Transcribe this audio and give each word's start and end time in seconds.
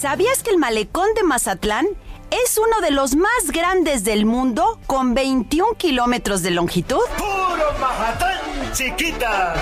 ¿Sabías 0.00 0.42
que 0.42 0.48
el 0.48 0.56
malecón 0.56 1.08
de 1.14 1.22
Mazatlán 1.24 1.86
es 2.30 2.56
uno 2.56 2.80
de 2.80 2.90
los 2.90 3.16
más 3.16 3.50
grandes 3.52 4.02
del 4.02 4.24
mundo 4.24 4.80
con 4.86 5.12
21 5.12 5.74
kilómetros 5.74 6.40
de 6.42 6.50
longitud? 6.52 7.02
¡Puro 7.18 7.78
Mazatlán, 7.78 8.72
chiquita! 8.72 9.54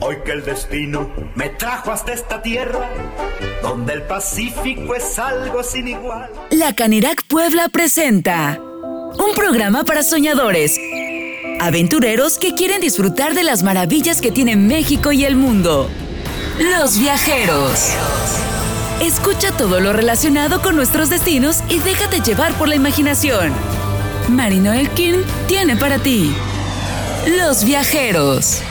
Hoy 0.00 0.16
que 0.24 0.32
el 0.32 0.46
destino 0.46 1.10
me 1.34 1.50
trajo 1.50 1.92
hasta 1.92 2.14
esta 2.14 2.40
tierra, 2.40 2.90
donde 3.60 3.92
el 3.92 4.02
Pacífico 4.04 4.94
es 4.94 5.18
algo 5.18 5.62
sin 5.62 5.88
igual. 5.88 6.30
La 6.48 6.74
Canirac 6.74 7.22
Puebla 7.26 7.68
presenta 7.68 8.58
un 8.58 9.34
programa 9.34 9.84
para 9.84 10.02
soñadores, 10.02 10.80
aventureros 11.60 12.38
que 12.38 12.54
quieren 12.54 12.80
disfrutar 12.80 13.34
de 13.34 13.42
las 13.42 13.62
maravillas 13.62 14.22
que 14.22 14.32
tiene 14.32 14.56
México 14.56 15.12
y 15.12 15.26
el 15.26 15.36
mundo. 15.36 15.90
Los 16.58 16.98
viajeros. 16.98 17.90
Escucha 19.02 19.52
todo 19.52 19.78
lo 19.78 19.92
relacionado 19.92 20.62
con 20.62 20.74
nuestros 20.74 21.10
destinos 21.10 21.58
y 21.68 21.80
déjate 21.80 22.20
llevar 22.20 22.54
por 22.54 22.66
la 22.66 22.74
imaginación. 22.74 23.52
Marino 24.30 24.72
Elkin 24.72 25.22
tiene 25.46 25.76
para 25.76 25.98
ti 25.98 26.34
Los 27.36 27.62
viajeros. 27.62 28.62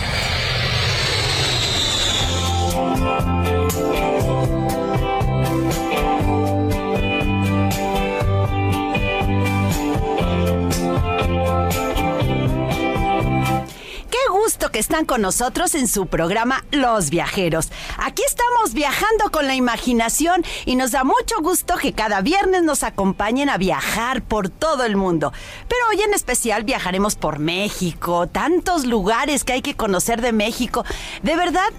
Que 14.72 14.80
están 14.80 15.06
con 15.06 15.22
nosotros 15.22 15.76
en 15.76 15.88
su 15.88 16.08
programa 16.08 16.64
Los 16.72 17.10
Viajeros. 17.10 17.70
Aquí 17.98 18.24
estamos 18.26 18.74
viajando 18.74 19.32
con 19.32 19.48
la 19.48 19.56
imaginación 19.56 20.44
y 20.66 20.76
nos 20.76 20.92
da 20.92 21.04
mucho 21.04 21.36
gusto 21.42 21.76
que 21.78 21.94
cada 21.94 22.22
viernes 22.22 22.64
nos 22.64 22.84
acompañen 22.84 23.50
a 23.50 23.58
viajar 23.58 24.24
por 24.24 24.50
todo 24.50 24.84
el 24.84 24.96
mundo. 24.96 25.34
Pero 25.68 25.82
hoy 25.90 26.02
en 26.02 26.14
especial 26.14 26.64
viajaremos 26.64 27.16
por 27.16 27.40
México, 27.40 28.28
tantos 28.28 28.86
lugares 28.86 29.44
que 29.44 29.54
hay 29.54 29.62
que 29.62 29.76
conocer 29.76 30.22
de 30.22 30.32
México. 30.32 30.86
De 31.22 31.36
verdad, 31.36 31.72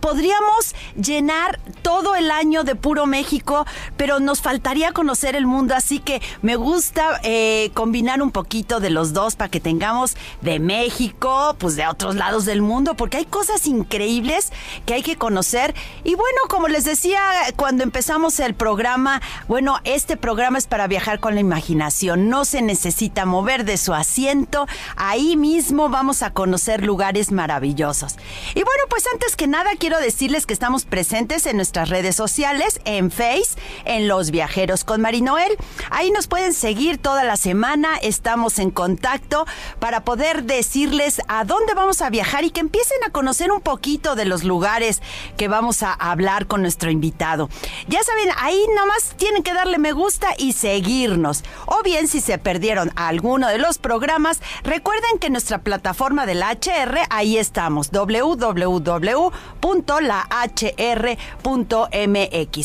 podríamos 0.00 0.74
llenar 0.96 1.60
todo 1.82 2.14
el 2.14 2.30
año 2.30 2.64
de 2.64 2.74
puro 2.74 3.06
México, 3.06 3.66
pero 3.96 4.20
nos 4.20 4.40
faltaría 4.40 4.92
conocer 4.92 5.36
el 5.36 5.46
mundo, 5.46 5.74
así 5.74 5.98
que 5.98 6.22
me 6.42 6.56
gusta 6.56 7.20
eh, 7.22 7.70
combinar 7.74 8.22
un 8.22 8.30
poquito 8.30 8.80
de 8.80 8.90
los 8.90 9.12
dos 9.12 9.36
para 9.36 9.50
que 9.50 9.60
tengamos 9.60 10.16
de 10.40 10.58
México, 10.58 11.56
pues 11.58 11.76
de 11.76 11.86
otros 11.86 12.14
lados 12.14 12.44
del 12.44 12.62
mundo, 12.62 12.94
porque 12.94 13.18
hay 13.18 13.24
cosas 13.24 13.66
increíbles 13.66 14.52
que 14.86 14.94
hay 14.94 15.02
que 15.02 15.16
conocer. 15.16 15.74
Y 16.04 16.14
bueno, 16.14 16.40
como 16.48 16.68
les 16.68 16.84
decía 16.84 17.20
cuando 17.56 17.82
empezamos 17.82 18.40
el 18.40 18.54
programa, 18.54 19.20
bueno, 19.48 19.78
este 19.84 20.16
programa 20.16 20.58
es 20.58 20.66
para 20.66 20.86
viajar 20.86 21.20
con 21.20 21.34
la 21.34 21.40
imaginación, 21.40 22.28
no 22.28 22.44
se 22.44 22.62
necesita 22.62 23.26
mover 23.26 23.64
de 23.64 23.76
su 23.76 23.94
asiento, 23.94 24.66
ahí 24.96 25.36
mismo 25.36 25.88
vamos 25.88 26.22
a 26.22 26.30
conocer 26.30 26.84
lugares 26.84 27.32
maravillosos. 27.32 28.16
Y 28.54 28.62
bueno, 28.62 28.84
pues 28.88 29.04
antes 29.12 29.36
que 29.36 29.46
nada 29.52 29.72
quiero 29.78 30.00
decirles 30.00 30.46
que 30.46 30.54
estamos 30.54 30.86
presentes 30.86 31.44
en 31.44 31.56
nuestras 31.56 31.90
redes 31.90 32.16
sociales, 32.16 32.80
en 32.86 33.10
Face, 33.10 33.50
en 33.84 34.08
Los 34.08 34.30
Viajeros 34.30 34.82
con 34.82 35.02
Marinoel. 35.02 35.58
Ahí 35.90 36.10
nos 36.10 36.26
pueden 36.26 36.54
seguir 36.54 36.96
toda 36.96 37.22
la 37.22 37.36
semana, 37.36 37.98
estamos 38.00 38.58
en 38.58 38.70
contacto 38.70 39.44
para 39.78 40.04
poder 40.04 40.44
decirles 40.44 41.20
a 41.28 41.44
dónde 41.44 41.74
vamos 41.74 42.00
a 42.00 42.08
viajar 42.08 42.44
y 42.44 42.50
que 42.50 42.60
empiecen 42.60 42.96
a 43.06 43.10
conocer 43.10 43.52
un 43.52 43.60
poquito 43.60 44.14
de 44.14 44.24
los 44.24 44.42
lugares 44.42 45.02
que 45.36 45.48
vamos 45.48 45.82
a 45.82 45.92
hablar 45.92 46.46
con 46.46 46.62
nuestro 46.62 46.90
invitado. 46.90 47.50
Ya 47.88 48.02
saben, 48.02 48.30
ahí 48.38 48.58
nomás 48.74 49.14
tienen 49.18 49.42
que 49.42 49.52
darle 49.52 49.76
me 49.76 49.92
gusta 49.92 50.28
y 50.38 50.54
seguirnos. 50.54 51.44
O 51.66 51.82
bien 51.82 52.08
si 52.08 52.22
se 52.22 52.38
perdieron 52.38 52.90
alguno 52.96 53.48
de 53.48 53.58
los 53.58 53.76
programas, 53.76 54.40
recuerden 54.64 55.18
que 55.20 55.28
nuestra 55.28 55.58
plataforma 55.58 56.24
del 56.24 56.42
HR, 56.42 57.00
ahí 57.10 57.36
estamos, 57.36 57.90
www 57.90 59.41
www.lahr.mx. 59.62 61.22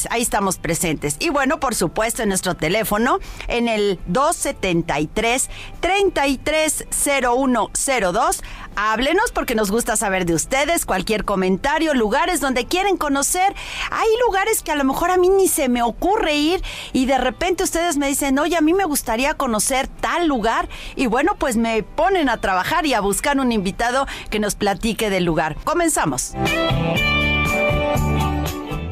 Ahí 0.09 0.21
estamos 0.21 0.57
presentes. 0.57 1.15
Y 1.19 1.29
bueno, 1.29 1.59
por 1.59 1.75
supuesto, 1.75 2.23
en 2.23 2.29
nuestro 2.29 2.55
teléfono, 2.55 3.19
en 3.47 3.67
el 3.67 3.99
273 4.07 5.51
330102. 5.79 8.41
Háblenos 8.79 9.31
porque 9.31 9.55
nos 9.55 9.71
gusta 9.71 9.95
saber 9.95 10.27
de 10.27 10.35
ustedes, 10.35 10.85
cualquier 10.85 11.25
comentario, 11.25 11.95
lugares 11.95 12.39
donde 12.39 12.67
quieren 12.67 12.95
conocer. 12.95 13.55
Hay 13.89 14.07
lugares 14.23 14.61
que 14.61 14.71
a 14.71 14.75
lo 14.75 14.83
mejor 14.83 15.09
a 15.09 15.17
mí 15.17 15.29
ni 15.29 15.47
se 15.47 15.67
me 15.67 15.81
ocurre 15.81 16.35
ir 16.35 16.61
y 16.93 17.07
de 17.07 17.17
repente 17.17 17.63
ustedes 17.63 17.97
me 17.97 18.07
dicen, 18.07 18.37
oye, 18.37 18.55
a 18.55 18.61
mí 18.61 18.75
me 18.75 18.85
gustaría 18.85 19.33
conocer 19.33 19.87
tal 19.87 20.27
lugar. 20.27 20.69
Y 20.95 21.07
bueno, 21.07 21.37
pues 21.39 21.57
me 21.57 21.81
ponen 21.81 22.29
a 22.29 22.39
trabajar 22.39 22.85
y 22.85 22.93
a 22.93 22.99
buscar 23.01 23.39
un 23.39 23.51
invitado 23.51 24.05
que 24.29 24.39
nos 24.39 24.53
platique 24.53 25.09
del 25.09 25.25
lugar. 25.25 25.55
Comenzamos. 25.63 26.35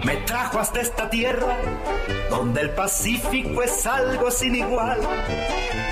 Me 0.05 0.17
trajo 0.17 0.59
hasta 0.59 0.81
esta 0.81 1.09
tierra 1.09 1.57
donde 2.29 2.61
el 2.61 2.69
Pacífico 2.69 3.63
es 3.63 3.87
algo 3.87 4.29
sin 4.29 4.53
igual. 4.53 4.99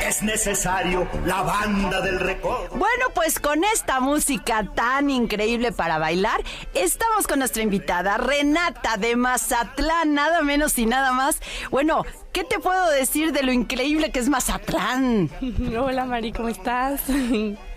Es 0.07 0.21
necesario 0.21 1.07
la 1.25 1.41
banda 1.41 1.99
del 1.99 2.19
recodo. 2.19 2.67
Bueno, 2.75 3.07
pues 3.15 3.39
con 3.39 3.63
esta 3.63 3.99
música 3.99 4.69
tan 4.75 5.09
increíble 5.09 5.71
para 5.71 5.97
bailar, 5.97 6.43
estamos 6.75 7.25
con 7.25 7.39
nuestra 7.39 7.63
invitada 7.63 8.17
Renata 8.17 8.97
de 8.97 9.15
Mazatlán, 9.15 10.13
nada 10.13 10.43
menos 10.43 10.77
y 10.77 10.85
nada 10.85 11.11
más. 11.11 11.39
Bueno, 11.71 12.05
¿qué 12.33 12.43
te 12.43 12.59
puedo 12.59 12.91
decir 12.91 13.31
de 13.31 13.41
lo 13.41 13.51
increíble 13.51 14.11
que 14.11 14.19
es 14.19 14.29
Mazatlán? 14.29 15.31
Hola 15.75 16.05
Mari, 16.05 16.33
¿cómo 16.33 16.49
estás? 16.49 17.01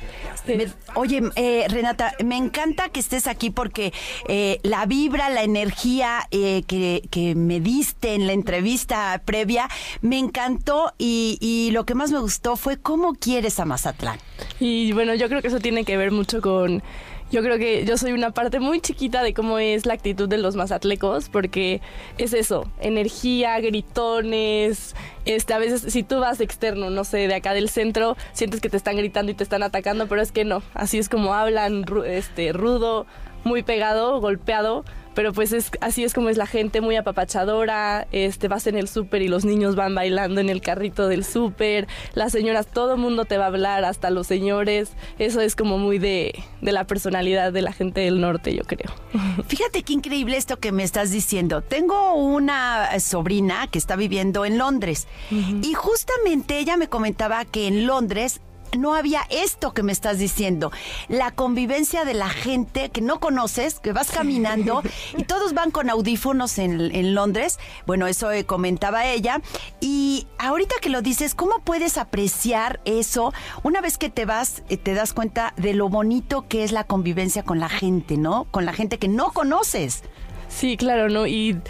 oye, 0.95 1.23
eh, 1.37 1.67
Renata, 1.69 2.13
me 2.25 2.37
encanta 2.37 2.89
que 2.89 3.01
estés 3.01 3.27
aquí 3.27 3.51
porque 3.51 3.93
eh, 4.29 4.59
la 4.63 4.87
vibra, 4.87 5.31
la 5.31 5.43
energía 5.43 6.27
eh, 6.31 6.63
que, 6.67 7.03
que, 7.11 7.35
me 7.35 7.61
diste 7.61 8.15
en 8.15 8.27
la 8.27 8.33
entrevista 8.33 9.21
previa, 9.25 9.69
me 10.01 10.19
encantó 10.19 10.93
y, 10.99 11.39
y 11.41 11.71
lo 11.73 11.85
que 11.85 11.95
más 11.95 12.11
me 12.11 12.19
gustó 12.19 12.57
fue 12.57 12.79
cómo 12.79 13.15
quieres 13.15 13.61
a 13.61 13.65
Mazatlán. 13.65 14.19
Y 14.61 14.93
bueno, 14.93 15.15
yo 15.15 15.29
creo 15.29 15.43
que 15.43 15.49
eso 15.49 15.61
tiene 15.61 15.85
que 15.85 15.97
ver 15.97 16.13
mucho 16.13 16.41
con 16.41 16.83
yo 17.31 17.43
creo 17.43 17.59
que 17.59 17.85
yo 17.85 17.97
soy 17.97 18.13
una 18.13 18.31
parte 18.31 18.61
muy 18.61 18.81
chiquita 18.81 19.23
de 19.23 19.35
cómo 19.35 19.59
es 19.59 19.85
la 19.87 19.95
actitud 19.95 20.29
de 20.29 20.39
los 20.39 20.55
mazatlecos, 20.55 21.29
porque 21.29 21.81
es 22.19 22.33
eso, 22.33 22.71
energía, 22.81 23.59
gritones, 23.61 24.95
este, 25.25 25.55
a 25.55 25.59
veces 25.59 25.93
si 25.93 26.03
tú 26.03 26.21
vas 26.21 26.41
externo, 26.41 26.91
no 26.91 27.05
sé, 27.05 27.27
de 27.27 27.35
acá 27.35 27.53
del 27.53 27.69
centro, 27.69 28.17
sientes 28.33 28.61
que 28.61 28.71
te 28.71 28.77
están 28.77 28.97
gritando 28.97 29.33
y 29.33 29.35
te 29.35 29.43
están 29.43 29.63
atacando, 29.63 30.07
pero 30.07 30.23
es 30.23 30.31
que 30.31 30.45
no, 30.45 30.63
así 30.75 30.99
es 30.99 31.09
como 31.09 31.35
hablan, 31.35 31.85
este, 32.07 32.53
rudo, 32.53 33.07
muy 33.45 33.63
pegado, 33.63 34.21
golpeado, 34.21 34.85
pero 35.17 35.33
pues 35.33 35.53
es, 35.55 35.71
así 35.81 36.05
es 36.05 36.13
como 36.13 36.29
es 36.29 36.37
la 36.37 36.47
gente, 36.47 36.83
muy 36.83 36.95
apapachadora, 36.95 38.07
este, 38.13 38.49
vas 38.49 38.67
en 38.67 38.77
el 38.77 38.87
súper 38.87 39.23
y 39.23 39.29
los 39.29 39.47
niños 39.47 39.75
van 39.75 39.95
bailando 39.95 40.43
en 40.43 40.51
el 40.51 40.61
carrito 40.61 41.09
del 41.09 41.25
súper, 41.25 41.89
las 42.13 42.33
señoras, 42.33 42.67
todo 42.67 42.93
el 42.95 43.01
mundo 43.01 43.25
te 43.25 43.39
va 43.39 43.45
a 43.45 43.47
hablar, 43.47 43.87
hasta 43.87 44.11
los 44.11 44.27
señores, 44.27 44.91
eso 45.19 45.41
es 45.41 45.57
como 45.57 45.79
muy 45.79 45.99
de, 45.99 46.35
de 46.61 46.73
la 46.73 46.87
personalidad 46.87 47.51
de 47.51 47.63
la 47.63 47.73
gente 47.73 48.03
del 48.03 48.21
norte, 48.21 48.55
yo 48.55 48.63
creo. 48.65 48.95
Fíjate 49.49 49.83
qué 49.85 49.95
increíble 49.95 50.37
esto 50.37 50.59
que 50.59 50.71
me 50.71 50.83
estás 50.83 51.11
diciendo. 51.11 51.63
Tengo 51.63 52.13
una 52.13 53.01
sobrina 53.01 53.69
que 53.69 53.79
está 53.79 53.97
viviendo 53.97 54.45
en 54.45 54.59
Londres 54.59 55.09
y 55.31 55.73
justamente 55.73 56.59
ella 56.59 56.77
me 56.77 56.89
comentaba 56.89 57.47
que 57.47 57.69
en 57.69 57.87
Londres 57.87 58.43
no 58.77 58.95
había 58.95 59.23
esto 59.31 59.73
que 59.73 59.83
me 59.83 59.93
estás 59.93 60.19
diciendo. 60.19 60.73
La 61.09 61.31
convivencia 61.31 62.05
de 62.05 62.15
la 62.15 62.29
gente 62.29 62.91
que 62.91 63.01
no 63.01 63.21
conoces, 63.21 63.81
que 63.81 63.93
vas 63.93 64.11
caminando 64.11 64.83
y 65.17 65.25
todos 65.25 65.55
van 65.55 65.71
con 65.71 65.91
audífonos 65.91 66.59
en, 66.59 67.15
Londres. 67.15 67.59
Bueno, 67.87 68.07
eso 68.07 68.31
eh, 68.31 68.45
comentaba 68.45 69.07
ella. 69.07 69.41
Y 69.81 70.27
ahorita 70.39 70.75
que 70.81 70.91
lo 70.91 71.03
dices, 71.03 71.35
¿cómo 71.35 71.61
puedes 71.61 71.99
apreciar 71.99 72.81
eso 72.85 73.33
una 73.63 73.81
vez 73.81 73.99
que 73.99 74.11
te 74.11 74.25
vas, 74.25 74.63
eh, 74.69 74.77
te 74.77 74.95
das 74.95 75.13
cuenta 75.13 75.55
de 75.57 75.75
lo 75.75 75.89
bonito 75.89 76.47
que 76.49 76.65
es 76.65 76.73
la 76.73 76.85
convivencia 76.85 77.43
con 77.43 77.61
la 77.61 77.69
gente, 77.69 78.17
¿no? 78.17 78.45
Con 78.51 78.65
la 78.65 78.73
gente 78.73 78.99
que 78.99 79.09
no 79.09 79.33
conoces. 79.33 80.03
Sí, 80.49 80.77
claro, 80.77 81.09
¿no? 81.09 81.27
Y 81.27 81.61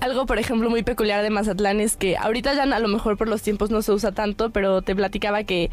algo, 0.00 0.26
por 0.26 0.38
ejemplo, 0.38 0.70
muy 0.70 0.82
peculiar 0.82 1.22
de 1.22 1.30
Mazatlán 1.30 1.80
es 1.80 1.96
que 1.96 2.16
ahorita 2.16 2.54
ya 2.54 2.62
a 2.62 2.78
lo 2.78 2.88
mejor 2.88 3.16
por 3.16 3.28
los 3.28 3.42
tiempos 3.42 3.70
no 3.70 3.82
se 3.82 3.92
usa 3.92 4.12
tanto, 4.12 4.50
pero 4.50 4.82
te 4.82 4.94
platicaba 4.94 5.42
que 5.42 5.70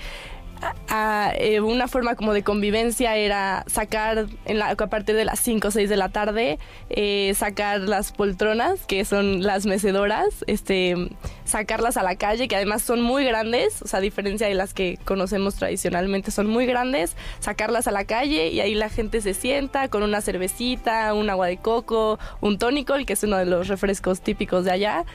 eh, 1.38 1.59
una 1.59 1.88
forma 1.88 2.15
como 2.15 2.33
de 2.33 2.44
convivencia 2.44 3.15
era 3.15 3.63
sacar 3.67 4.27
en 4.45 4.59
la, 4.59 4.69
a 4.69 4.75
de 4.75 5.25
las 5.25 5.39
5 5.39 5.67
o 5.67 5.71
6 5.71 5.89
de 5.89 5.97
la 5.97 6.09
tarde, 6.09 6.59
eh, 6.89 7.33
sacar 7.35 7.81
las 7.81 8.12
poltronas, 8.12 8.85
que 8.85 9.06
son 9.06 9.44
las 9.44 9.65
mecedoras, 9.65 10.44
este, 10.47 10.95
sacarlas 11.44 11.97
a 11.97 12.03
la 12.03 12.15
calle, 12.15 12.47
que 12.47 12.56
además 12.56 12.81
son 12.81 13.01
muy 13.01 13.25
grandes, 13.25 13.81
o 13.81 13.88
sea, 13.88 14.00
a 14.00 14.01
diferencia 14.01 14.47
de 14.47 14.53
las 14.53 14.73
que 14.73 14.97
conocemos 15.06 15.56
tradicionalmente, 15.56 16.31
son 16.31 16.47
muy 16.47 16.65
grandes, 16.65 17.15
sacarlas 17.39 17.88
a 17.88 17.91
la 17.91 18.06
calle 18.06 18.50
y 18.50 18.59
ahí 18.59 18.75
la 18.75 18.89
gente 18.89 19.21
se 19.21 19.33
sienta 19.33 19.89
con 19.89 20.03
una 20.03 20.21
cervecita, 20.21 21.13
un 21.13 21.29
agua 21.29 21.47
de 21.47 21.57
coco, 21.57 22.19
un 22.41 22.57
tónico, 22.57 22.95
que 23.06 23.13
es 23.13 23.23
uno 23.23 23.38
de 23.38 23.45
los 23.45 23.67
refrescos 23.67 24.21
típicos 24.21 24.65
de 24.65 24.71
allá, 24.71 25.06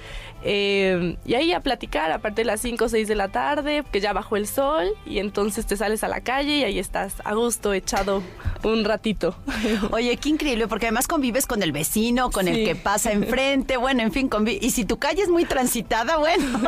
eh, 0.42 1.16
y 1.24 1.34
ahí 1.34 1.52
a 1.52 1.60
platicar 1.60 2.10
a 2.12 2.18
partir 2.18 2.44
de 2.44 2.52
las 2.52 2.60
5 2.60 2.84
o 2.84 2.88
6 2.88 3.08
de 3.08 3.14
la 3.14 3.28
tarde, 3.28 3.84
que 3.90 4.00
ya 4.00 4.12
bajó 4.12 4.36
el 4.36 4.46
sol, 4.46 4.86
y 5.06 5.18
entonces 5.18 5.39
te 5.48 5.76
sales 5.76 6.04
a 6.04 6.08
la 6.08 6.20
calle 6.20 6.58
y 6.58 6.64
ahí 6.64 6.78
estás 6.78 7.14
a 7.24 7.34
gusto, 7.34 7.72
echado 7.72 8.22
un 8.62 8.84
ratito. 8.84 9.34
Oye, 9.90 10.16
qué 10.16 10.28
increíble, 10.28 10.68
porque 10.68 10.86
además 10.86 11.06
convives 11.06 11.46
con 11.46 11.62
el 11.62 11.72
vecino, 11.72 12.30
con 12.30 12.48
el 12.48 12.64
que 12.64 12.76
pasa 12.76 13.12
enfrente, 13.12 13.76
bueno, 13.76 14.02
en 14.02 14.12
fin, 14.12 14.30
y 14.60 14.70
si 14.70 14.84
tu 14.84 14.98
calle 14.98 15.22
es 15.22 15.28
muy 15.28 15.44
transitada, 15.44 16.18
bueno. 16.18 16.60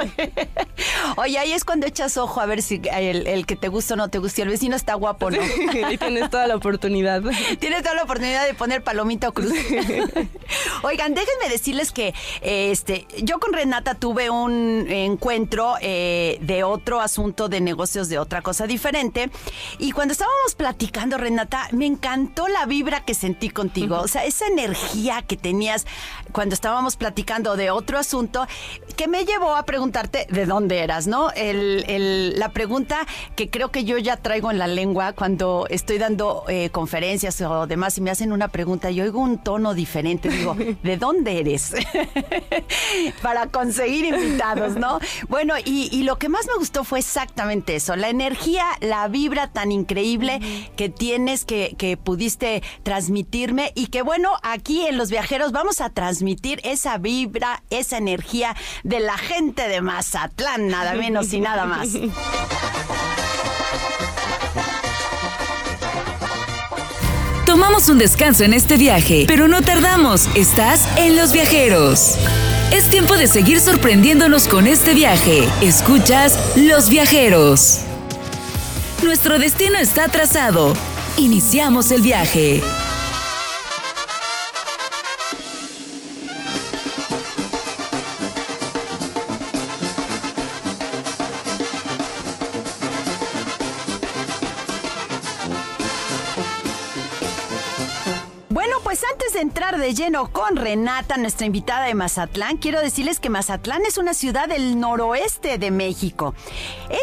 Oye, 1.16 1.38
ahí 1.38 1.52
es 1.52 1.64
cuando 1.64 1.86
echas 1.86 2.16
ojo 2.16 2.40
a 2.40 2.46
ver 2.46 2.62
si 2.62 2.80
el, 2.90 3.46
que 3.46 3.56
te 3.56 3.68
gusta 3.68 3.94
o 3.94 3.96
no 3.96 4.08
te 4.08 4.18
gusta, 4.18 4.40
y 4.40 4.42
el 4.42 4.48
vecino 4.48 4.76
está 4.76 4.94
guapo, 4.94 5.30
¿no? 5.30 5.38
y 5.90 5.98
tienes 5.98 6.30
toda 6.30 6.46
la 6.46 6.56
oportunidad. 6.56 7.22
Tienes 7.58 7.82
toda 7.82 7.94
la 7.94 8.04
oportunidad 8.04 8.46
de 8.46 8.54
poner 8.54 8.82
palomita 8.82 9.28
o 9.28 9.32
cruz. 9.32 9.52
Oigan, 10.82 11.14
déjenme 11.14 11.48
decirles 11.50 11.92
que 11.92 12.14
este, 12.40 13.06
yo 13.22 13.38
con 13.38 13.52
Renata 13.52 13.94
tuve 13.94 14.30
un 14.30 14.86
encuentro 14.88 15.74
eh, 15.80 16.38
de 16.40 16.64
otro 16.64 17.00
asunto 17.00 17.48
de 17.48 17.60
negocios, 17.60 18.08
de 18.08 18.18
otra 18.18 18.42
cosa 18.42 18.51
diferente. 18.66 19.30
Y 19.78 19.92
cuando 19.92 20.12
estábamos 20.12 20.54
platicando, 20.56 21.18
Renata, 21.18 21.68
me 21.72 21.86
encantó 21.86 22.48
la 22.48 22.66
vibra 22.66 23.04
que 23.04 23.14
sentí 23.14 23.50
contigo. 23.50 23.98
O 24.00 24.08
sea, 24.08 24.24
esa 24.24 24.46
energía 24.46 25.22
que 25.22 25.36
tenías 25.36 25.86
cuando 26.32 26.54
estábamos 26.54 26.96
platicando 26.96 27.56
de 27.56 27.70
otro 27.70 27.98
asunto, 27.98 28.46
que 28.96 29.08
me 29.08 29.24
llevó 29.24 29.54
a 29.54 29.64
preguntarte 29.64 30.26
de 30.30 30.46
dónde 30.46 30.80
eras, 30.80 31.06
¿no? 31.06 31.30
la 31.34 32.48
pregunta 32.50 33.06
que 33.36 33.50
creo 33.50 33.70
que 33.70 33.84
yo 33.84 33.98
ya 33.98 34.16
traigo 34.16 34.50
en 34.50 34.58
la 34.58 34.66
lengua 34.66 35.12
cuando 35.12 35.66
estoy 35.68 35.98
dando 35.98 36.44
eh, 36.48 36.70
conferencias 36.70 37.40
o 37.40 37.66
demás 37.66 37.98
y 37.98 38.00
me 38.00 38.10
hacen 38.10 38.32
una 38.32 38.48
pregunta 38.48 38.90
y 38.90 39.00
oigo 39.00 39.20
un 39.20 39.38
tono 39.38 39.74
diferente, 39.74 40.28
digo, 40.28 40.54
¿de 40.82 40.96
dónde 40.96 41.38
eres? 41.38 41.74
Para 43.22 43.46
conseguir 43.48 44.06
invitados, 44.06 44.76
¿no? 44.76 44.98
Bueno, 45.28 45.54
y, 45.64 46.02
lo 46.02 46.18
que 46.18 46.28
más 46.28 46.46
me 46.46 46.54
gustó 46.58 46.84
fue 46.84 46.98
exactamente 46.98 47.76
eso, 47.76 47.96
la 47.96 48.08
energía, 48.08 48.41
la 48.80 49.08
vibra 49.08 49.48
tan 49.48 49.72
increíble 49.72 50.40
que 50.76 50.88
tienes, 50.88 51.44
que, 51.44 51.74
que 51.78 51.96
pudiste 51.96 52.62
transmitirme 52.82 53.72
y 53.74 53.86
que 53.86 54.02
bueno, 54.02 54.30
aquí 54.42 54.86
en 54.86 54.98
Los 54.98 55.10
Viajeros 55.10 55.52
vamos 55.52 55.80
a 55.80 55.90
transmitir 55.90 56.60
esa 56.64 56.98
vibra, 56.98 57.62
esa 57.70 57.98
energía 57.98 58.56
de 58.82 59.00
la 59.00 59.16
gente 59.18 59.68
de 59.68 59.80
Mazatlán, 59.80 60.68
nada 60.68 60.94
menos 60.94 61.32
y 61.32 61.40
nada 61.40 61.66
más. 61.66 61.90
Tomamos 67.46 67.90
un 67.90 67.98
descanso 67.98 68.44
en 68.44 68.54
este 68.54 68.78
viaje, 68.78 69.24
pero 69.28 69.46
no 69.46 69.60
tardamos. 69.60 70.26
Estás 70.34 70.88
en 70.96 71.16
Los 71.16 71.32
Viajeros. 71.32 72.16
Es 72.72 72.88
tiempo 72.88 73.14
de 73.14 73.26
seguir 73.26 73.60
sorprendiéndonos 73.60 74.48
con 74.48 74.66
este 74.66 74.94
viaje. 74.94 75.46
Escuchas 75.60 76.56
Los 76.56 76.88
Viajeros. 76.88 77.91
Nuestro 79.02 79.38
destino 79.38 79.78
está 79.78 80.06
trazado. 80.08 80.72
Iniciamos 81.16 81.90
el 81.90 82.02
viaje. 82.02 82.62
De 99.82 99.94
lleno 99.94 100.30
con 100.30 100.54
Renata, 100.54 101.16
nuestra 101.16 101.44
invitada 101.44 101.86
de 101.86 101.96
Mazatlán, 101.96 102.56
quiero 102.56 102.80
decirles 102.80 103.18
que 103.18 103.30
Mazatlán 103.30 103.82
es 103.84 103.98
una 103.98 104.14
ciudad 104.14 104.48
del 104.48 104.78
noroeste 104.78 105.58
de 105.58 105.72
México. 105.72 106.36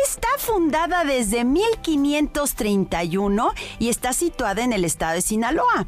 Está 0.05 0.29
fundada 0.37 1.03
desde 1.03 1.43
1531 1.43 3.53
y 3.79 3.89
está 3.89 4.13
situada 4.13 4.63
en 4.63 4.71
el 4.71 4.85
estado 4.85 5.15
de 5.15 5.21
Sinaloa. 5.21 5.87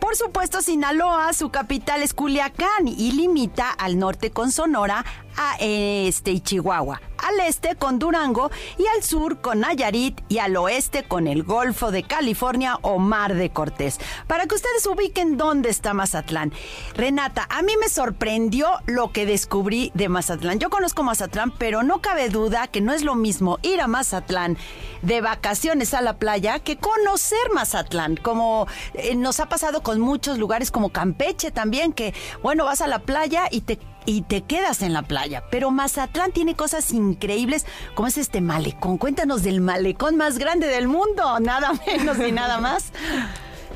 Por 0.00 0.16
supuesto, 0.16 0.62
Sinaloa, 0.62 1.32
su 1.32 1.50
capital 1.50 2.02
es 2.02 2.14
Culiacán 2.14 2.88
y 2.88 3.12
limita 3.12 3.70
al 3.70 3.98
norte 3.98 4.30
con 4.30 4.52
Sonora, 4.52 5.04
a 5.36 5.56
este 5.60 6.30
y 6.30 6.40
Chihuahua, 6.40 7.00
al 7.18 7.40
este 7.40 7.76
con 7.76 7.98
Durango 7.98 8.50
y 8.78 8.86
al 8.86 9.02
sur 9.02 9.40
con 9.40 9.60
Nayarit 9.60 10.20
y 10.28 10.38
al 10.38 10.56
oeste 10.56 11.04
con 11.04 11.26
el 11.26 11.42
Golfo 11.42 11.90
de 11.90 12.02
California 12.02 12.78
o 12.82 12.98
Mar 12.98 13.34
de 13.34 13.50
Cortés. 13.50 13.98
Para 14.26 14.46
que 14.46 14.54
ustedes 14.54 14.86
ubiquen 14.86 15.36
dónde 15.36 15.68
está 15.68 15.94
Mazatlán. 15.94 16.52
Renata, 16.94 17.46
a 17.50 17.62
mí 17.62 17.72
me 17.80 17.88
sorprendió 17.88 18.68
lo 18.86 19.12
que 19.12 19.26
descubrí 19.26 19.92
de 19.94 20.08
Mazatlán. 20.08 20.58
Yo 20.58 20.70
conozco 20.70 21.02
Mazatlán, 21.02 21.50
pero 21.50 21.82
no 21.82 22.00
cabe 22.00 22.28
duda 22.28 22.66
que 22.66 22.80
no 22.80 22.92
es 22.92 23.04
lo 23.04 23.14
mismo 23.14 23.58
ir 23.62 23.80
a 23.80 23.86
Mazatlán 23.86 24.56
de 25.02 25.20
vacaciones 25.20 25.94
a 25.94 26.00
la 26.00 26.18
playa 26.18 26.58
que 26.58 26.78
conocer 26.78 27.38
Mazatlán, 27.54 28.16
como 28.16 28.66
eh, 28.94 29.14
nos 29.14 29.40
ha 29.40 29.48
pasado 29.48 29.75
con 29.82 30.00
muchos 30.00 30.38
lugares 30.38 30.70
como 30.70 30.90
Campeche 30.90 31.50
también, 31.50 31.92
que 31.92 32.14
bueno, 32.42 32.64
vas 32.64 32.80
a 32.80 32.86
la 32.86 33.00
playa 33.00 33.48
y 33.50 33.62
te 33.62 33.78
y 34.06 34.22
te 34.22 34.42
quedas 34.42 34.82
en 34.82 34.92
la 34.92 35.02
playa. 35.02 35.42
Pero 35.50 35.70
Mazatlán 35.70 36.30
tiene 36.30 36.54
cosas 36.54 36.92
increíbles, 36.92 37.66
como 37.94 38.08
es 38.08 38.16
este 38.16 38.40
malecón. 38.40 38.98
Cuéntanos 38.98 39.42
del 39.42 39.60
malecón 39.60 40.16
más 40.16 40.38
grande 40.38 40.68
del 40.68 40.86
mundo, 40.86 41.40
nada 41.40 41.72
menos 41.86 42.18
ni 42.18 42.32
nada 42.32 42.60
más. 42.60 42.92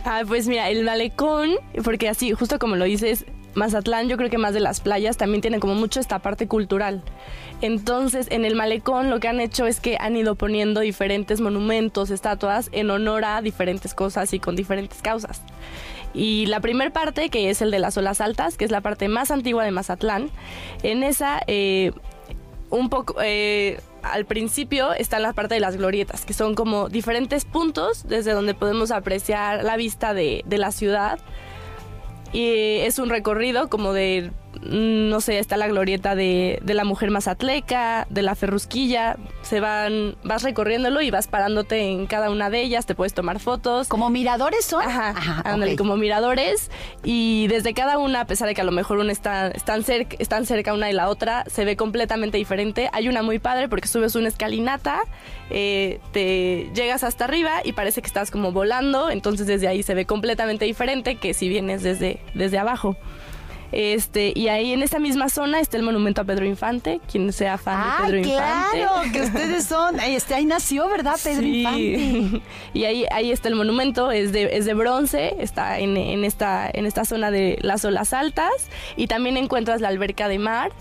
Ah, 0.02 0.22
pues 0.26 0.48
mira, 0.48 0.70
el 0.70 0.82
malecón, 0.82 1.56
porque 1.84 2.08
así, 2.08 2.32
justo 2.32 2.58
como 2.58 2.74
lo 2.74 2.86
dices, 2.86 3.26
Mazatlán, 3.54 4.08
yo 4.08 4.16
creo 4.16 4.30
que 4.30 4.38
más 4.38 4.54
de 4.54 4.60
las 4.60 4.80
playas, 4.80 5.16
también 5.16 5.42
tiene 5.42 5.60
como 5.60 5.74
mucho 5.74 6.00
esta 6.00 6.20
parte 6.20 6.48
cultural. 6.48 7.02
Entonces, 7.60 8.26
en 8.30 8.44
el 8.44 8.54
malecón 8.54 9.10
lo 9.10 9.20
que 9.20 9.28
han 9.28 9.40
hecho 9.40 9.66
es 9.66 9.80
que 9.80 9.98
han 10.00 10.16
ido 10.16 10.36
poniendo 10.36 10.80
diferentes 10.80 11.40
monumentos, 11.40 12.10
estatuas 12.10 12.70
en 12.72 12.90
honor 12.90 13.24
a 13.24 13.42
diferentes 13.42 13.92
cosas 13.92 14.32
y 14.32 14.40
con 14.40 14.56
diferentes 14.56 15.02
causas. 15.02 15.42
Y 16.12 16.46
la 16.46 16.60
primera 16.60 16.92
parte, 16.92 17.28
que 17.28 17.50
es 17.50 17.62
el 17.62 17.70
de 17.70 17.78
las 17.78 17.96
olas 17.96 18.20
altas, 18.20 18.56
que 18.56 18.64
es 18.64 18.70
la 18.70 18.80
parte 18.80 19.08
más 19.08 19.30
antigua 19.30 19.64
de 19.64 19.70
Mazatlán, 19.70 20.30
en 20.82 21.02
esa, 21.02 21.40
eh, 21.46 21.92
un 22.70 22.88
poco, 22.88 23.16
eh, 23.22 23.80
al 24.02 24.24
principio 24.24 24.92
está 24.92 25.18
la 25.18 25.32
parte 25.32 25.54
de 25.54 25.60
las 25.60 25.76
glorietas, 25.76 26.24
que 26.24 26.32
son 26.32 26.54
como 26.54 26.88
diferentes 26.88 27.44
puntos 27.44 28.08
desde 28.08 28.32
donde 28.32 28.54
podemos 28.54 28.90
apreciar 28.90 29.62
la 29.62 29.76
vista 29.76 30.14
de, 30.14 30.42
de 30.46 30.58
la 30.58 30.72
ciudad. 30.72 31.18
Y 32.32 32.78
es 32.80 32.98
un 32.98 33.10
recorrido 33.10 33.68
como 33.68 33.92
de 33.92 34.30
no 34.62 35.20
sé, 35.20 35.38
está 35.38 35.56
la 35.56 35.68
glorieta 35.68 36.14
de, 36.14 36.60
de, 36.62 36.74
la 36.74 36.84
mujer 36.84 37.10
mazatleca, 37.10 38.06
de 38.10 38.22
la 38.22 38.34
ferrusquilla, 38.34 39.16
se 39.42 39.60
van, 39.60 40.16
vas 40.24 40.42
recorriéndolo 40.42 41.00
y 41.00 41.10
vas 41.10 41.28
parándote 41.28 41.90
en 41.90 42.06
cada 42.06 42.30
una 42.30 42.50
de 42.50 42.62
ellas, 42.62 42.86
te 42.86 42.94
puedes 42.94 43.14
tomar 43.14 43.40
fotos. 43.40 43.88
¿Como 43.88 44.10
miradores 44.10 44.64
son? 44.64 44.82
Ajá, 44.82 45.10
Ajá 45.10 45.42
como 45.76 45.96
miradores 45.96 46.70
y 47.04 47.46
desde 47.48 47.74
cada 47.74 47.98
una, 47.98 48.22
a 48.22 48.26
pesar 48.26 48.48
de 48.48 48.54
que 48.54 48.60
a 48.60 48.64
lo 48.64 48.72
mejor 48.72 48.98
una 48.98 49.12
está, 49.12 49.48
están, 49.48 49.82
cerca, 49.82 50.16
están 50.18 50.46
cerca 50.46 50.74
una 50.74 50.90
y 50.90 50.92
la 50.92 51.08
otra, 51.08 51.44
se 51.46 51.64
ve 51.64 51.76
completamente 51.76 52.38
diferente. 52.38 52.88
Hay 52.92 53.08
una 53.08 53.22
muy 53.22 53.38
padre 53.38 53.68
porque 53.68 53.88
subes 53.88 54.14
una 54.14 54.28
escalinata, 54.28 55.00
eh, 55.50 56.00
te 56.12 56.70
llegas 56.74 57.04
hasta 57.04 57.24
arriba 57.24 57.60
y 57.64 57.72
parece 57.72 58.02
que 58.02 58.06
estás 58.06 58.30
como 58.30 58.52
volando, 58.52 59.10
entonces 59.10 59.46
desde 59.46 59.68
ahí 59.68 59.82
se 59.82 59.94
ve 59.94 60.06
completamente 60.06 60.64
diferente 60.64 61.16
que 61.16 61.34
si 61.34 61.48
vienes 61.48 61.82
desde, 61.82 62.20
desde 62.34 62.58
abajo. 62.58 62.96
Este, 63.72 64.32
y 64.34 64.48
ahí 64.48 64.72
en 64.72 64.82
esa 64.82 64.98
misma 64.98 65.28
zona 65.28 65.60
está 65.60 65.76
el 65.76 65.82
monumento 65.82 66.20
a 66.20 66.24
Pedro 66.24 66.44
Infante, 66.44 67.00
quien 67.10 67.32
sea 67.32 67.58
fan 67.58 67.82
de 67.82 68.04
Pedro 68.04 68.18
Infante. 68.18 68.78
Claro, 68.78 69.12
que 69.12 69.22
ustedes 69.22 69.64
son. 69.64 70.00
Este, 70.00 70.34
ahí 70.34 70.44
nació, 70.44 70.88
¿verdad, 70.88 71.16
Pedro 71.24 71.46
Infante? 71.46 72.42
Y 72.72 72.84
ahí, 72.84 73.04
ahí 73.10 73.32
está 73.32 73.48
el 73.48 73.56
monumento, 73.56 74.10
es 74.10 74.32
de, 74.32 74.56
es 74.56 74.64
de 74.64 74.74
bronce, 74.74 75.34
está 75.38 75.78
en, 75.78 75.96
en, 75.96 76.24
esta, 76.24 76.70
en 76.72 76.86
esta 76.86 77.04
zona 77.04 77.30
de 77.30 77.58
las 77.62 77.84
olas 77.84 78.12
altas. 78.12 78.52
Y 78.96 79.06
también 79.06 79.36
encuentras 79.36 79.80
la 79.80 79.88
alberca 79.88 80.28
de 80.28 80.38
mar 80.38 80.72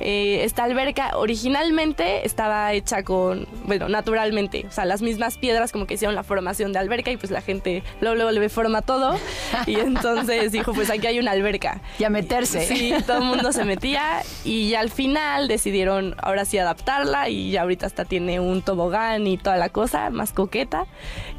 Eh, 0.00 0.44
esta 0.44 0.64
alberca 0.64 1.16
originalmente 1.16 2.26
estaba 2.26 2.72
hecha 2.72 3.02
con, 3.02 3.46
bueno, 3.64 3.88
naturalmente, 3.88 4.66
o 4.68 4.72
sea, 4.72 4.84
las 4.84 5.02
mismas 5.02 5.38
piedras 5.38 5.72
como 5.72 5.86
que 5.86 5.94
hicieron 5.94 6.14
la 6.14 6.22
formación 6.22 6.72
de 6.72 6.78
alberca 6.78 7.10
y 7.10 7.16
pues 7.16 7.30
la 7.30 7.40
gente 7.40 7.82
luego, 8.00 8.16
luego 8.16 8.30
le 8.30 8.48
forma 8.48 8.82
todo 8.82 9.16
y 9.66 9.74
entonces 9.80 10.52
dijo, 10.52 10.72
pues 10.74 10.90
aquí 10.90 11.06
hay 11.06 11.18
una 11.18 11.32
alberca. 11.32 11.80
Y 11.98 12.04
a 12.04 12.10
meterse. 12.10 12.66
Sí, 12.66 12.92
todo 13.06 13.18
el 13.18 13.24
mundo 13.24 13.52
se 13.52 13.64
metía 13.64 14.22
y 14.44 14.74
al 14.74 14.90
final 14.90 15.48
decidieron 15.48 16.14
ahora 16.22 16.44
sí 16.44 16.58
adaptarla 16.58 17.28
y 17.28 17.50
ya 17.50 17.62
ahorita 17.62 17.86
hasta 17.86 18.04
tiene 18.04 18.40
un 18.40 18.62
tobogán 18.62 19.26
y 19.26 19.38
toda 19.38 19.56
la 19.56 19.68
cosa, 19.68 20.10
más 20.10 20.32
coqueta, 20.32 20.86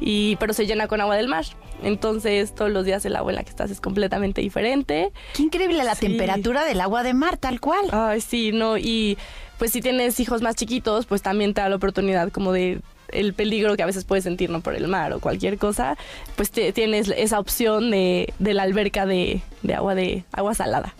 y, 0.00 0.36
pero 0.36 0.52
se 0.52 0.66
llena 0.66 0.88
con 0.88 1.00
agua 1.00 1.16
del 1.16 1.28
mar. 1.28 1.44
Entonces 1.82 2.54
todos 2.54 2.70
los 2.70 2.84
días 2.84 3.04
el 3.04 3.16
agua 3.16 3.32
en 3.32 3.36
la 3.36 3.44
que 3.44 3.50
estás 3.50 3.70
es 3.70 3.80
completamente 3.80 4.40
diferente. 4.40 5.12
Qué 5.34 5.42
increíble 5.42 5.84
la 5.84 5.94
temperatura 5.94 6.64
del 6.64 6.80
agua 6.80 7.02
de 7.02 7.14
mar, 7.14 7.36
tal 7.36 7.60
cual. 7.60 7.86
Ay, 7.92 8.20
sí, 8.20 8.52
no, 8.52 8.78
y 8.78 9.16
pues 9.58 9.72
si 9.72 9.80
tienes 9.80 10.18
hijos 10.20 10.42
más 10.42 10.54
chiquitos, 10.54 11.06
pues 11.06 11.22
también 11.22 11.54
te 11.54 11.60
da 11.60 11.68
la 11.68 11.76
oportunidad 11.76 12.30
como 12.30 12.52
de 12.52 12.80
el 13.08 13.32
peligro 13.32 13.76
que 13.76 13.82
a 13.82 13.86
veces 13.86 14.04
puedes 14.04 14.24
sentir 14.24 14.50
¿no? 14.50 14.60
por 14.60 14.74
el 14.74 14.86
mar 14.86 15.12
o 15.12 15.20
cualquier 15.20 15.58
cosa, 15.58 15.96
pues 16.36 16.50
tienes 16.50 17.08
esa 17.08 17.40
opción 17.40 17.90
de, 17.90 18.32
de 18.38 18.54
la 18.54 18.64
alberca 18.64 19.06
de, 19.06 19.40
de, 19.62 19.74
agua 19.74 19.94
de 19.94 20.24
agua 20.32 20.54
salada. 20.54 20.94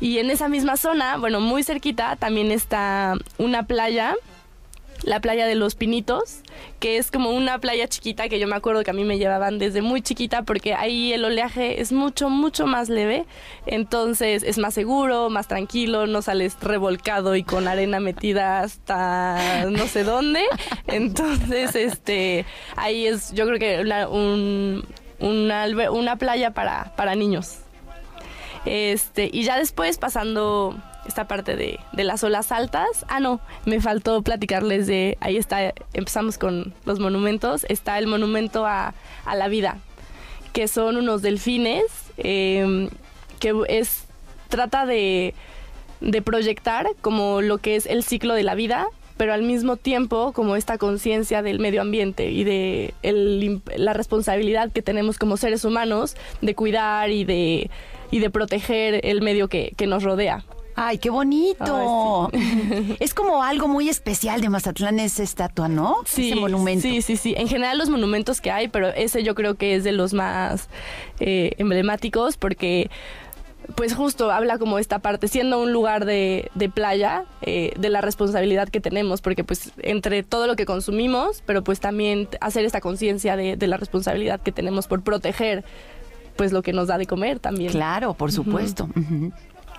Y 0.00 0.18
en 0.18 0.30
esa 0.30 0.48
misma 0.48 0.76
zona, 0.76 1.16
bueno, 1.16 1.40
muy 1.40 1.62
cerquita, 1.62 2.16
también 2.16 2.50
está 2.52 3.14
una 3.38 3.64
playa 3.64 4.14
la 5.08 5.20
playa 5.20 5.46
de 5.46 5.54
los 5.54 5.74
Pinitos, 5.74 6.42
que 6.80 6.98
es 6.98 7.10
como 7.10 7.30
una 7.30 7.58
playa 7.58 7.88
chiquita 7.88 8.28
que 8.28 8.38
yo 8.38 8.46
me 8.46 8.56
acuerdo 8.56 8.84
que 8.84 8.90
a 8.90 8.94
mí 8.94 9.04
me 9.04 9.18
llevaban 9.18 9.58
desde 9.58 9.80
muy 9.80 10.02
chiquita 10.02 10.42
porque 10.42 10.74
ahí 10.74 11.12
el 11.12 11.24
oleaje 11.24 11.80
es 11.80 11.92
mucho, 11.92 12.28
mucho 12.28 12.66
más 12.66 12.90
leve, 12.90 13.24
entonces 13.66 14.42
es 14.42 14.58
más 14.58 14.74
seguro, 14.74 15.30
más 15.30 15.48
tranquilo, 15.48 16.06
no 16.06 16.20
sales 16.20 16.56
revolcado 16.60 17.36
y 17.36 17.42
con 17.42 17.68
arena 17.68 18.00
metida 18.00 18.60
hasta 18.60 19.64
no 19.70 19.86
sé 19.86 20.04
dónde, 20.04 20.44
entonces 20.86 21.74
este 21.74 22.44
ahí 22.76 23.06
es 23.06 23.32
yo 23.32 23.46
creo 23.46 23.58
que 23.58 23.80
una, 23.80 24.08
una, 25.18 25.90
una 25.90 26.16
playa 26.16 26.52
para, 26.52 26.94
para 26.96 27.14
niños. 27.14 27.60
Este, 28.66 29.30
y 29.32 29.44
ya 29.44 29.56
después 29.56 29.96
pasando 29.96 30.76
esta 31.08 31.26
parte 31.26 31.56
de, 31.56 31.80
las 32.04 32.22
olas 32.22 32.52
altas. 32.52 33.04
Ah, 33.08 33.18
no, 33.18 33.40
me 33.64 33.80
faltó 33.80 34.22
platicarles 34.22 34.86
de, 34.86 35.18
ahí 35.20 35.36
está, 35.36 35.74
empezamos 35.94 36.38
con 36.38 36.74
los 36.84 37.00
monumentos, 37.00 37.66
está 37.68 37.98
el 37.98 38.06
monumento 38.06 38.66
a, 38.66 38.94
la 39.26 39.48
vida, 39.48 39.78
que 40.52 40.68
son 40.68 40.96
unos 40.96 41.22
delfines, 41.22 41.84
em, 42.18 42.88
que 43.40 43.54
es, 43.68 44.04
trata 44.48 44.86
de, 44.86 45.34
de 46.00 46.22
proyectar 46.22 46.86
como 47.00 47.40
lo 47.40 47.58
que 47.58 47.76
es 47.76 47.86
el 47.86 48.04
ciclo 48.04 48.34
de 48.34 48.42
la 48.42 48.54
vida, 48.54 48.86
pero 49.16 49.34
al 49.34 49.42
mismo 49.42 49.76
tiempo 49.76 50.32
como 50.32 50.56
esta 50.56 50.78
conciencia 50.78 51.42
del 51.42 51.58
medio 51.58 51.82
ambiente 51.82 52.30
y 52.30 52.44
de 52.44 52.94
la 53.76 53.92
responsabilidad 53.92 54.70
que 54.70 54.80
tenemos 54.80 55.18
como 55.18 55.36
seres 55.36 55.64
humanos 55.64 56.16
de 56.40 56.54
cuidar 56.54 57.10
y 57.10 57.24
de, 57.24 57.70
y 58.10 58.20
de 58.20 58.30
proteger 58.30 59.04
el 59.04 59.20
medio 59.20 59.48
que, 59.48 59.72
que 59.76 59.86
nos 59.86 60.04
rodea. 60.04 60.44
Ay, 60.80 60.98
qué 60.98 61.10
bonito. 61.10 62.30
Es 63.00 63.12
como 63.12 63.42
algo 63.42 63.66
muy 63.66 63.88
especial 63.88 64.40
de 64.40 64.48
Mazatlán 64.48 65.00
esa 65.00 65.24
estatua, 65.24 65.66
¿no? 65.68 65.96
Sí, 66.04 66.30
ese 66.30 66.40
monumento. 66.40 66.82
Sí, 66.82 67.02
sí, 67.02 67.16
sí. 67.16 67.34
En 67.36 67.48
general 67.48 67.78
los 67.78 67.88
monumentos 67.88 68.40
que 68.40 68.52
hay, 68.52 68.68
pero 68.68 68.88
ese 68.88 69.24
yo 69.24 69.34
creo 69.34 69.56
que 69.56 69.74
es 69.74 69.82
de 69.82 69.90
los 69.90 70.14
más 70.14 70.68
eh, 71.18 71.52
emblemáticos 71.58 72.36
porque 72.36 72.90
pues 73.74 73.92
justo 73.92 74.30
habla 74.30 74.58
como 74.58 74.78
esta 74.78 75.00
parte, 75.00 75.26
siendo 75.26 75.60
un 75.60 75.72
lugar 75.72 76.04
de, 76.04 76.48
playa, 76.72 77.24
eh, 77.42 77.72
de 77.76 77.90
la 77.90 78.00
responsabilidad 78.00 78.68
que 78.68 78.80
tenemos, 78.80 79.20
porque 79.20 79.42
pues 79.42 79.72
entre 79.82 80.22
todo 80.22 80.46
lo 80.46 80.54
que 80.54 80.64
consumimos, 80.64 81.42
pero 81.44 81.64
pues 81.64 81.80
también 81.80 82.28
hacer 82.40 82.64
esta 82.64 82.80
conciencia 82.80 83.36
de, 83.36 83.56
la 83.66 83.76
responsabilidad 83.76 84.40
que 84.40 84.52
tenemos 84.52 84.86
por 84.86 85.02
proteger 85.02 85.64
pues 86.36 86.52
lo 86.52 86.62
que 86.62 86.72
nos 86.72 86.86
da 86.86 86.98
de 86.98 87.06
comer 87.06 87.40
también. 87.40 87.72
Claro, 87.72 88.14
por 88.14 88.30
supuesto. 88.30 88.88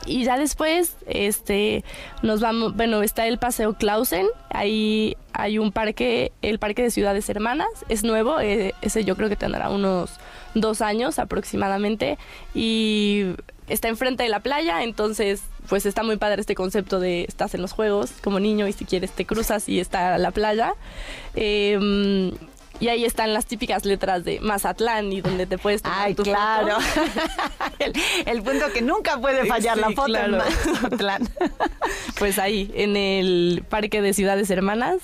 Y 0.05 0.23
ya 0.23 0.37
después, 0.37 0.95
este, 1.07 1.83
nos 2.23 2.41
vamos, 2.41 2.75
bueno, 2.75 3.03
está 3.03 3.27
el 3.27 3.37
Paseo 3.37 3.73
Clausen, 3.73 4.27
ahí 4.49 5.15
hay 5.33 5.59
un 5.59 5.71
parque, 5.71 6.31
el 6.41 6.57
Parque 6.57 6.83
de 6.83 6.91
Ciudades 6.91 7.29
Hermanas, 7.29 7.69
es 7.89 8.03
nuevo, 8.03 8.39
eh, 8.39 8.73
ese 8.81 9.03
yo 9.03 9.15
creo 9.15 9.29
que 9.29 9.35
tendrá 9.35 9.69
unos 9.69 10.11
dos 10.55 10.81
años 10.81 11.19
aproximadamente, 11.19 12.17
y 12.55 13.35
está 13.67 13.87
enfrente 13.87 14.23
de 14.23 14.29
la 14.29 14.39
playa, 14.39 14.83
entonces 14.83 15.43
pues 15.67 15.85
está 15.85 16.01
muy 16.01 16.17
padre 16.17 16.41
este 16.41 16.55
concepto 16.55 16.99
de 16.99 17.25
estás 17.25 17.53
en 17.53 17.61
los 17.61 17.73
juegos 17.73 18.13
como 18.23 18.39
niño 18.39 18.67
y 18.67 18.73
si 18.73 18.85
quieres 18.85 19.11
te 19.11 19.25
cruzas 19.25 19.69
y 19.69 19.79
está 19.79 20.17
la 20.17 20.31
playa. 20.31 20.73
Eh, 21.35 22.31
y 22.79 22.87
ahí 22.87 23.05
están 23.05 23.33
las 23.33 23.45
típicas 23.45 23.85
letras 23.85 24.23
de 24.23 24.39
Mazatlán 24.39 25.11
y 25.11 25.21
donde 25.21 25.45
te 25.45 25.57
puedes 25.57 25.81
tomar 25.81 25.99
Ay, 26.01 26.15
claro. 26.15 26.77
el, 28.25 28.41
punto 28.41 28.71
que 28.73 28.81
nunca 28.81 29.17
puede 29.19 29.45
fallar 29.45 29.77
la 29.77 29.91
foto 29.91 30.15
en 30.15 30.31
Mazatlán. 30.31 31.29
pues 32.19 32.39
ahí, 32.39 32.71
en 32.75 32.95
el 32.95 33.63
Parque 33.67 34.01
de 34.01 34.13
Ciudades 34.13 34.49
Hermanas, 34.49 34.97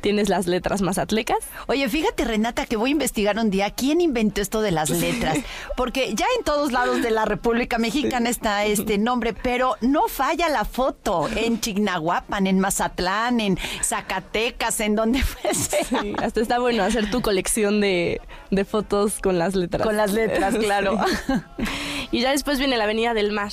tienes 0.00 0.28
las 0.28 0.46
letras 0.46 0.82
mazatlecas. 0.82 1.38
Oye, 1.66 1.88
fíjate, 1.88 2.24
Renata, 2.24 2.66
que 2.66 2.76
voy 2.76 2.90
a 2.90 2.92
investigar 2.92 3.38
un 3.38 3.50
día 3.50 3.70
quién 3.70 4.00
inventó 4.00 4.40
esto 4.40 4.60
de 4.60 4.70
las 4.70 4.90
letras. 4.90 5.38
Porque 5.76 6.14
ya 6.14 6.26
en 6.38 6.44
todos 6.44 6.72
lados 6.72 7.02
de 7.02 7.10
la 7.10 7.24
República 7.24 7.78
Mexicana 7.78 8.28
está 8.28 8.64
este 8.64 8.98
nombre, 8.98 9.34
pero 9.34 9.76
no 9.80 10.08
falla 10.08 10.48
la 10.48 10.64
foto. 10.64 11.28
En 11.36 11.60
Chignahuapan, 11.64 12.46
en 12.46 12.60
Mazatlán, 12.60 13.40
en 13.40 13.58
Zacatecas, 13.82 14.80
en 14.80 14.96
donde 14.96 15.22
fuese. 15.22 15.84
Sí, 15.84 16.14
hasta 16.22 16.40
está 16.40 16.58
bueno 16.58 16.82
hacer 16.82 17.10
tu 17.10 17.22
colección 17.22 17.80
de, 17.80 18.20
fotos 18.68 19.20
con 19.20 19.38
las 19.38 19.54
letras. 19.54 19.86
Con 19.86 19.96
las 19.96 20.12
letras, 20.12 20.54
claro. 20.58 20.98
Y 22.10 22.20
ya 22.20 22.30
después 22.30 22.58
viene 22.58 22.76
la 22.76 22.84
Avenida 22.84 23.14
del 23.14 23.32
Mar 23.32 23.52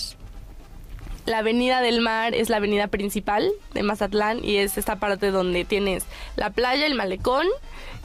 la 1.31 1.39
Avenida 1.39 1.81
del 1.81 2.01
Mar 2.01 2.35
es 2.35 2.49
la 2.49 2.57
avenida 2.57 2.87
principal 2.87 3.49
de 3.73 3.83
Mazatlán 3.83 4.43
y 4.43 4.57
es 4.57 4.77
esta 4.77 4.97
parte 4.97 5.31
donde 5.31 5.63
tienes 5.65 6.05
la 6.35 6.49
playa, 6.51 6.85
el 6.85 6.93
malecón 6.93 7.47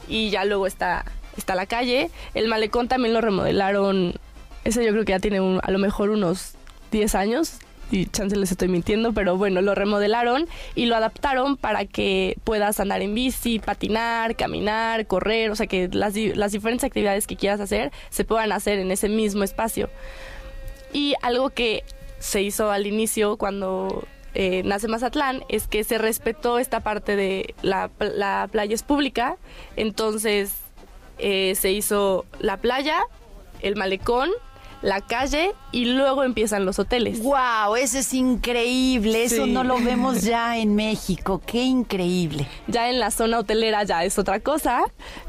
y 0.08 0.30
ya 0.30 0.44
luego 0.44 0.66
está, 0.66 1.04
está 1.36 1.56
la 1.56 1.66
calle. 1.66 2.10
El 2.34 2.46
malecón 2.46 2.86
también 2.88 3.12
lo 3.12 3.20
remodelaron, 3.20 4.14
ese 4.64 4.84
yo 4.84 4.92
creo 4.92 5.04
que 5.04 5.10
ya 5.10 5.18
tiene 5.18 5.38
a 5.60 5.70
lo 5.70 5.78
mejor 5.78 6.10
unos 6.10 6.54
10 6.92 7.14
años 7.16 7.58
y 7.90 8.06
chance 8.06 8.36
les 8.36 8.52
estoy 8.52 8.68
mintiendo, 8.68 9.12
pero 9.12 9.36
bueno, 9.36 9.60
lo 9.60 9.74
remodelaron 9.74 10.46
y 10.76 10.86
lo 10.86 10.94
adaptaron 10.94 11.56
para 11.56 11.84
que 11.84 12.38
puedas 12.44 12.78
andar 12.78 13.02
en 13.02 13.14
bici, 13.14 13.58
patinar, 13.58 14.36
caminar, 14.36 15.06
correr, 15.06 15.50
o 15.50 15.56
sea 15.56 15.66
que 15.66 15.88
las, 15.92 16.14
las 16.14 16.52
diferentes 16.52 16.84
actividades 16.84 17.26
que 17.26 17.36
quieras 17.36 17.60
hacer 17.60 17.90
se 18.10 18.24
puedan 18.24 18.52
hacer 18.52 18.78
en 18.78 18.92
ese 18.92 19.08
mismo 19.08 19.42
espacio. 19.42 19.90
Y 20.92 21.14
algo 21.22 21.50
que 21.50 21.84
se 22.18 22.42
hizo 22.42 22.70
al 22.70 22.86
inicio 22.86 23.36
cuando 23.36 24.04
eh, 24.34 24.62
nace 24.64 24.86
Mazatlán 24.86 25.44
es 25.48 25.66
que 25.66 25.82
se 25.82 25.96
respetó 25.96 26.58
esta 26.58 26.80
parte 26.80 27.16
de 27.16 27.54
la, 27.62 27.88
playa 27.88 28.74
es 28.74 28.82
pública, 28.82 29.38
entonces 29.76 30.52
eh, 31.18 31.54
se 31.54 31.72
hizo 31.72 32.26
la 32.38 32.58
playa, 32.58 33.00
el 33.62 33.76
malecón, 33.76 34.30
la 34.82 35.00
calle 35.00 35.52
y 35.72 35.86
luego 35.86 36.22
empiezan 36.22 36.66
los 36.66 36.78
hoteles. 36.78 37.22
¡Wow! 37.22 37.76
Eso 37.76 37.98
es 37.98 38.12
increíble. 38.12 39.24
Eso 39.24 39.46
no 39.46 39.64
lo 39.64 39.78
vemos 39.78 40.22
ya 40.24 40.58
en 40.58 40.74
México. 40.74 41.40
¡Qué 41.46 41.62
increíble! 41.64 42.46
Ya 42.66 42.90
en 42.90 43.00
la 43.00 43.10
zona 43.10 43.38
hotelera 43.38 43.84
ya 43.84 44.04
es 44.04 44.18
otra 44.18 44.40
cosa, 44.40 44.82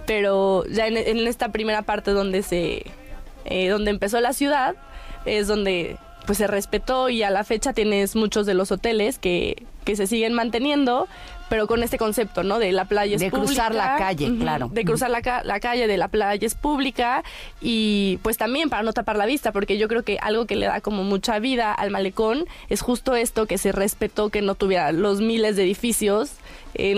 pero 0.06 0.66
ya 0.66 0.88
en, 0.88 1.28
esta 1.28 1.52
primera 1.52 1.84
parte 1.84 2.12
donde 2.12 2.44
se. 2.44 2.86
Eh, 3.46 3.70
donde 3.70 3.92
empezó 3.92 4.20
la 4.20 4.34
ciudad, 4.34 4.76
es 5.26 5.48
donde 5.48 5.98
pues 6.28 6.38
se 6.38 6.46
respetó 6.46 7.10
y 7.10 7.24
a 7.24 7.32
la 7.32 7.44
fecha 7.46 7.74
tienes 7.74 8.16
muchos 8.16 8.46
de 8.46 8.54
los 8.54 8.72
hoteles 8.72 9.18
que, 9.18 9.64
que 9.86 9.96
se 9.96 10.06
siguen 10.06 10.34
manteniendo, 10.34 11.08
pero 11.48 11.66
con 11.66 11.82
este 11.82 11.98
concepto, 11.98 12.44
¿no? 12.44 12.60
De 12.60 12.74
la 12.74 12.84
playa 12.84 13.16
es 13.16 13.22
de 13.22 13.32
cruzar 13.32 13.74
la 13.74 13.96
calle, 13.96 14.30
claro. 14.38 14.68
De 14.68 14.84
cruzar 14.84 15.10
la, 15.10 15.22
la, 15.46 15.60
calle, 15.62 15.88
de 15.88 15.96
la 15.96 16.10
playa 16.10 16.46
es 16.46 16.56
pública 16.56 17.24
y 17.62 18.20
pues 18.24 18.38
también 18.38 18.70
para 18.70 18.84
no 18.84 18.92
tapar 18.92 19.16
la 19.16 19.26
vista, 19.26 19.54
porque 19.54 19.78
yo 19.78 19.88
creo 19.88 20.04
que 20.04 20.20
algo 20.22 20.46
que 20.46 20.58
le 20.58 20.66
da 20.66 20.82
como 20.82 21.06
mucha 21.06 21.40
vida 21.40 21.74
al 21.74 21.90
malecón 21.90 22.46
es 22.68 22.82
justo 22.82 23.16
esto, 23.16 23.46
que 23.46 23.58
se 23.58 23.72
respetó 23.72 24.30
que 24.30 24.42
no 24.42 24.56
tuviera 24.56 24.92
los 24.92 25.22
miles 25.22 25.56
de 25.56 25.64
edificios 25.64 26.32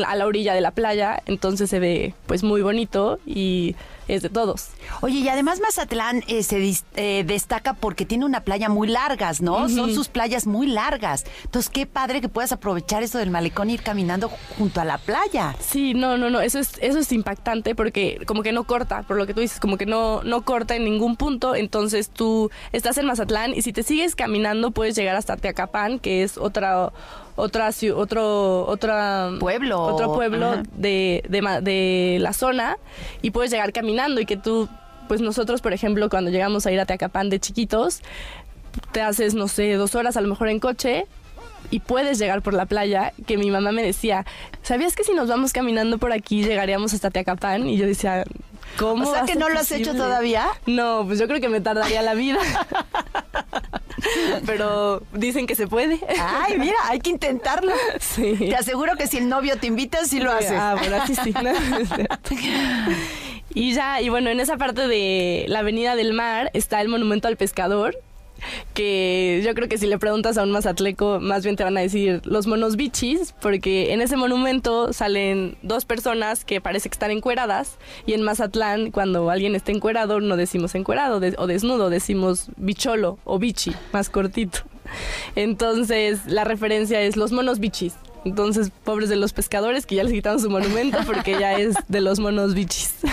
a 0.05 0.15
la 0.15 0.25
orilla 0.25 0.55
de 0.55 0.61
la 0.61 0.71
playa, 0.71 1.21
entonces 1.27 1.69
se 1.69 1.79
ve 1.79 2.15
pues 2.25 2.43
muy 2.43 2.63
bonito 2.63 3.19
y 3.27 3.75
es 4.09 4.21
de 4.21 4.29
todos. 4.29 4.69
Oye, 5.01 5.19
y 5.19 5.29
además 5.29 5.59
Mazatlán 5.61 6.23
eh, 6.27 6.43
se 6.43 6.59
eh, 6.95 7.23
destaca 7.25 7.73
porque 7.75 8.05
tiene 8.05 8.25
una 8.25 8.41
playa 8.41 8.67
muy 8.67 8.87
largas, 8.87 9.41
¿no? 9.41 9.69
Son 9.69 9.93
sus 9.93 10.09
playas 10.09 10.47
muy 10.47 10.67
largas. 10.67 11.25
Entonces, 11.45 11.69
qué 11.69 11.85
padre 11.85 12.19
que 12.19 12.27
puedas 12.27 12.51
aprovechar 12.51 13.03
eso 13.03 13.19
del 13.19 13.29
malecón 13.29 13.69
y 13.69 13.73
ir 13.73 13.83
caminando 13.83 14.29
junto 14.57 14.81
a 14.81 14.85
la 14.85 14.97
playa. 14.97 15.55
Sí, 15.59 15.93
no, 15.93 16.17
no, 16.17 16.29
no, 16.29 16.41
eso 16.41 16.59
es, 16.59 16.73
eso 16.81 16.99
es 16.99 17.11
impactante 17.11 17.75
porque 17.75 18.19
como 18.25 18.43
que 18.43 18.51
no 18.51 18.63
corta, 18.63 19.03
por 19.03 19.17
lo 19.17 19.27
que 19.27 19.33
tú 19.33 19.41
dices, 19.41 19.59
como 19.59 19.77
que 19.77 19.85
no, 19.85 20.23
no 20.23 20.41
corta 20.41 20.75
en 20.75 20.83
ningún 20.83 21.15
punto, 21.15 21.55
entonces 21.55 22.09
tú 22.09 22.49
estás 22.71 22.97
en 22.97 23.05
Mazatlán 23.05 23.53
y 23.53 23.61
si 23.61 23.73
te 23.73 23.83
sigues 23.83 24.15
caminando 24.15 24.71
puedes 24.71 24.95
llegar 24.95 25.15
hasta 25.15 25.37
Teacapán, 25.37 25.99
que 25.99 26.23
es 26.23 26.37
otra 26.37 26.91
otra 27.39 27.69
otro 27.95 28.65
otra 28.65 29.31
Pueblo. 29.39 29.81
otro 29.81 30.13
pueblo 30.13 30.61
de, 30.75 31.23
de, 31.29 31.41
de 31.61 32.17
la 32.19 32.33
zona 32.33 32.77
y 33.21 33.31
puedes 33.31 33.51
llegar 33.51 33.71
caminando 33.73 34.21
y 34.21 34.25
que 34.25 34.37
tú 34.37 34.67
pues 35.07 35.21
nosotros 35.21 35.61
por 35.61 35.73
ejemplo 35.73 36.09
cuando 36.09 36.29
llegamos 36.31 36.65
a 36.65 36.71
ir 36.71 36.79
a 36.79 36.85
Teacapán 36.85 37.29
de 37.29 37.39
chiquitos 37.39 38.01
te 38.91 39.01
haces 39.01 39.33
no 39.33 39.47
sé 39.47 39.73
dos 39.73 39.95
horas 39.95 40.17
a 40.17 40.21
lo 40.21 40.27
mejor 40.27 40.49
en 40.49 40.59
coche 40.59 41.07
y 41.71 41.79
puedes 41.81 42.17
llegar 42.17 42.41
por 42.41 42.53
la 42.53 42.65
playa, 42.65 43.13
que 43.27 43.37
mi 43.37 43.51
mamá 43.51 43.71
me 43.71 43.83
decía, 43.83 44.25
¿sabías 44.63 44.95
que 44.95 45.03
si 45.03 45.13
nos 45.13 45.27
vamos 45.27 45.53
caminando 45.53 45.97
por 45.97 46.11
aquí 46.13 46.43
llegaríamos 46.43 46.93
hasta 46.93 47.11
Teacapán? 47.11 47.67
Y 47.67 47.77
yo 47.77 47.85
decía, 47.85 48.23
¿cómo? 48.77 49.09
O 49.09 49.13
sea 49.13 49.23
que 49.23 49.35
no 49.35 49.49
lo 49.49 49.59
has 49.59 49.71
hecho 49.71 49.91
posible?". 49.91 49.99
todavía. 49.99 50.47
No, 50.65 51.03
pues 51.05 51.19
yo 51.19 51.27
creo 51.27 51.41
que 51.41 51.49
me 51.49 51.61
tardaría 51.61 52.01
la 52.01 52.13
vida. 52.13 52.39
Pero 54.45 55.01
dicen 55.13 55.45
que 55.47 55.55
se 55.55 55.67
puede. 55.67 55.99
Ay, 56.19 56.57
mira, 56.57 56.77
hay 56.85 56.99
que 56.99 57.09
intentarlo. 57.09 57.71
Sí. 57.99 58.35
Te 58.37 58.55
aseguro 58.55 58.95
que 58.95 59.07
si 59.07 59.17
el 59.17 59.29
novio 59.29 59.57
te 59.57 59.67
invita, 59.67 60.05
sí 60.05 60.19
lo 60.19 60.31
haces. 60.31 60.51
Ah, 60.53 60.75
bueno, 60.77 60.97
así 61.01 61.15
sí. 61.15 61.33
¿no? 61.33 61.51
y 63.53 63.73
ya, 63.73 64.01
y 64.01 64.09
bueno, 64.09 64.29
en 64.29 64.39
esa 64.39 64.57
parte 64.57 64.87
de 64.87 65.45
la 65.47 65.59
Avenida 65.59 65.95
del 65.95 66.13
Mar 66.13 66.49
está 66.53 66.81
el 66.81 66.87
Monumento 66.87 67.27
al 67.27 67.37
Pescador, 67.37 67.97
que 68.73 69.41
yo 69.45 69.53
creo 69.55 69.67
que 69.69 69.77
si 69.77 69.87
le 69.87 69.97
preguntas 69.97 70.37
a 70.37 70.43
un 70.43 70.51
mazatleco, 70.51 71.19
más 71.19 71.43
bien 71.43 71.55
te 71.55 71.63
van 71.63 71.77
a 71.77 71.81
decir 71.81 72.21
los 72.25 72.47
monos 72.47 72.75
bichis, 72.75 73.33
porque 73.41 73.93
en 73.93 74.01
ese 74.01 74.15
monumento 74.17 74.93
salen 74.93 75.57
dos 75.61 75.85
personas 75.85 76.45
que 76.45 76.61
parece 76.61 76.89
que 76.89 76.93
están 76.95 77.11
encueradas, 77.11 77.77
y 78.05 78.13
en 78.13 78.21
Mazatlán, 78.23 78.91
cuando 78.91 79.29
alguien 79.29 79.55
está 79.55 79.71
encuerado, 79.71 80.19
no 80.19 80.37
decimos 80.37 80.75
encuerado 80.75 81.19
de- 81.19 81.35
o 81.37 81.47
desnudo, 81.47 81.89
decimos 81.89 82.47
bicholo 82.57 83.19
o 83.23 83.39
bichi, 83.39 83.73
más 83.93 84.09
cortito. 84.09 84.59
Entonces, 85.35 86.25
la 86.25 86.43
referencia 86.43 87.01
es 87.01 87.15
los 87.15 87.31
monos 87.31 87.59
bichis. 87.59 87.93
Entonces, 88.25 88.71
pobres 88.83 89.07
de 89.09 89.15
los 89.15 89.31
pescadores 89.33 89.85
que 89.85 89.95
ya 89.95 90.03
les 90.03 90.11
quitaron 90.11 90.39
su 90.41 90.49
monumento 90.49 90.97
porque 91.05 91.37
ya 91.39 91.53
es 91.53 91.75
de 91.87 92.01
los 92.01 92.19
monos 92.19 92.53
bichis. 92.53 92.95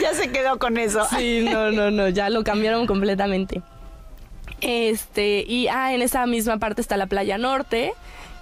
Ya 0.00 0.12
se 0.12 0.28
quedó 0.30 0.58
con 0.58 0.76
eso. 0.76 1.00
Sí, 1.18 1.40
no, 1.50 1.72
no, 1.72 1.90
no, 1.90 2.08
ya 2.10 2.28
lo 2.28 2.44
cambiaron 2.44 2.86
completamente. 2.86 3.62
Este, 4.64 5.44
y 5.46 5.68
ah, 5.68 5.94
en 5.94 6.00
esa 6.00 6.24
misma 6.24 6.56
parte 6.56 6.80
está 6.80 6.96
la 6.96 7.06
playa 7.06 7.36
norte, 7.36 7.92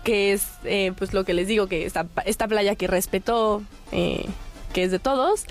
que 0.04 0.32
es 0.32 0.46
eh, 0.62 0.92
pues 0.96 1.12
lo 1.12 1.24
que 1.24 1.34
les 1.34 1.48
digo, 1.48 1.66
que 1.66 1.84
esta, 1.84 2.06
esta 2.24 2.46
playa 2.46 2.76
que 2.76 2.86
respetó, 2.86 3.62
eh, 3.90 4.24
que 4.72 4.84
es 4.84 4.92
de 4.92 5.00
todos. 5.00 5.46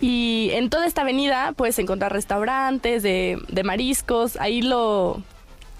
Y 0.00 0.50
en 0.52 0.68
toda 0.68 0.84
esta 0.84 1.02
avenida 1.02 1.54
puedes 1.56 1.78
encontrar 1.78 2.12
restaurantes 2.12 3.04
de, 3.04 3.38
de 3.48 3.62
mariscos, 3.62 4.36
ahí 4.36 4.62
lo... 4.62 5.22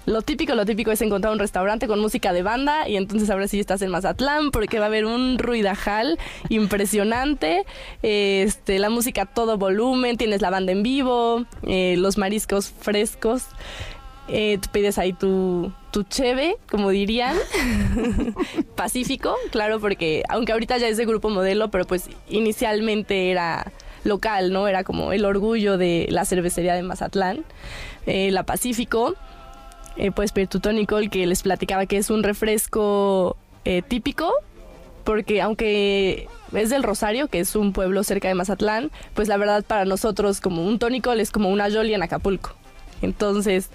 Lo 0.05 0.21
típico, 0.21 0.55
lo 0.55 0.65
típico 0.65 0.89
es 0.89 1.01
encontrar 1.01 1.33
un 1.33 1.39
restaurante 1.39 1.85
con 1.85 1.99
música 1.99 2.31
de 2.31 2.41
banda 2.41 2.87
y 2.87 2.95
entonces 2.95 3.29
ahora 3.29 3.49
sí 3.49 3.59
estás 3.59 3.81
en 3.81 3.91
Mazatlán 3.91 4.51
porque 4.51 4.79
va 4.79 4.85
a 4.85 4.87
haber 4.87 5.05
un 5.05 5.37
ruidajal 5.37 6.17
impresionante, 6.47 7.65
este, 8.03 8.79
la 8.79 8.89
música 8.89 9.23
a 9.23 9.25
todo 9.25 9.57
volumen, 9.57 10.15
tienes 10.15 10.41
la 10.41 10.49
banda 10.49 10.71
en 10.71 10.81
vivo, 10.81 11.43
eh, 11.63 11.95
los 11.97 12.17
mariscos 12.17 12.69
frescos, 12.69 13.47
eh, 14.27 14.57
tú 14.61 14.69
pides 14.71 14.97
ahí 14.97 15.13
tu, 15.13 15.71
tu 15.91 16.03
cheve, 16.03 16.57
como 16.69 16.89
dirían, 16.89 17.35
pacífico, 18.75 19.35
claro, 19.51 19.79
porque 19.79 20.23
aunque 20.29 20.51
ahorita 20.51 20.77
ya 20.77 20.87
es 20.87 20.97
de 20.97 21.05
grupo 21.05 21.29
modelo, 21.29 21.69
pero 21.71 21.85
pues 21.85 22.09
inicialmente 22.29 23.31
era 23.31 23.71
local, 24.03 24.51
¿no? 24.51 24.67
Era 24.67 24.83
como 24.83 25.11
el 25.13 25.25
orgullo 25.25 25.77
de 25.77 26.07
la 26.09 26.25
cervecería 26.25 26.73
de 26.73 26.83
Mazatlán, 26.83 27.45
eh, 28.05 28.31
la 28.31 28.43
Pacífico. 28.43 29.15
Eh, 29.97 30.11
puedes 30.11 30.31
pedir 30.31 30.47
tu 30.47 30.59
tónico, 30.59 30.97
el 30.97 31.09
que 31.09 31.25
les 31.25 31.43
platicaba 31.43 31.85
que 31.85 31.97
es 31.97 32.09
un 32.09 32.23
refresco 32.23 33.35
eh, 33.65 33.81
típico, 33.81 34.31
porque 35.03 35.41
aunque 35.41 36.27
es 36.53 36.69
del 36.69 36.83
Rosario, 36.83 37.27
que 37.27 37.39
es 37.39 37.55
un 37.55 37.73
pueblo 37.73 38.03
cerca 38.03 38.27
de 38.27 38.35
Mazatlán, 38.35 38.91
pues 39.13 39.27
la 39.27 39.37
verdad 39.37 39.63
para 39.63 39.85
nosotros 39.85 40.41
como 40.41 40.63
un 40.65 40.79
tónico 40.79 41.11
es 41.13 41.31
como 41.31 41.49
una 41.49 41.69
Jolly 41.69 41.93
en 41.93 42.03
Acapulco. 42.03 42.51
Entonces, 43.01 43.69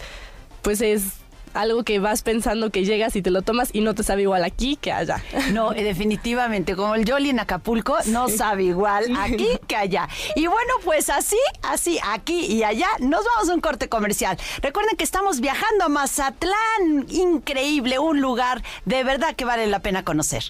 pues 0.62 0.80
es 0.80 1.22
algo 1.54 1.84
que 1.84 1.98
vas 1.98 2.22
pensando 2.22 2.70
que 2.70 2.84
llegas 2.84 3.14
y 3.16 3.22
te 3.22 3.30
lo 3.30 3.42
tomas 3.42 3.70
y 3.72 3.80
no 3.80 3.94
te 3.94 4.02
sabe 4.02 4.22
igual 4.22 4.44
aquí 4.44 4.76
que 4.76 4.92
allá. 4.92 5.22
No, 5.52 5.72
eh, 5.72 5.82
definitivamente, 5.82 6.76
como 6.76 6.94
el 6.94 7.08
Jolly 7.10 7.30
en 7.30 7.40
Acapulco, 7.40 7.96
no 8.06 8.28
sabe 8.28 8.64
igual 8.64 9.04
aquí 9.18 9.48
que 9.66 9.76
allá. 9.76 10.08
Y 10.34 10.46
bueno, 10.46 10.72
pues 10.84 11.10
así, 11.10 11.38
así, 11.62 11.98
aquí 12.04 12.46
y 12.46 12.62
allá, 12.62 12.88
nos 13.00 13.24
vamos 13.24 13.50
a 13.50 13.54
un 13.54 13.60
corte 13.60 13.88
comercial. 13.88 14.38
Recuerden 14.62 14.96
que 14.96 15.04
estamos 15.04 15.40
viajando 15.40 15.84
a 15.84 15.88
Mazatlán, 15.88 17.06
increíble, 17.10 17.98
un 17.98 18.20
lugar 18.20 18.62
de 18.84 19.04
verdad 19.04 19.34
que 19.34 19.44
vale 19.44 19.66
la 19.66 19.80
pena 19.80 20.04
conocer. 20.04 20.44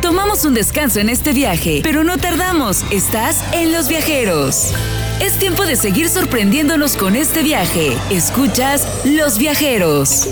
Tomamos 0.00 0.44
un 0.44 0.54
descanso 0.54 1.00
en 1.00 1.08
este 1.08 1.32
viaje, 1.32 1.80
pero 1.82 2.04
no 2.04 2.18
tardamos. 2.18 2.84
Estás 2.90 3.42
en 3.52 3.72
Los 3.72 3.88
Viajeros. 3.88 4.72
Es 5.20 5.38
tiempo 5.38 5.64
de 5.66 5.76
seguir 5.76 6.08
sorprendiéndonos 6.08 6.96
con 6.96 7.16
este 7.16 7.42
viaje. 7.42 7.96
Escuchas 8.10 8.86
Los 9.04 9.38
Viajeros. 9.38 10.28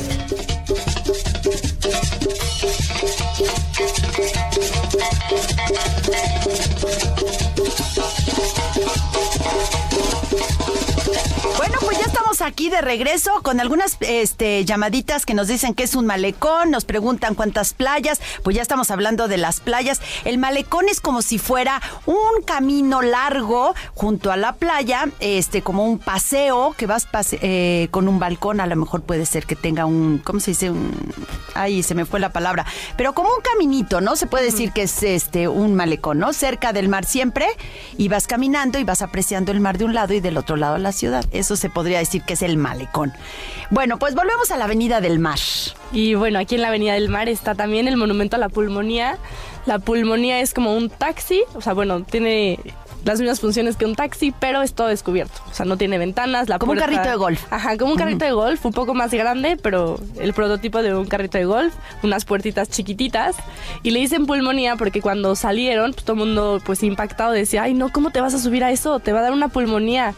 Bueno, 11.57 11.79
pues 11.81 11.99
ya 11.99 12.13
estamos 12.37 12.53
aquí 12.53 12.69
de 12.69 12.83
regreso 12.83 13.31
con 13.43 13.61
algunas 13.61 13.97
este, 14.01 14.63
llamaditas 14.67 15.25
que 15.25 15.33
nos 15.33 15.49
dicen 15.49 15.73
que 15.73 15.85
es 15.85 15.95
un 15.95 16.05
malecón, 16.05 16.71
nos 16.71 16.85
preguntan 16.85 17.35
cuántas 17.35 17.73
playas, 17.73 18.21
pues 18.43 18.55
ya 18.57 18.61
estamos 18.63 18.91
hablando 18.91 19.27
de 19.27 19.39
las 19.39 19.61
playas. 19.61 20.03
El 20.27 20.37
malecón 20.37 20.87
es 20.91 21.01
como 21.01 21.23
si 21.23 21.39
fuera 21.39 21.81
un 22.05 22.43
camino 22.45 23.01
largo 23.01 23.75
junto 23.95 24.33
a 24.33 24.37
la 24.37 24.53
playa, 24.53 25.07
este, 25.21 25.63
como 25.63 25.87
un 25.87 25.99
paseo 25.99 26.75
que 26.77 26.87
vas 26.87 27.07
pase- 27.07 27.39
eh, 27.41 27.89
con 27.91 28.07
un 28.07 28.19
balcón, 28.19 28.61
a 28.61 28.67
lo 28.67 28.77
mejor 28.77 29.01
puede 29.03 29.25
ser 29.25 29.47
que 29.47 29.57
tenga 29.57 29.87
un, 29.87 30.19
¿cómo 30.23 30.41
se 30.41 30.51
dice? 30.51 30.71
Un, 30.71 30.93
ay, 31.55 31.83
se 31.83 31.95
me 31.95 32.05
fue 32.05 32.21
la 32.21 32.31
palabra, 32.33 32.67
pero 32.99 33.15
como 33.15 33.31
un 33.31 33.41
caminito, 33.43 34.03
¿no? 34.03 34.15
Se 34.15 34.27
puede 34.27 34.45
decir 34.45 34.73
que 34.73 34.83
es 34.83 35.03
este 35.03 35.49
un 35.49 35.75
malecón, 35.75 36.19
¿no? 36.19 36.35
Cerca 36.35 36.75
del 36.75 36.89
mar 36.91 37.07
siempre 37.07 37.47
y 37.97 38.09
vas 38.09 38.27
caminando 38.27 38.79
y 38.79 38.85
vas 38.85 39.01
apreciando 39.01 39.53
el 39.53 39.61
mar 39.61 39.79
de 39.79 39.87
un 39.87 39.95
lado 39.95 40.13
y 40.13 40.21
del 40.21 40.37
otro 40.37 40.57
lado 40.57 40.77
la 40.77 40.93
ciudad. 40.93 41.25
Eso 41.31 41.57
se 41.57 41.71
podría 41.71 41.99
decir 41.99 42.23
que 42.27 42.35
es 42.35 42.43
el 42.43 42.57
malecón. 42.57 43.13
Bueno, 43.71 43.99
pues 43.99 44.15
volvemos 44.15 44.51
a 44.51 44.57
la 44.57 44.65
Avenida 44.65 45.01
del 45.01 45.19
Mar. 45.19 45.39
Y 45.93 46.15
bueno, 46.15 46.39
aquí 46.39 46.57
en 46.57 46.63
la 46.63 46.69
Avenida 46.69 46.95
del 46.95 47.09
Mar 47.09 47.29
está 47.29 47.55
también 47.55 47.89
el 47.89 47.97
monumento 47.97 48.37
a 48.37 48.39
la 48.39 48.49
pulmonía. 48.49 49.19
La 49.65 49.79
pulmonía 49.79 50.41
es 50.41 50.55
como 50.55 50.75
un 50.77 50.91
taxi, 50.91 51.43
o 51.55 51.61
sea, 51.61 51.73
bueno, 51.73 52.03
tiene 52.03 52.61
las 53.07 53.21
mismas 53.21 53.41
funciones 53.41 53.77
que 53.77 53.85
un 53.85 53.95
taxi, 53.95 54.35
pero 54.39 54.63
es 54.63 54.75
todo 54.75 54.89
descubierto. 54.89 55.41
O 55.51 55.55
sea, 55.55 55.65
no 55.65 55.77
tiene 55.77 55.97
ventanas, 55.97 56.49
la 56.49 56.59
Como 56.59 56.73
un 56.73 56.79
carrito 56.79 57.09
de 57.09 57.15
golf. 57.15 57.41
Ajá, 57.51 57.79
como 57.79 57.93
un 57.93 57.99
carrito 57.99 58.25
de 58.25 58.33
golf, 58.33 58.67
un 58.67 58.73
poco 58.73 58.95
más 58.95 59.13
grande, 59.13 59.57
pero 59.57 59.99
el 60.21 60.35
prototipo 60.35 60.83
de 60.83 60.93
un 60.95 61.07
carrito 61.07 61.39
de 61.39 61.45
golf, 61.45 61.73
unas 62.03 62.25
puertitas 62.25 62.69
chiquititas. 62.69 63.37
Y 63.85 63.93
le 63.93 64.01
dicen 64.01 64.27
pulmonía 64.27 64.75
porque 64.75 65.01
cuando 65.01 65.37
salieron, 65.37 65.93
pues 65.93 66.05
todo 66.05 66.15
el 66.15 66.19
mundo 66.27 66.61
pues 66.67 66.83
impactado 66.83 67.31
decía, 67.31 67.63
ay 67.63 67.75
no, 67.75 67.91
¿cómo 67.91 68.11
te 68.11 68.21
vas 68.21 68.35
a 68.35 68.41
subir 68.41 68.65
a 68.65 68.73
eso? 68.73 68.99
Te 68.99 69.13
va 69.13 69.21
a 69.21 69.23
dar 69.23 69.33
una 69.33 69.49
pulmonía. 69.49 70.15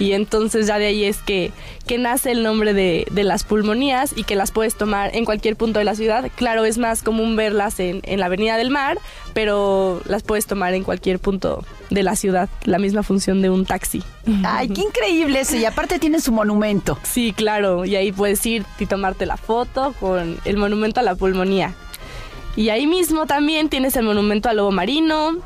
Y 0.00 0.14
entonces 0.14 0.66
ya 0.66 0.78
de 0.78 0.86
ahí 0.86 1.04
es 1.04 1.18
que, 1.18 1.52
que 1.86 1.98
nace 1.98 2.32
el 2.32 2.42
nombre 2.42 2.72
de, 2.72 3.06
de 3.12 3.22
las 3.22 3.44
pulmonías 3.44 4.12
y 4.16 4.24
que 4.24 4.34
las 4.34 4.50
puedes 4.50 4.74
tomar 4.74 5.14
en 5.14 5.26
cualquier 5.26 5.56
punto 5.56 5.78
de 5.78 5.84
la 5.84 5.94
ciudad. 5.94 6.28
Claro, 6.36 6.64
es 6.64 6.78
más 6.78 7.02
común 7.02 7.36
verlas 7.36 7.78
en, 7.78 8.00
en 8.04 8.18
la 8.18 8.26
Avenida 8.26 8.56
del 8.56 8.70
Mar, 8.70 8.98
pero 9.34 10.00
las 10.06 10.22
puedes 10.22 10.46
tomar 10.46 10.72
en 10.72 10.84
cualquier 10.84 11.18
punto 11.18 11.64
de 11.90 12.02
la 12.02 12.16
ciudad. 12.16 12.48
La 12.64 12.78
misma 12.78 13.02
función 13.02 13.42
de 13.42 13.50
un 13.50 13.66
taxi. 13.66 14.02
Ay, 14.42 14.68
qué 14.68 14.80
increíble 14.80 15.40
eso. 15.40 15.56
Y 15.56 15.66
aparte 15.66 15.98
tiene 15.98 16.20
su 16.20 16.32
monumento. 16.32 16.98
Sí, 17.02 17.34
claro, 17.34 17.84
y 17.84 17.94
ahí 17.96 18.10
puedes 18.10 18.44
ir 18.46 18.64
y 18.78 18.86
tomarte 18.86 19.26
la 19.26 19.36
foto 19.36 19.94
con 20.00 20.38
el 20.46 20.56
monumento 20.56 21.00
a 21.00 21.02
la 21.02 21.14
pulmonía. 21.14 21.74
Y 22.56 22.70
ahí 22.70 22.86
mismo 22.86 23.26
también 23.26 23.68
tienes 23.68 23.96
el 23.96 24.04
monumento 24.04 24.48
al 24.48 24.56
lobo 24.56 24.70
marino. 24.70 25.36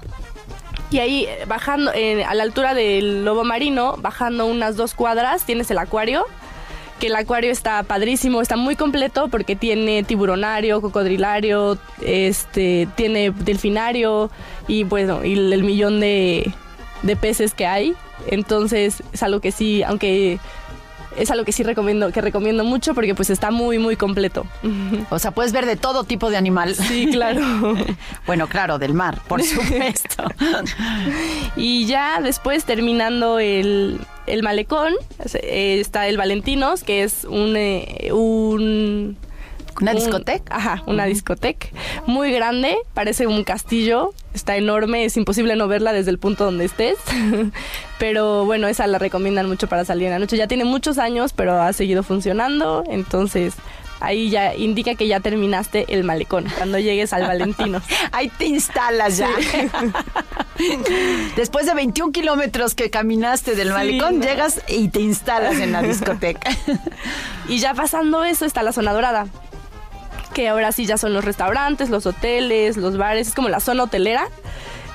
Y 0.95 1.01
ahí 1.01 1.25
eh, 1.25 1.45
bajando, 1.49 1.91
eh, 1.93 2.23
a 2.23 2.35
la 2.35 2.45
altura 2.45 2.73
del 2.73 3.25
lobo 3.25 3.43
marino, 3.43 3.97
bajando 3.99 4.47
unas 4.47 4.77
dos 4.77 4.95
cuadras, 4.95 5.45
tienes 5.45 5.69
el 5.73 5.79
acuario, 5.79 6.25
que 7.01 7.09
el 7.09 7.17
acuario 7.17 7.51
está 7.51 7.83
padrísimo, 7.83 8.41
está 8.41 8.57
muy 8.57 8.77
completo 8.77 9.27
porque 9.27 9.57
tiene 9.57 10.05
tiburonario, 10.05 10.81
cocodrilario, 10.81 11.79
este, 12.01 12.87
tiene 12.95 13.33
delfinario 13.33 14.31
y 14.69 14.85
bueno, 14.85 15.25
y 15.25 15.33
el, 15.33 15.65
millón 15.65 15.99
de, 15.99 16.55
de 17.03 17.17
peces 17.17 17.55
que 17.55 17.67
hay. 17.67 17.97
Entonces 18.29 19.03
es 19.13 19.23
algo 19.25 19.41
que 19.41 19.51
sí, 19.51 19.83
aunque 19.83 20.39
es 21.17 21.31
algo 21.31 21.45
que 21.45 21.53
sí 21.53 21.63
recomiendo, 21.63 22.11
que 22.13 22.21
recomiendo 22.21 22.65
mucho 22.65 22.95
porque 22.95 23.15
pues 23.15 23.31
está 23.31 23.51
muy, 23.51 23.79
muy 23.79 23.97
completo. 23.97 24.47
O 25.11 25.19
sea, 25.19 25.31
puedes 25.31 25.53
ver 25.53 25.67
de 25.67 25.77
todo 25.77 26.05
tipo 26.05 26.31
de 26.31 26.37
animal. 26.37 26.75
Sí, 26.75 27.09
claro. 27.11 27.41
bueno, 28.27 28.47
claro, 28.49 28.79
del 28.79 28.95
mar, 28.95 29.21
por 29.29 29.43
supuesto. 29.45 30.25
y 31.57 31.87
ya 31.87 32.21
después 32.21 32.65
terminando 32.65 33.39
el, 33.39 34.01
el 34.27 34.43
malecón, 34.43 34.95
eh, 35.35 35.79
está 35.81 36.07
el 36.09 36.17
Valentinos, 36.17 36.83
que 36.83 37.03
es 37.03 37.25
un, 37.25 37.57
eh, 37.57 38.11
un 38.13 39.17
¿Una 39.81 39.93
discoteca? 39.93 40.57
Ajá, 40.57 40.83
una 40.87 41.05
discoteca 41.07 41.69
muy 42.07 42.33
grande, 42.33 42.77
parece 42.93 43.27
un 43.27 43.45
castillo, 43.45 44.13
está 44.35 44.57
enorme, 44.57 45.05
es 45.05 45.17
imposible 45.17 45.57
no 45.57 45.69
verla 45.69 45.93
desde 45.93 46.11
el 46.11 46.19
punto 46.19 46.45
donde 46.45 46.65
estés. 46.65 46.97
pero 47.99 48.45
bueno, 48.45 48.69
esa 48.69 48.87
la 48.87 48.99
recomiendan 48.99 49.49
mucho 49.49 49.69
para 49.69 49.85
salir 49.85 50.07
en 50.07 50.13
la 50.13 50.19
noche. 50.19 50.37
Ya 50.37 50.47
tiene 50.47 50.65
muchos 50.65 50.99
años, 50.99 51.33
pero 51.33 51.61
ha 51.61 51.73
seguido 51.73 52.03
funcionando, 52.03 52.85
entonces 52.89 53.55
ahí 54.01 54.29
ya 54.29 54.55
indica 54.55 54.97
que 54.97 55.07
ya 55.07 55.21
terminaste 55.21 55.87
el 55.89 56.05
malecón 56.05 56.47
cuando 56.57 56.79
llegues 56.79 57.13
al 57.13 57.23
Valentino. 57.23 57.81
ahí 58.13 58.29
te 58.29 58.47
instalas 58.47 59.17
ya. 59.17 59.31
Después 61.37 61.67
de 61.67 61.75
21 61.75 62.13
kilómetros 62.13 62.75
que 62.75 62.91
caminaste 62.91 63.55
del 63.55 63.71
malecón, 63.71 64.21
llegas 64.21 64.63
y 64.69 64.89
te 64.89 65.01
instalas 65.01 65.59
en 65.59 65.73
la 65.73 65.83
discoteca. 65.83 66.51
y 67.49 67.59
ya 67.59 67.75
pasando 67.75 68.25
eso 68.25 68.45
está 68.45 68.63
la 68.63 68.73
zona 68.73 68.93
dorada 68.93 69.27
que 70.35 70.49
ahora 70.49 70.73
sí 70.73 70.85
ya 70.85 70.99
son 70.99 71.15
los 71.15 71.25
restaurantes, 71.25 71.89
los 71.89 72.05
hoteles, 72.05 72.77
los 72.77 72.99
bares, 72.99 73.29
es 73.29 73.35
como 73.35 73.49
la 73.49 73.61
zona 73.61 73.85
hotelera. 73.85 74.29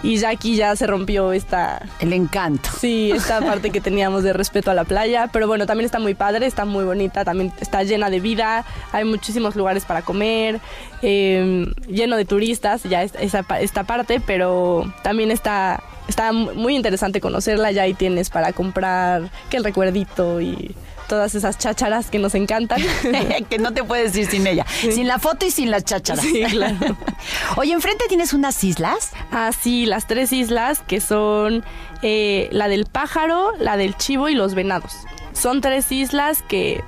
Y 0.02 0.18
ya 0.18 0.30
aquí 0.30 0.56
ya 0.56 0.76
se 0.76 0.88
rompió 0.88 1.34
esta... 1.34 1.82
El 2.00 2.14
encanto. 2.14 2.70
Sí, 2.80 3.12
esta 3.14 3.42
parte 3.46 3.70
que 3.70 3.82
teníamos 3.82 4.24
de 4.24 4.32
respeto 4.32 4.72
a 4.72 4.74
la 4.74 4.86
playa. 4.86 5.30
Pero 5.34 5.48
bueno, 5.48 5.66
también 5.66 5.86
está 5.86 6.00
muy 6.00 6.14
padre, 6.14 6.46
está 6.46 6.64
muy 6.64 6.86
bonita, 6.86 7.26
también 7.26 7.52
está 7.60 7.84
llena 7.84 8.10
de 8.10 8.20
vida. 8.20 8.64
Hay 8.94 9.04
muchísimos 9.04 9.56
lugares 9.56 9.84
para 9.84 10.02
comer, 10.02 10.62
em, 11.02 11.74
lleno 11.88 12.16
de 12.16 12.24
turistas, 12.24 12.84
ya 12.84 13.04
esta, 13.04 13.60
esta 13.60 13.84
parte, 13.84 14.22
pero 14.26 14.94
también 15.04 15.32
está, 15.32 15.84
está 16.08 16.32
muy 16.32 16.78
interesante 16.78 17.20
conocerla. 17.20 17.72
Ya 17.72 17.82
ahí 17.82 17.94
tienes 17.94 18.30
para 18.30 18.54
comprar 18.54 19.30
que 19.50 19.58
el 19.58 19.66
recuerdito 19.66 20.40
y 20.40 20.76
todas 21.10 21.36
esas 21.36 21.58
chácharas 21.58 22.10
que 22.10 22.20
nos 22.20 22.36
encantan. 22.36 22.82
que 23.50 23.58
no 23.58 23.74
te 23.74 23.84
puedes 23.84 24.16
ir 24.16 24.28
sin 24.28 24.48
ella. 24.48 24.66
Sin 24.70 25.08
la 25.08 25.20
foto 25.20 25.46
y 25.46 25.52
sin 25.52 25.72
las 25.72 25.84
chácharas. 25.84 26.24
Sí, 26.24 26.42
claro. 26.50 26.78
Oye, 27.58 27.74
enfrente 27.74 28.06
tienes 28.08 28.32
unas 28.32 28.64
islas. 28.64 29.12
Ah, 29.32 29.52
sí, 29.52 29.86
las 29.86 30.08
tres 30.08 30.32
islas 30.32 30.80
que 30.88 31.02
son 31.02 31.66
eh, 32.02 32.48
la 32.52 32.70
del 32.70 32.86
pájaro, 32.86 33.52
la 33.60 33.76
del 33.76 33.98
chivo 33.98 34.30
y 34.30 34.36
los 34.36 34.56
venados. 34.56 34.94
Son 35.34 35.60
tres 35.60 35.92
islas 35.92 36.42
que 36.48 36.82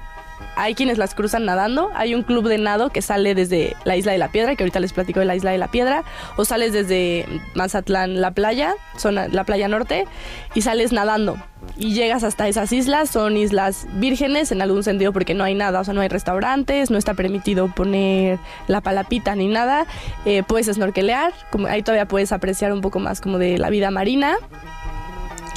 hay 0.62 0.76
quienes 0.76 1.00
las 1.00 1.16
cruzan 1.16 1.46
nadando. 1.46 1.90
Hay 1.96 2.14
un 2.14 2.22
club 2.22 2.48
de 2.48 2.60
nado 2.60 2.92
que 2.92 3.02
sale 3.02 3.34
desde 3.34 3.76
la 3.84 3.96
Isla 3.96 4.12
de 4.12 4.20
la 4.20 4.32
Piedra, 4.32 4.56
que 4.56 4.64
ahorita 4.64 4.80
les 4.80 4.94
platico 4.94 5.20
de 5.20 5.26
la 5.26 5.36
Isla 5.36 5.50
de 5.52 5.58
la 5.58 5.70
Piedra, 5.70 6.04
o 6.38 6.46
sales 6.46 6.72
desde 6.72 7.26
Mazatlán, 7.56 8.22
la 8.22 8.32
playa, 8.32 8.76
zona, 8.96 9.28
la 9.28 9.44
playa 9.44 9.68
norte, 9.68 10.06
y 10.54 10.62
sales 10.62 10.92
nadando. 10.92 11.38
Y 11.78 11.94
llegas 11.94 12.24
hasta 12.24 12.48
esas 12.48 12.72
islas, 12.74 13.10
son 13.10 13.38
islas 13.38 13.88
vírgenes 13.94 14.52
en 14.52 14.62
algún 14.62 14.84
sentido 14.84 15.14
porque 15.14 15.34
no 15.34 15.44
hay 15.44 15.56
nada, 15.56 15.80
o 15.80 15.84
sea, 15.84 15.96
no 15.96 16.02
hay 16.02 16.10
restaurantes, 16.10 16.92
no 16.92 16.98
está 17.00 17.16
permitido 17.16 17.68
poner 17.68 18.38
la 18.68 18.82
palapita 18.82 19.36
ni 19.36 19.48
nada. 19.48 19.88
Eh, 20.26 20.44
puedes 20.44 20.68
snorkelear, 20.68 21.34
como 21.52 21.66
ahí 21.68 21.82
todavía 21.82 22.08
puedes 22.08 22.32
apreciar 22.32 22.72
un 22.72 22.82
poco 22.82 23.00
más 23.00 23.20
como 23.20 23.40
de 23.40 23.58
la 23.58 23.72
vida 23.72 23.90
marina 23.90 24.38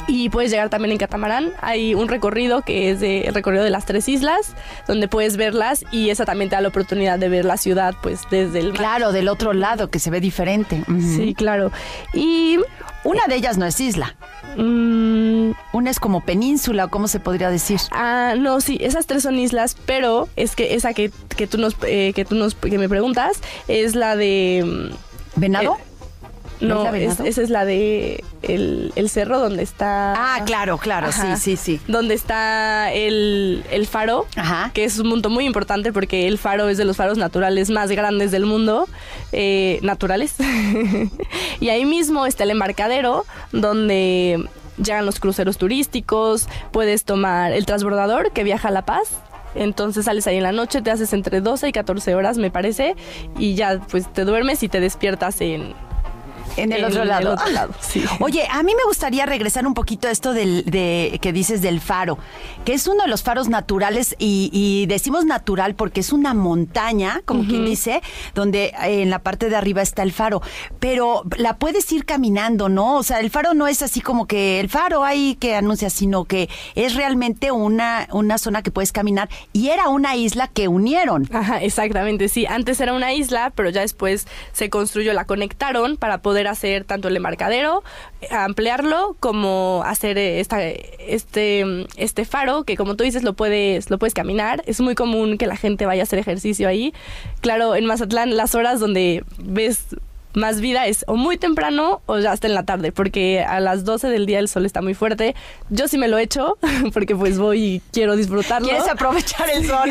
y 0.07 0.29
puedes 0.29 0.51
llegar 0.51 0.69
también 0.69 0.91
en 0.91 0.97
catamarán. 0.97 1.51
Hay 1.61 1.95
un 1.95 2.07
recorrido 2.07 2.61
que 2.61 2.91
es 2.91 3.01
el 3.01 3.33
recorrido 3.33 3.63
de 3.63 3.69
las 3.69 3.85
tres 3.85 4.07
islas, 4.07 4.55
donde 4.87 5.07
puedes 5.07 5.37
verlas 5.37 5.83
y 5.91 6.09
esa 6.09 6.25
también 6.25 6.49
te 6.49 6.55
da 6.55 6.61
la 6.61 6.69
oportunidad 6.69 7.19
de 7.19 7.29
ver 7.29 7.45
la 7.45 7.57
ciudad 7.57 7.95
pues 8.01 8.21
desde 8.29 8.59
el 8.59 8.67
mar. 8.69 8.77
Claro, 8.77 9.11
del 9.11 9.27
otro 9.27 9.53
lado, 9.53 9.89
que 9.89 9.99
se 9.99 10.09
ve 10.09 10.19
diferente. 10.19 10.83
Sí, 10.99 11.33
claro. 11.33 11.71
Y 12.13 12.59
una 13.03 13.25
de 13.27 13.35
ellas 13.35 13.57
no 13.57 13.65
es 13.65 13.79
isla. 13.79 14.15
Mm, 14.57 15.51
una 15.73 15.89
es 15.89 15.99
como 15.99 16.21
península, 16.21 16.87
¿cómo 16.87 17.07
se 17.07 17.19
podría 17.19 17.49
decir? 17.49 17.79
Ah, 17.91 18.35
no, 18.37 18.61
sí, 18.61 18.77
esas 18.81 19.05
tres 19.05 19.23
son 19.23 19.37
islas, 19.37 19.75
pero 19.85 20.29
es 20.35 20.55
que 20.55 20.75
esa 20.75 20.93
que, 20.93 21.11
que 21.35 21.47
tú 21.47 21.57
nos, 21.57 21.75
eh, 21.83 22.13
que 22.15 22.25
tú 22.25 22.35
nos, 22.35 22.55
que 22.55 22.77
me 22.77 22.89
preguntas 22.89 23.41
es 23.67 23.95
la 23.95 24.15
de... 24.15 24.63
Mm, 24.65 25.39
¿Venado? 25.39 25.77
Eh, 25.77 25.94
no, 26.59 26.93
esa 26.93 27.23
es 27.25 27.49
la 27.49 27.65
de 27.65 28.23
el, 28.41 29.09
cerro 29.09 29.39
donde 29.39 29.63
está. 29.63 30.13
Ah, 30.17 30.43
claro, 30.45 30.77
claro, 30.77 31.11
sí, 31.11 31.35
sí, 31.37 31.57
sí. 31.57 31.81
Donde 31.87 32.13
está 32.13 32.91
el, 32.91 33.63
faro, 33.89 34.25
que 34.73 34.83
es 34.83 34.99
un 34.99 35.09
punto 35.09 35.29
muy 35.29 35.45
importante 35.45 35.91
porque 35.93 36.27
el 36.27 36.37
faro 36.37 36.69
es 36.69 36.77
de 36.77 36.85
los 36.85 36.97
faros 36.97 37.17
naturales 37.17 37.69
más 37.69 37.89
grandes 37.91 38.31
del 38.31 38.45
mundo, 38.45 38.87
eh, 39.31 39.79
naturales. 39.81 40.35
y 41.59 41.69
ahí 41.69 41.85
mismo 41.85 42.25
está 42.25 42.43
el 42.43 42.51
embarcadero 42.51 43.25
donde 43.51 44.47
llegan 44.77 45.05
los 45.05 45.19
cruceros 45.19 45.57
turísticos, 45.57 46.47
puedes 46.71 47.05
tomar 47.05 47.53
el 47.53 47.65
transbordador 47.65 48.31
que 48.31 48.43
viaja 48.43 48.69
a 48.69 48.71
La 48.71 48.83
Paz. 48.83 49.09
Entonces 49.55 50.05
sales 50.05 50.27
ahí 50.27 50.35
en 50.35 50.43
la 50.43 50.51
noche, 50.51 50.81
te 50.81 50.91
haces 50.91 51.13
entre 51.13 51.39
12 51.39 51.69
y 51.69 51.71
14 51.71 52.13
horas, 52.15 52.37
me 52.37 52.51
parece, 52.51 52.95
y 53.37 53.55
ya 53.55 53.79
pues 53.89 54.11
te 54.11 54.25
duermes 54.25 54.61
y 54.63 54.67
te 54.67 54.81
despiertas 54.81 55.39
en 55.39 55.73
en 56.57 56.71
el 56.71 56.83
otro 56.83 57.05
lado. 57.05 57.33
otro 57.33 57.49
lado 57.49 57.73
Oye, 58.19 58.47
a 58.49 58.63
mí 58.63 58.73
me 58.75 58.83
gustaría 58.85 59.25
regresar 59.25 59.65
un 59.67 59.73
poquito 59.73 60.07
a 60.07 60.11
esto 60.11 60.33
del, 60.33 60.65
de, 60.65 61.19
que 61.21 61.33
dices 61.33 61.61
del 61.61 61.81
faro, 61.81 62.17
que 62.63 62.73
es 62.73 62.87
uno 62.87 63.03
de 63.03 63.09
los 63.09 63.23
faros 63.23 63.49
naturales 63.49 64.15
y, 64.19 64.85
decimos 64.87 65.25
natural 65.25 65.75
porque 65.75 65.99
es 65.99 66.13
una 66.13 66.33
montaña, 66.33 67.21
como 67.25 67.45
quien 67.45 67.65
dice, 67.65 68.01
donde 68.33 68.73
en 68.83 69.09
la 69.09 69.19
parte 69.19 69.49
de 69.49 69.55
arriba 69.55 69.81
está 69.81 70.03
el 70.03 70.11
faro, 70.11 70.41
pero 70.79 71.23
la 71.37 71.57
puedes 71.57 71.91
ir 71.91 72.05
caminando, 72.05 72.69
¿no? 72.69 72.97
O 72.97 73.03
sea, 73.03 73.19
el 73.19 73.29
faro 73.29 73.53
no 73.53 73.67
es 73.67 73.81
así 73.81 74.01
como 74.01 74.27
que 74.27 74.59
el 74.59 74.69
faro 74.69 75.03
hay 75.03 75.35
que 75.35 75.55
anuncia, 75.55 75.89
sino 75.89 76.25
que 76.25 76.49
es 76.75 76.95
realmente 76.95 77.51
una, 77.51 78.07
una 78.11 78.37
zona 78.37 78.61
que 78.61 78.71
puedes 78.71 78.91
caminar 78.91 79.29
y 79.53 79.69
era 79.69 79.89
una 79.89 80.15
isla 80.15 80.47
que 80.47 80.67
unieron. 80.67 81.27
Ajá, 81.31 81.61
exactamente, 81.61 82.29
sí. 82.29 82.45
Antes 82.45 82.79
era 82.79 82.93
una 82.93 83.13
isla, 83.13 83.51
pero 83.55 83.69
ya 83.69 83.81
después 83.81 84.27
se 84.53 84.69
construyó, 84.69 85.13
la 85.13 85.25
conectaron 85.25 85.97
para 85.97 86.21
poder 86.21 86.34
hacer 86.47 86.83
tanto 86.83 87.07
el 87.07 87.17
embarcadero, 87.17 87.83
ampliarlo, 88.31 89.15
como 89.19 89.83
hacer 89.85 90.17
esta, 90.17 90.63
este, 90.63 91.65
este 91.97 92.25
faro, 92.25 92.63
que 92.63 92.77
como 92.77 92.95
tú 92.95 93.03
dices, 93.03 93.23
lo 93.23 93.33
puedes, 93.33 93.89
lo 93.89 93.97
puedes 93.97 94.13
caminar. 94.13 94.63
Es 94.65 94.81
muy 94.81 94.95
común 94.95 95.37
que 95.37 95.47
la 95.47 95.55
gente 95.55 95.85
vaya 95.85 96.01
a 96.01 96.03
hacer 96.03 96.19
ejercicio 96.19 96.67
ahí. 96.67 96.93
Claro, 97.41 97.75
en 97.75 97.85
Mazatlán, 97.85 98.35
las 98.35 98.55
horas 98.55 98.79
donde 98.79 99.23
ves 99.37 99.95
más 100.35 100.61
vida 100.61 100.87
es 100.87 101.05
o 101.07 101.15
muy 101.15 101.37
temprano 101.37 102.01
o 102.05 102.19
ya 102.19 102.31
hasta 102.31 102.47
en 102.47 102.53
la 102.53 102.63
tarde, 102.63 102.91
porque 102.91 103.41
a 103.41 103.59
las 103.59 103.85
12 103.85 104.07
del 104.09 104.25
día 104.25 104.39
el 104.39 104.47
sol 104.47 104.65
está 104.65 104.81
muy 104.81 104.93
fuerte. 104.93 105.35
Yo 105.69 105.87
sí 105.87 105.97
me 105.97 106.07
lo 106.07 106.17
echo, 106.17 106.57
porque 106.93 107.15
pues 107.15 107.37
voy 107.37 107.63
y 107.63 107.81
quiero 107.91 108.15
disfrutarlo. 108.15 108.67
Quieres 108.67 108.87
aprovechar 108.87 109.49
el 109.49 109.65
sol. 109.65 109.89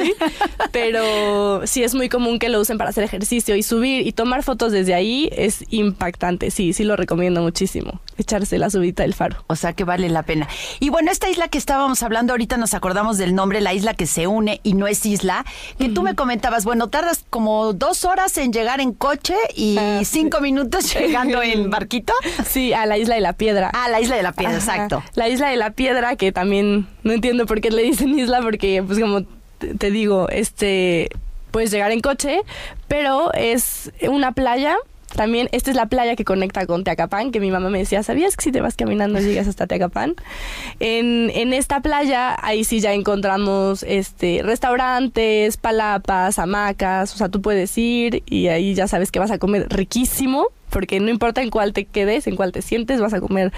pero 0.73 1.67
sí 1.67 1.83
es 1.83 1.95
muy 1.95 2.09
común 2.09 2.39
que 2.39 2.49
lo 2.49 2.61
usen 2.61 2.79
para 2.79 2.91
hacer 2.91 3.05
ejercicio 3.05 3.57
y 3.57 3.63
subir 3.63 4.07
y 4.07 4.13
tomar 4.13 4.43
fotos 4.43 4.73
desde 4.73 4.95
ahí 4.95 5.29
es 5.33 5.65
impactante. 5.71 6.51
Sí, 6.51 6.73
sí 6.73 6.85
lo 6.85 6.97
recomiendo 6.97 7.43
muchísimo. 7.43 8.01
Echarse 8.19 8.59
la 8.59 8.71
subida 8.71 9.03
del 9.03 9.15
faro. 9.15 9.45
O 9.47 9.57
sea 9.57 9.73
que 9.73 9.85
vale 9.85 10.09
la 10.09 10.23
pena. 10.23 10.49
Y 10.81 10.91
bueno, 10.91 11.11
esta 11.11 11.29
isla 11.29 11.49
que 11.49 11.59
estábamos 11.59 12.03
hablando 12.03 12.33
ahorita 12.33 12.57
nos 12.57 12.75
acordamos 12.75 13.19
del 13.19 13.35
nombre, 13.35 13.61
la 13.61 13.75
isla 13.75 13.95
que 13.95 14.07
se 14.07 14.27
une 14.27 14.61
y 14.63 14.75
no 14.75 14.87
es 14.87 15.05
isla, 15.07 15.45
que 15.79 15.89
tú 15.89 16.03
me 16.03 16.15
comentabas, 16.15 16.65
bueno, 16.65 16.89
tardas 16.89 17.25
como 17.31 17.73
dos 17.73 18.05
horas 18.05 18.37
en 18.39 18.53
llegar 18.53 18.81
en 18.81 18.93
coche 18.93 19.35
y 19.57 19.77
ah, 19.79 20.01
cinco 20.05 20.34
minutos 20.41 20.95
llegando 20.95 21.43
en 21.43 21.71
barquito. 21.71 22.13
Sí, 22.47 22.73
a 22.73 22.87
la 22.87 22.99
isla 22.99 23.15
de 23.15 23.21
la 23.21 23.33
piedra. 23.33 23.71
Ah, 23.75 23.89
la 23.89 24.01
isla 24.01 24.17
de 24.17 24.23
la 24.23 24.33
piedra, 24.33 24.55
exacto. 24.55 25.03
La 25.15 25.29
isla 25.29 25.49
de 25.49 25.57
la 25.57 25.71
piedra, 25.71 26.17
que 26.17 26.33
también 26.33 26.87
no 27.03 27.13
entiendo 27.13 27.47
por 27.47 27.61
qué 27.61 27.71
le 27.71 27.83
dicen 27.83 28.19
isla, 28.19 28.41
porque 28.43 28.83
pues 28.83 28.99
como 28.99 29.23
te 29.79 29.91
digo, 29.91 30.29
este 30.29 31.11
puedes 31.51 31.71
llegar 31.71 31.93
en 31.93 32.01
coche, 32.01 32.41
pero 32.89 33.33
es 33.33 33.93
una 34.09 34.33
playa 34.33 34.77
también, 35.15 35.49
esta 35.53 35.71
es 35.71 35.77
la 35.77 35.87
playa 35.87 36.17
que 36.17 36.25
conecta 36.25 36.67
con 36.67 36.85
Teacapán, 36.85 37.31
que 37.33 37.41
mi 37.41 37.51
mamá 37.51 37.71
me 37.71 37.79
decía, 37.79 38.03
¿sabías 38.03 38.37
que 38.37 38.45
si 38.45 38.53
te 38.53 38.61
vas 38.61 38.77
caminando 38.77 39.19
llegas 39.21 39.49
hasta 39.49 39.67
Teacapán? 39.67 40.15
En, 40.81 41.31
en 41.31 41.53
esta 41.53 41.81
playa, 41.81 42.37
ahí 42.43 42.65
sí 42.65 42.81
ya 42.81 42.93
encontramos 42.93 43.83
este, 43.85 44.41
restaurantes, 44.43 45.57
palapas, 45.57 46.39
hamacas, 46.39 47.15
o 47.15 47.17
sea, 47.17 47.29
tú 47.29 47.41
puedes 47.41 47.77
ir 47.79 48.23
y 48.27 48.49
ahí 48.49 48.75
ya 48.75 48.89
sabes 48.89 49.11
que 49.11 49.19
vas 49.19 49.31
a 49.31 49.39
comer 49.39 49.67
riquísimo, 49.71 50.47
porque 50.71 51.01
no 51.01 51.11
importa 51.11 51.43
en 51.43 51.51
cuál 51.51 51.73
te 51.73 51.85
quedes, 51.85 52.27
en 52.27 52.37
cuál 52.37 52.53
te 52.53 52.61
sientes, 52.63 53.01
vas 53.01 53.15
a 53.15 53.21
comer 53.21 53.53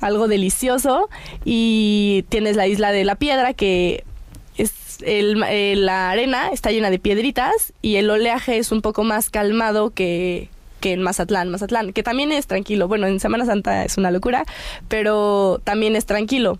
algo 0.00 0.28
delicioso. 0.28 1.08
Y 1.44 2.24
tienes 2.28 2.56
la 2.56 2.66
isla 2.66 2.90
de 2.90 3.04
la 3.04 3.14
piedra 3.14 3.54
que 3.54 4.02
es 4.56 4.72
el- 5.02 5.42
eh, 5.48 5.74
la 5.76 6.10
arena 6.10 6.48
está 6.52 6.70
llena 6.70 6.90
de 6.90 6.98
piedritas 6.98 7.72
y 7.82 7.96
el 7.96 8.10
oleaje 8.10 8.58
es 8.58 8.72
un 8.72 8.82
poco 8.82 9.04
más 9.04 9.30
calmado 9.30 9.90
que, 9.90 10.48
que 10.80 10.92
en 10.92 11.02
Mazatlán. 11.02 11.50
Mazatlán, 11.50 11.92
que 11.92 12.02
también 12.02 12.32
es 12.32 12.46
tranquilo. 12.46 12.88
Bueno, 12.88 13.06
en 13.06 13.20
Semana 13.20 13.46
Santa 13.46 13.84
es 13.84 13.96
una 13.98 14.10
locura, 14.10 14.44
pero 14.88 15.60
también 15.64 15.96
es 15.96 16.06
tranquilo. 16.06 16.58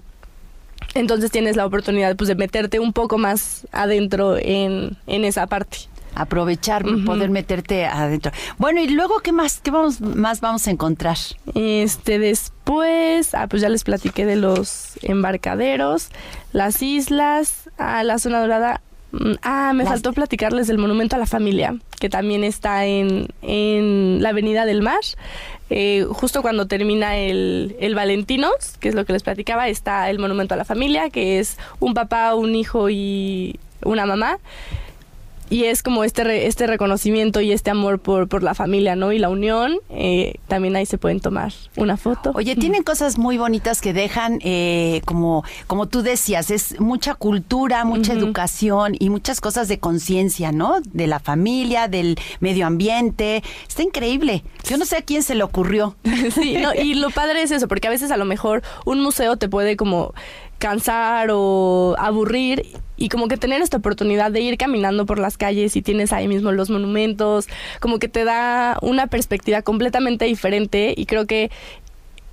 Entonces 0.95 1.31
tienes 1.31 1.57
la 1.57 1.67
oportunidad 1.67 2.17
pues, 2.17 2.29
de 2.29 2.35
meterte 2.35 2.81
un 2.81 2.93
poco 2.93 3.19
más 3.19 3.67
adentro 3.73 4.37
en, 4.37 4.97
en 5.07 5.25
esa 5.25 5.47
parte. 5.47 5.79
Aprovechar, 6.15 6.85
poder 7.07 7.31
meterte 7.31 7.87
adentro. 7.87 8.33
Bueno, 8.59 8.81
y 8.81 8.89
luego, 8.89 9.21
¿qué 9.21 9.31
más? 9.31 9.61
¿Qué 9.61 9.71
vamos, 9.71 10.01
más 10.01 10.41
vamos 10.41 10.67
a 10.67 10.73
encontrar? 10.73 11.17
Este, 11.55 12.19
después, 12.19 13.33
ah, 13.35 13.47
pues 13.47 13.63
ya 13.63 13.69
les 13.69 13.85
platiqué 13.85 14.27
de 14.27 14.35
los 14.35 14.99
embarcaderos, 15.03 16.09
las 16.53 16.83
islas, 16.83 17.71
ah, 17.79 18.03
la 18.03 18.19
zona 18.19 18.41
dorada. 18.41 18.81
Mm, 19.13 19.33
Ah, 19.43 19.73
me 19.75 19.83
Las- 19.85 19.93
faltó 19.95 20.13
platicarles 20.13 20.67
del 20.67 20.79
Monumento 20.79 21.17
a 21.17 21.19
la 21.19 21.27
Familia, 21.27 21.77
que 21.99 22.09
también 22.09 22.45
está 22.45 22.87
en, 22.87 23.29
en 23.43 24.23
la 24.23 24.29
Avenida 24.31 24.65
del 24.67 24.83
Mar. 24.83 25.01
Eh, 25.69 26.05
justo 26.11 26.43
cuando 26.43 26.67
termina 26.67 27.17
el, 27.17 27.77
el 27.81 27.95
Valentinos, 27.95 28.77
que 28.81 28.89
es 28.89 28.95
lo 28.95 29.05
que 29.05 29.13
les 29.13 29.23
platicaba, 29.23 29.69
está 29.69 30.11
el 30.11 30.19
Monumento 30.19 30.55
a 30.55 30.57
la 30.57 30.65
Familia, 30.65 31.11
que 31.11 31.39
es 31.39 31.59
un 31.79 31.95
papá, 31.95 32.35
un 32.35 32.55
hijo 32.55 32.91
y 32.91 33.59
una 33.83 34.07
mamá. 34.07 34.39
Y 35.51 35.65
es 35.65 35.83
como 35.83 36.05
este, 36.05 36.23
re- 36.25 36.47
este 36.47 36.67
reconocimiento 36.67 37.41
y 37.41 37.51
este 37.53 37.71
amor 37.71 37.99
por, 37.99 38.29
por 38.29 38.43
la 38.43 38.55
familia, 38.55 38.95
¿no? 38.97 39.13
Y 39.13 39.19
la 39.19 39.29
unión. 39.29 39.79
eh, 39.91 40.35
también 40.49 40.77
ahí 40.77 40.87
se 40.87 40.97
pueden 40.97 41.21
tomar 41.21 41.53
una 41.77 41.97
foto. 41.97 42.31
Oye, 42.35 42.55
tienen 42.57 42.83
cosas 42.85 43.19
muy 43.19 43.37
bonitas 43.37 43.81
que 43.81 43.93
dejan, 43.93 44.39
eh, 44.43 45.03
como, 45.05 45.45
como 45.67 45.87
tú 45.87 46.03
decías, 46.03 46.51
es 46.51 46.81
mucha 46.81 47.15
cultura, 47.15 47.85
mucha 47.85 48.13
educación 48.13 48.95
y 48.99 49.11
muchas 49.11 49.41
cosas 49.41 49.67
de 49.69 49.79
conciencia, 49.81 50.53
¿no? 50.53 50.77
De 50.93 51.07
la 51.09 51.19
familia, 51.19 51.89
del 51.89 52.17
medio 52.41 52.67
ambiente. 52.67 53.43
Está 53.69 53.83
increíble. 53.83 54.45
Yo 54.69 54.77
no 54.79 54.85
sé 54.85 54.97
a 54.99 55.03
quién 55.03 55.23
se 55.23 55.35
le 55.35 55.43
ocurrió. 55.43 55.97
Sí, 56.31 56.57
no, 56.59 56.73
y 56.75 56.95
lo 56.95 57.11
padre 57.11 57.43
es 57.43 57.51
eso, 57.51 57.67
porque 57.67 57.89
a 57.89 57.91
veces 57.91 58.11
a 58.13 58.17
lo 58.17 58.25
mejor 58.25 58.63
un 58.85 59.01
museo 59.01 59.37
te 59.37 59.49
puede 59.49 59.77
como 59.77 60.15
cansar 60.59 61.31
o 61.33 61.97
aburrir 61.99 62.67
y 63.01 63.09
como 63.09 63.29
que 63.29 63.39
tener 63.39 63.63
esta 63.63 63.79
oportunidad 63.79 64.31
de 64.31 64.43
ir 64.43 64.59
caminando 64.59 65.07
por 65.07 65.19
las 65.19 65.39
calles 65.39 65.75
y 65.75 65.83
tienes 65.83 66.13
ahí 66.13 66.29
mismo 66.29 66.53
los 66.53 66.69
monumentos, 66.69 67.49
como 67.81 67.99
que 67.99 68.09
te 68.09 68.25
da 68.25 68.79
una 68.83 69.07
perspectiva 69.07 69.63
completamente 69.63 70.27
diferente 70.27 70.95
y 70.95 71.07
creo 71.07 71.27
que 71.27 71.51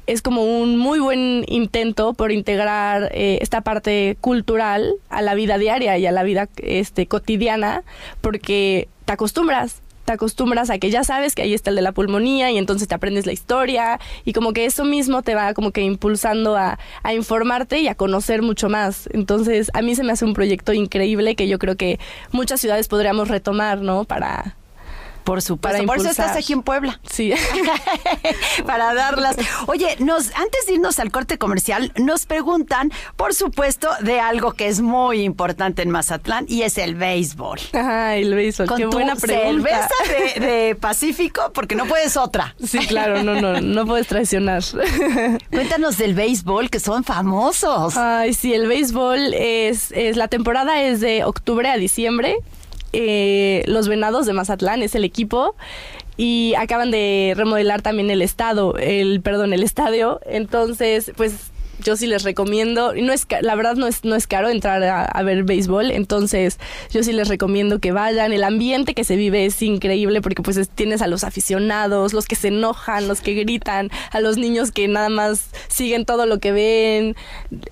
es 0.08 0.22
como 0.22 0.44
un 0.44 0.78
muy 0.78 1.00
buen 1.00 1.46
intento 1.48 2.14
por 2.14 2.34
integrar 2.34 3.10
eh, 3.14 3.40
esta 3.42 3.62
parte 3.62 4.18
cultural 4.20 4.96
a 5.10 5.22
la 5.22 5.36
vida 5.36 5.58
diaria 5.58 5.98
y 5.98 6.06
a 6.06 6.12
la 6.12 6.24
vida 6.24 6.50
este, 6.58 7.08
cotidiana, 7.08 7.84
porque 8.20 8.90
te 9.06 9.14
acostumbras, 9.14 9.82
te 10.08 10.14
acostumbras 10.14 10.70
a 10.70 10.80
que 10.80 10.90
ya 10.90 11.04
sabes 11.04 11.36
que 11.36 11.42
ahí 11.42 11.54
está 11.54 11.70
el 11.70 11.76
de 11.76 11.82
la 11.82 11.92
pulmonía 11.92 12.50
y 12.50 12.58
entonces 12.58 12.88
te 12.88 12.96
aprendes 12.96 13.26
la 13.26 13.34
historia 13.34 14.00
y 14.24 14.32
como 14.32 14.54
que 14.54 14.66
eso 14.66 14.86
mismo 14.86 15.22
te 15.22 15.36
va 15.36 15.54
como 15.54 15.72
que 15.72 15.82
impulsando 15.82 16.56
a, 16.56 16.80
a 17.04 17.14
informarte 17.14 17.80
y 17.80 17.90
a 17.90 17.96
conocer 17.96 18.42
mucho 18.42 18.70
más. 18.70 19.10
Entonces 19.12 19.70
a 19.74 19.82
mí 19.82 19.96
se 19.96 20.04
me 20.04 20.14
hace 20.14 20.24
un 20.24 20.34
proyecto 20.34 20.72
increíble 20.72 21.36
que 21.36 21.50
yo 21.50 21.60
creo 21.60 21.76
que 21.76 22.00
muchas 22.32 22.62
ciudades 22.62 22.88
podríamos 22.88 23.28
retomar, 23.28 23.82
¿no? 23.82 24.06
Para... 24.06 24.56
Por 25.28 25.42
supuesto. 25.42 25.80
Para 25.80 25.86
Por 25.86 25.98
eso 25.98 26.10
estás 26.10 26.38
aquí 26.38 26.54
en 26.54 26.64
Puebla. 26.64 27.02
Sí. 27.12 27.34
para 28.66 28.94
darlas. 28.94 29.36
Oye, 29.66 29.98
nos, 30.00 30.34
antes 30.36 30.66
de 30.68 30.76
irnos 30.76 31.00
al 31.00 31.12
corte 31.12 31.38
comercial, 31.38 31.92
nos 31.98 32.26
preguntan, 32.26 32.94
por 33.18 33.34
supuesto, 33.34 33.90
de 34.00 34.22
algo 34.22 34.54
que 34.54 34.70
es 34.70 34.80
muy 34.80 35.24
importante 35.24 35.82
en 35.82 35.90
Mazatlán 35.90 36.46
y 36.48 36.62
es 36.62 36.78
el 36.78 36.96
béisbol. 36.96 37.60
Ay, 37.74 38.22
el 38.22 38.36
béisbol. 38.36 38.68
Con 38.68 38.78
Qué 38.78 38.84
tu 38.84 38.92
buena 38.92 39.18
pregunta. 39.18 39.90
cerveza 40.00 40.40
de, 40.40 40.48
de 40.48 40.76
Pacífico, 40.80 41.52
porque 41.54 41.76
no 41.76 41.88
puedes 41.88 42.16
otra. 42.16 42.56
Sí, 42.66 42.80
claro, 42.88 43.22
no, 43.22 43.42
no, 43.42 43.60
no 43.60 43.86
puedes 43.86 44.08
traicionar. 44.08 44.64
Cuéntanos 45.52 45.98
del 45.98 46.14
béisbol, 46.14 46.70
que 46.70 46.80
son 46.80 47.04
famosos. 47.04 47.98
Ay, 47.98 48.34
sí, 48.34 48.54
el 48.54 48.66
béisbol 48.70 49.34
es, 49.34 49.92
es 49.92 50.16
la 50.16 50.30
temporada 50.30 50.82
es 50.84 51.02
de 51.02 51.26
octubre 51.26 51.70
a 51.70 51.76
diciembre. 51.76 52.38
Eh, 53.00 53.64
los 53.68 53.88
Venados 53.88 54.26
de 54.26 54.34
Mazatlán 54.34 54.82
es 54.82 54.96
el 54.96 55.04
equipo 55.04 55.56
y 56.18 56.56
acaban 56.58 56.90
de 56.90 57.36
remodelar 57.38 57.84
también 57.84 58.10
el 58.10 58.24
estado, 58.24 58.76
el 58.76 59.22
perdón, 59.22 59.54
el 59.54 59.62
estadio. 59.62 60.20
Entonces, 60.26 61.12
pues 61.16 61.52
yo 61.84 61.96
sí 61.96 62.08
les 62.08 62.24
recomiendo, 62.24 62.94
no 62.96 63.14
es 63.14 63.28
la 63.42 63.56
verdad 63.56 63.76
no 63.76 63.88
es 63.88 64.04
no 64.04 64.16
es 64.16 64.28
caro 64.28 64.50
entrar 64.50 64.84
a, 64.84 65.24
ver 65.24 65.44
béisbol, 65.44 65.92
entonces 65.92 66.60
yo 66.92 67.04
sí 67.04 67.12
les 67.14 67.28
recomiendo 67.28 67.80
que 67.80 67.92
vayan. 67.92 68.34
El 68.34 68.44
ambiente 68.44 68.94
que 68.94 69.04
se 69.04 69.16
vive 69.16 69.46
es 69.46 69.62
increíble 69.62 70.22
porque 70.22 70.42
pues 70.42 70.58
es- 70.58 70.70
tienes 70.70 71.02
a 71.02 71.08
los 71.08 71.24
aficionados, 71.24 72.14
los 72.14 72.26
que 72.28 72.36
se 72.36 72.50
enojan, 72.50 73.08
los 73.08 73.22
que 73.22 73.34
gritan, 73.34 73.90
a 74.12 74.20
los 74.20 74.38
niños 74.38 74.72
que 74.72 74.88
nada 74.88 75.10
más 75.10 75.50
siguen 75.68 76.06
todo 76.06 76.26
lo 76.26 76.40
que 76.40 76.52
ven. 76.52 77.16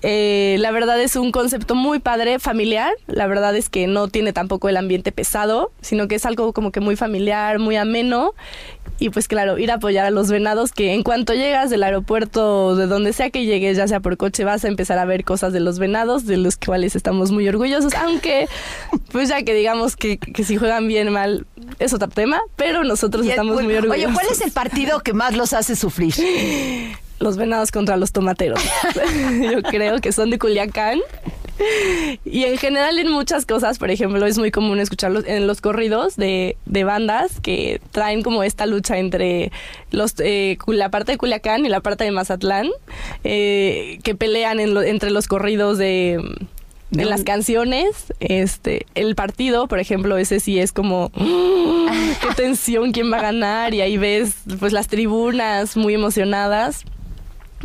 Eh, 0.02 0.56
la 0.60 0.70
verdad 0.70 1.00
es 1.00 1.16
un 1.16 1.32
concepto 1.32 1.74
muy 1.74 1.98
padre, 1.98 2.38
familiar. 2.38 2.92
La 3.06 3.26
verdad 3.26 3.56
es 3.56 3.68
que 3.68 3.86
no 3.86 4.08
tiene 4.08 4.32
tampoco 4.32 4.68
el 4.68 4.76
ambiente 4.76 5.12
pesado, 5.12 5.72
sino 5.80 6.08
que 6.08 6.16
es 6.16 6.26
algo 6.26 6.52
como 6.52 6.72
que 6.72 6.80
muy 6.80 6.96
familiar, 6.96 7.58
muy 7.58 7.76
ameno. 7.76 8.34
Y 8.98 9.10
pues 9.10 9.28
claro, 9.28 9.58
ir 9.58 9.70
a 9.70 9.74
apoyar 9.74 10.06
a 10.06 10.10
los 10.10 10.30
venados 10.30 10.72
que 10.72 10.94
en 10.94 11.02
cuanto 11.02 11.34
llegas 11.34 11.68
del 11.70 11.82
aeropuerto, 11.82 12.76
de 12.76 12.86
donde 12.86 13.12
sea 13.12 13.30
que 13.30 13.44
llegues, 13.44 13.76
ya 13.76 13.86
sea 13.86 13.95
por 14.00 14.16
coche, 14.16 14.44
vas 14.44 14.64
a 14.64 14.68
empezar 14.68 14.98
a 14.98 15.04
ver 15.04 15.24
cosas 15.24 15.52
de 15.52 15.60
los 15.60 15.78
venados, 15.78 16.26
de 16.26 16.36
los 16.36 16.56
cuales 16.56 16.96
estamos 16.96 17.32
muy 17.32 17.48
orgullosos, 17.48 17.94
aunque 17.94 18.48
pues 19.12 19.28
ya 19.28 19.42
que 19.42 19.54
digamos 19.54 19.96
que, 19.96 20.18
que 20.18 20.44
si 20.44 20.56
juegan 20.56 20.88
bien 20.88 21.12
mal 21.12 21.46
es 21.78 21.92
otro 21.92 22.08
tema, 22.08 22.40
pero 22.56 22.84
nosotros 22.84 23.26
Y 23.26 23.30
estamos 23.30 23.62
muy 23.62 23.74
orgullosos. 23.74 24.06
Oye, 24.06 24.14
¿cuál 24.14 24.26
es 24.30 24.40
el 24.40 24.52
partido 24.52 25.00
que 25.00 25.12
más 25.12 25.36
los 25.36 25.52
hace 25.52 25.76
sufrir? 25.76 26.14
Los 27.18 27.36
venados 27.36 27.70
contra 27.70 27.96
los 27.96 28.12
tomateros. 28.12 28.60
Yo 29.40 29.62
creo 29.62 30.00
que 30.00 30.12
son 30.12 30.30
de 30.30 30.38
Culiacán. 30.38 31.00
Y 32.24 32.44
en 32.44 32.58
general 32.58 32.98
en 32.98 33.10
muchas 33.10 33.46
cosas, 33.46 33.78
por 33.78 33.90
ejemplo, 33.90 34.24
es 34.26 34.38
muy 34.38 34.50
común 34.50 34.78
escucharlos 34.80 35.24
en 35.26 35.46
los 35.46 35.60
corridos 35.60 36.16
de, 36.16 36.56
de 36.66 36.84
bandas 36.84 37.40
que 37.40 37.80
traen 37.92 38.22
como 38.22 38.42
esta 38.42 38.66
lucha 38.66 38.98
entre 38.98 39.52
los 39.90 40.14
eh, 40.18 40.58
la 40.66 40.90
parte 40.90 41.12
de 41.12 41.18
Culiacán 41.18 41.64
y 41.64 41.68
la 41.68 41.80
parte 41.80 42.04
de 42.04 42.10
Mazatlán, 42.10 42.68
eh, 43.24 43.98
que 44.02 44.14
pelean 44.14 44.60
en 44.60 44.74
lo- 44.74 44.82
entre 44.82 45.10
los 45.10 45.26
corridos 45.28 45.78
de... 45.78 46.20
De 46.88 47.02
En 47.02 47.10
las 47.10 47.24
canciones, 47.24 48.12
este, 48.20 48.86
el 48.94 49.16
partido, 49.16 49.66
por 49.66 49.80
ejemplo, 49.80 50.18
ese 50.18 50.38
sí 50.38 50.60
es 50.60 50.70
como 50.70 51.10
¡ah! 51.16 52.14
qué 52.20 52.28
tensión, 52.36 52.92
quién 52.92 53.12
va 53.12 53.18
a 53.18 53.22
ganar, 53.22 53.74
y 53.74 53.80
ahí 53.80 53.96
ves 53.96 54.34
pues 54.60 54.72
las 54.72 54.86
tribunas 54.86 55.76
muy 55.76 55.94
emocionadas. 55.94 56.84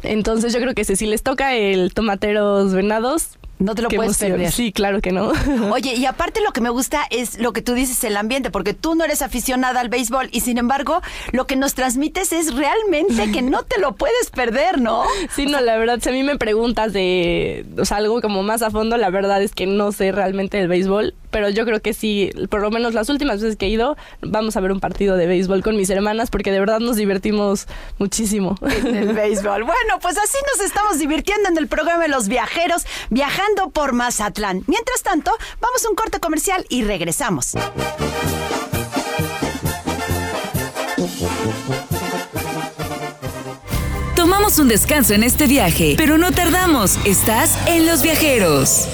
Entonces 0.02 0.54
yo 0.54 0.60
creo 0.60 0.74
que 0.74 0.82
ese, 0.82 0.96
si 0.96 1.06
les 1.06 1.22
toca 1.22 1.54
el 1.56 1.94
tomateros 1.94 2.74
venados, 2.74 3.38
No 3.62 3.76
te 3.76 3.82
lo 3.84 3.90
qué 3.90 3.96
puedes 3.96 4.20
emoción. 4.22 4.40
perder. 4.40 4.52
Sí, 4.52 4.72
claro 4.72 5.02
que 5.02 5.12
no. 5.12 5.32
Oye, 5.72 5.96
y 5.96 6.06
aparte 6.06 6.42
lo 6.42 6.52
que 6.52 6.62
me 6.62 6.70
gusta 6.70 7.04
es 7.10 7.40
lo 7.40 7.54
que 7.54 7.62
tú 7.62 7.74
dices, 7.74 8.04
el 8.04 8.18
ambiente, 8.18 8.50
porque 8.50 8.74
tú 8.74 8.96
no 8.96 9.04
eres 9.06 9.22
aficionada 9.22 9.80
al 9.80 9.90
béisbol 9.90 10.30
y 10.32 10.42
sin 10.42 10.58
embargo 10.58 11.02
lo 11.32 11.46
que 11.48 11.56
nos 11.56 11.74
transmites 11.76 12.32
es 12.34 12.56
realmente 12.56 13.32
que 13.32 13.42
no 13.42 13.64
te 13.64 13.80
lo 13.80 13.96
puedes 13.96 14.30
perder, 14.32 14.80
¿no? 14.82 15.04
Sí, 15.36 15.46
no, 15.46 15.62
la 15.62 15.78
verdad, 15.78 16.00
si 16.02 16.10
a 16.10 16.12
mí 16.12 16.24
me 16.24 16.38
preguntas 16.38 16.92
de 16.94 17.66
o 17.78 17.86
sea, 17.86 17.98
algo 17.98 18.22
como 18.22 18.44
más 18.44 18.62
a 18.62 18.72
fondo, 18.72 18.98
la 18.98 19.10
verdad 19.10 19.42
es 19.42 19.54
que 19.54 19.66
no 19.68 19.92
sé 19.92 20.12
realmente 20.12 20.58
del 20.58 20.68
béisbol, 20.68 21.14
pero 21.32 21.50
yo 21.50 21.66
creo 21.66 21.82
que 21.82 21.94
sí, 21.94 22.30
por 22.50 22.62
lo 22.62 22.70
menos 22.70 22.94
las 22.94 23.10
últimas 23.10 23.42
veces 23.42 23.58
que 23.58 23.66
he 23.66 23.70
ido, 23.70 23.98
vamos 24.22 24.56
a 24.58 24.60
ver 24.60 24.72
un 24.72 24.80
partido 24.80 25.16
de 25.18 25.26
béisbol 25.26 25.64
con 25.64 25.76
mis 25.76 25.90
hermanas 25.90 26.30
porque 26.30 26.52
de 26.52 26.60
verdad 26.60 26.80
nos 26.80 26.98
divertimos 26.98 27.68
muchísimo. 27.98 28.58
En 28.62 28.96
el 28.96 29.14
béisbol. 29.14 29.64
Bueno, 29.64 30.00
pues 30.02 30.18
así 30.18 30.38
nos 30.52 30.66
estamos 30.66 31.00
divirtiendo 31.00 31.50
en 31.50 31.58
el 31.58 31.68
programa 31.68 32.04
de 32.04 32.10
los 32.10 32.28
viajeros, 32.28 32.86
viajando 33.10 33.70
por 33.70 33.94
Mazatlán. 33.94 34.64
Mientras 34.68 35.02
tanto, 35.04 35.32
vamos 35.62 35.86
a 35.86 35.90
un 35.90 35.96
corte 35.96 36.20
comercial 36.20 36.66
y 36.70 36.84
regresamos. 36.84 37.54
Tomamos 44.16 44.60
un 44.60 44.68
descanso 44.68 45.14
en 45.14 45.24
este 45.24 45.48
viaje, 45.48 45.96
pero 45.98 46.18
no 46.18 46.32
tardamos. 46.32 46.98
Estás 47.06 47.58
en 47.68 47.88
Los 47.88 48.02
Viajeros. 48.02 48.88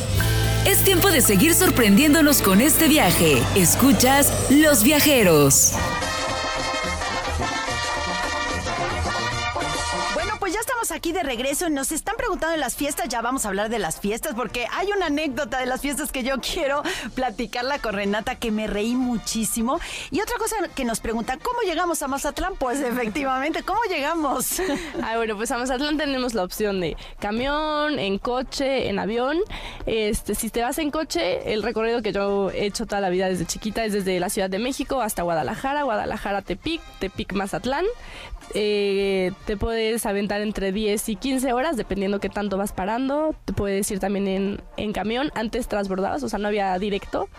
Es 0.67 0.83
tiempo 0.83 1.09
de 1.09 1.21
seguir 1.21 1.53
sorprendiéndonos 1.53 2.41
con 2.41 2.59
este 2.59 2.89
viaje. 2.89 3.41
Escuchas 3.55 4.33
Los 4.49 4.83
Viajeros. 4.83 5.71
Aquí 10.91 11.11
de 11.11 11.23
regreso. 11.23 11.69
Nos 11.69 11.91
están 11.91 12.15
preguntando 12.17 12.55
en 12.55 12.61
las 12.61 12.75
fiestas. 12.75 13.09
Ya 13.09 13.21
vamos 13.21 13.45
a 13.45 13.49
hablar 13.49 13.69
de 13.69 13.79
las 13.79 13.99
fiestas 13.99 14.33
porque 14.35 14.67
hay 14.71 14.91
una 14.91 15.07
anécdota 15.07 15.59
de 15.59 15.65
las 15.65 15.81
fiestas 15.81 16.11
que 16.11 16.23
yo 16.23 16.35
quiero 16.41 16.83
platicarla 17.15 17.79
con 17.79 17.93
Renata 17.93 18.35
que 18.35 18.51
me 18.51 18.67
reí 18.67 18.95
muchísimo. 18.95 19.79
Y 20.11 20.21
otra 20.21 20.37
cosa 20.37 20.55
que 20.75 20.85
nos 20.85 20.99
preguntan, 20.99 21.39
¿cómo 21.39 21.61
llegamos 21.61 22.01
a 22.01 22.07
Mazatlán? 22.07 22.55
Pues 22.57 22.79
efectivamente, 22.81 23.63
¿cómo 23.63 23.79
llegamos? 23.89 24.61
Ah, 25.03 25.15
bueno, 25.15 25.35
pues 25.37 25.51
a 25.51 25.57
Mazatlán 25.57 25.97
tenemos 25.97 26.33
la 26.33 26.43
opción 26.43 26.79
de 26.81 26.97
camión, 27.19 27.99
en 27.99 28.17
coche, 28.17 28.89
en 28.89 28.99
avión. 28.99 29.37
Este, 29.85 30.35
si 30.35 30.49
te 30.49 30.61
vas 30.61 30.77
en 30.79 30.91
coche, 30.91 31.53
el 31.53 31.63
recorrido 31.63 32.01
que 32.01 32.11
yo 32.11 32.49
he 32.51 32.65
hecho 32.65 32.85
toda 32.85 33.01
la 33.01 33.09
vida 33.09 33.29
desde 33.29 33.45
chiquita 33.45 33.85
es 33.85 33.93
desde 33.93 34.19
la 34.19 34.29
Ciudad 34.29 34.49
de 34.49 34.59
México 34.59 35.01
hasta 35.01 35.23
Guadalajara, 35.23 35.83
Guadalajara 35.83 36.41
Tepic, 36.41 36.81
Tepic 36.99 37.33
Mazatlán. 37.33 37.85
Eh, 38.53 39.31
te 39.45 39.57
puedes 39.57 40.05
aventar 40.05 40.41
entre 40.41 40.71
10 40.71 41.09
y 41.09 41.15
15 41.15 41.53
horas, 41.53 41.77
dependiendo 41.77 42.19
qué 42.19 42.29
tanto 42.29 42.57
vas 42.57 42.71
parando. 42.71 43.35
Te 43.45 43.53
puedes 43.53 43.89
ir 43.91 43.99
también 43.99 44.27
en, 44.27 44.61
en 44.77 44.93
camión. 44.93 45.31
Antes 45.35 45.67
transbordabas, 45.67 46.23
o 46.23 46.29
sea, 46.29 46.39
no 46.39 46.47
había 46.47 46.77
directo. 46.79 47.29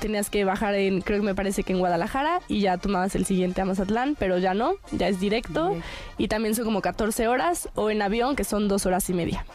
Tenías 0.00 0.28
que 0.28 0.44
bajar 0.44 0.74
en, 0.74 1.00
creo 1.00 1.20
que 1.20 1.24
me 1.26 1.34
parece 1.34 1.62
que 1.62 1.72
en 1.72 1.78
Guadalajara, 1.78 2.40
y 2.46 2.60
ya 2.60 2.76
tomabas 2.76 3.14
el 3.14 3.24
siguiente 3.24 3.62
a 3.62 3.64
Mazatlán, 3.64 4.16
pero 4.18 4.36
ya 4.38 4.52
no, 4.52 4.74
ya 4.92 5.08
es 5.08 5.18
directo. 5.18 5.76
Y 6.18 6.28
también 6.28 6.54
son 6.54 6.66
como 6.66 6.82
14 6.82 7.26
horas, 7.26 7.70
o 7.74 7.90
en 7.90 8.02
avión, 8.02 8.36
que 8.36 8.44
son 8.44 8.68
2 8.68 8.84
horas 8.86 9.08
y 9.08 9.14
media. 9.14 9.46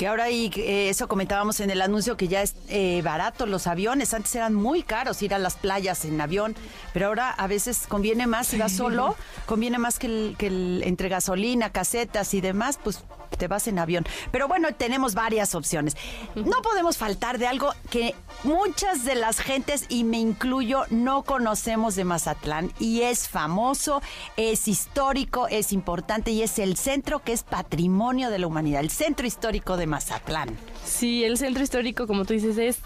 Que 0.00 0.06
ahora 0.06 0.30
y 0.30 0.50
eh, 0.56 0.88
eso 0.88 1.08
comentábamos 1.08 1.60
en 1.60 1.68
el 1.68 1.82
anuncio 1.82 2.16
que 2.16 2.26
ya 2.26 2.40
es 2.40 2.54
eh, 2.70 3.02
barato 3.04 3.44
los 3.44 3.66
aviones. 3.66 4.14
Antes 4.14 4.34
eran 4.34 4.54
muy 4.54 4.82
caros 4.82 5.20
ir 5.20 5.34
a 5.34 5.38
las 5.38 5.56
playas 5.56 6.06
en 6.06 6.18
avión, 6.18 6.56
pero 6.94 7.08
ahora 7.08 7.28
a 7.28 7.46
veces 7.46 7.84
conviene 7.86 8.26
más 8.26 8.46
si 8.46 8.56
vas 8.56 8.72
solo, 8.72 9.14
conviene 9.44 9.76
más 9.76 9.98
que, 9.98 10.06
el, 10.06 10.36
que 10.38 10.46
el, 10.46 10.82
entre 10.86 11.10
gasolina, 11.10 11.70
casetas 11.70 12.32
y 12.32 12.40
demás, 12.40 12.78
pues 12.82 13.04
te 13.36 13.48
vas 13.48 13.66
en 13.68 13.78
avión. 13.78 14.04
Pero 14.30 14.48
bueno, 14.48 14.68
tenemos 14.74 15.14
varias 15.14 15.54
opciones. 15.54 15.96
No 16.34 16.62
podemos 16.62 16.96
faltar 16.96 17.38
de 17.38 17.46
algo 17.46 17.72
que 17.90 18.14
muchas 18.44 19.04
de 19.04 19.14
las 19.14 19.40
gentes, 19.40 19.86
y 19.88 20.04
me 20.04 20.18
incluyo, 20.18 20.84
no 20.90 21.22
conocemos 21.22 21.94
de 21.94 22.04
Mazatlán. 22.04 22.72
Y 22.78 23.02
es 23.02 23.28
famoso, 23.28 24.02
es 24.36 24.68
histórico, 24.68 25.48
es 25.48 25.72
importante 25.72 26.30
y 26.30 26.42
es 26.42 26.58
el 26.58 26.76
centro 26.76 27.20
que 27.20 27.32
es 27.32 27.42
patrimonio 27.42 28.30
de 28.30 28.38
la 28.38 28.46
humanidad, 28.46 28.80
el 28.80 28.90
centro 28.90 29.26
histórico 29.26 29.76
de 29.76 29.86
Mazatlán. 29.86 30.56
Sí, 30.84 31.24
el 31.24 31.38
centro 31.38 31.62
histórico, 31.62 32.06
como 32.06 32.24
tú 32.24 32.34
dices, 32.34 32.58
es 32.58 32.78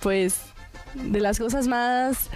pues 0.00 0.40
de 0.94 1.20
las 1.20 1.38
cosas 1.38 1.68
más 1.68 2.28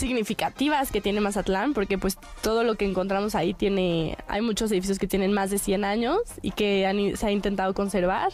significativas 0.00 0.90
que 0.90 1.00
tiene 1.00 1.20
Mazatlán, 1.20 1.74
porque 1.74 1.98
pues 1.98 2.18
todo 2.42 2.64
lo 2.64 2.74
que 2.74 2.84
encontramos 2.84 3.34
ahí 3.34 3.54
tiene, 3.54 4.16
hay 4.26 4.40
muchos 4.40 4.72
edificios 4.72 4.98
que 4.98 5.06
tienen 5.06 5.32
más 5.32 5.50
de 5.50 5.58
100 5.58 5.84
años 5.84 6.18
y 6.42 6.50
que 6.50 6.86
han, 6.86 7.16
se 7.16 7.26
ha 7.26 7.30
intentado 7.30 7.74
conservar. 7.74 8.32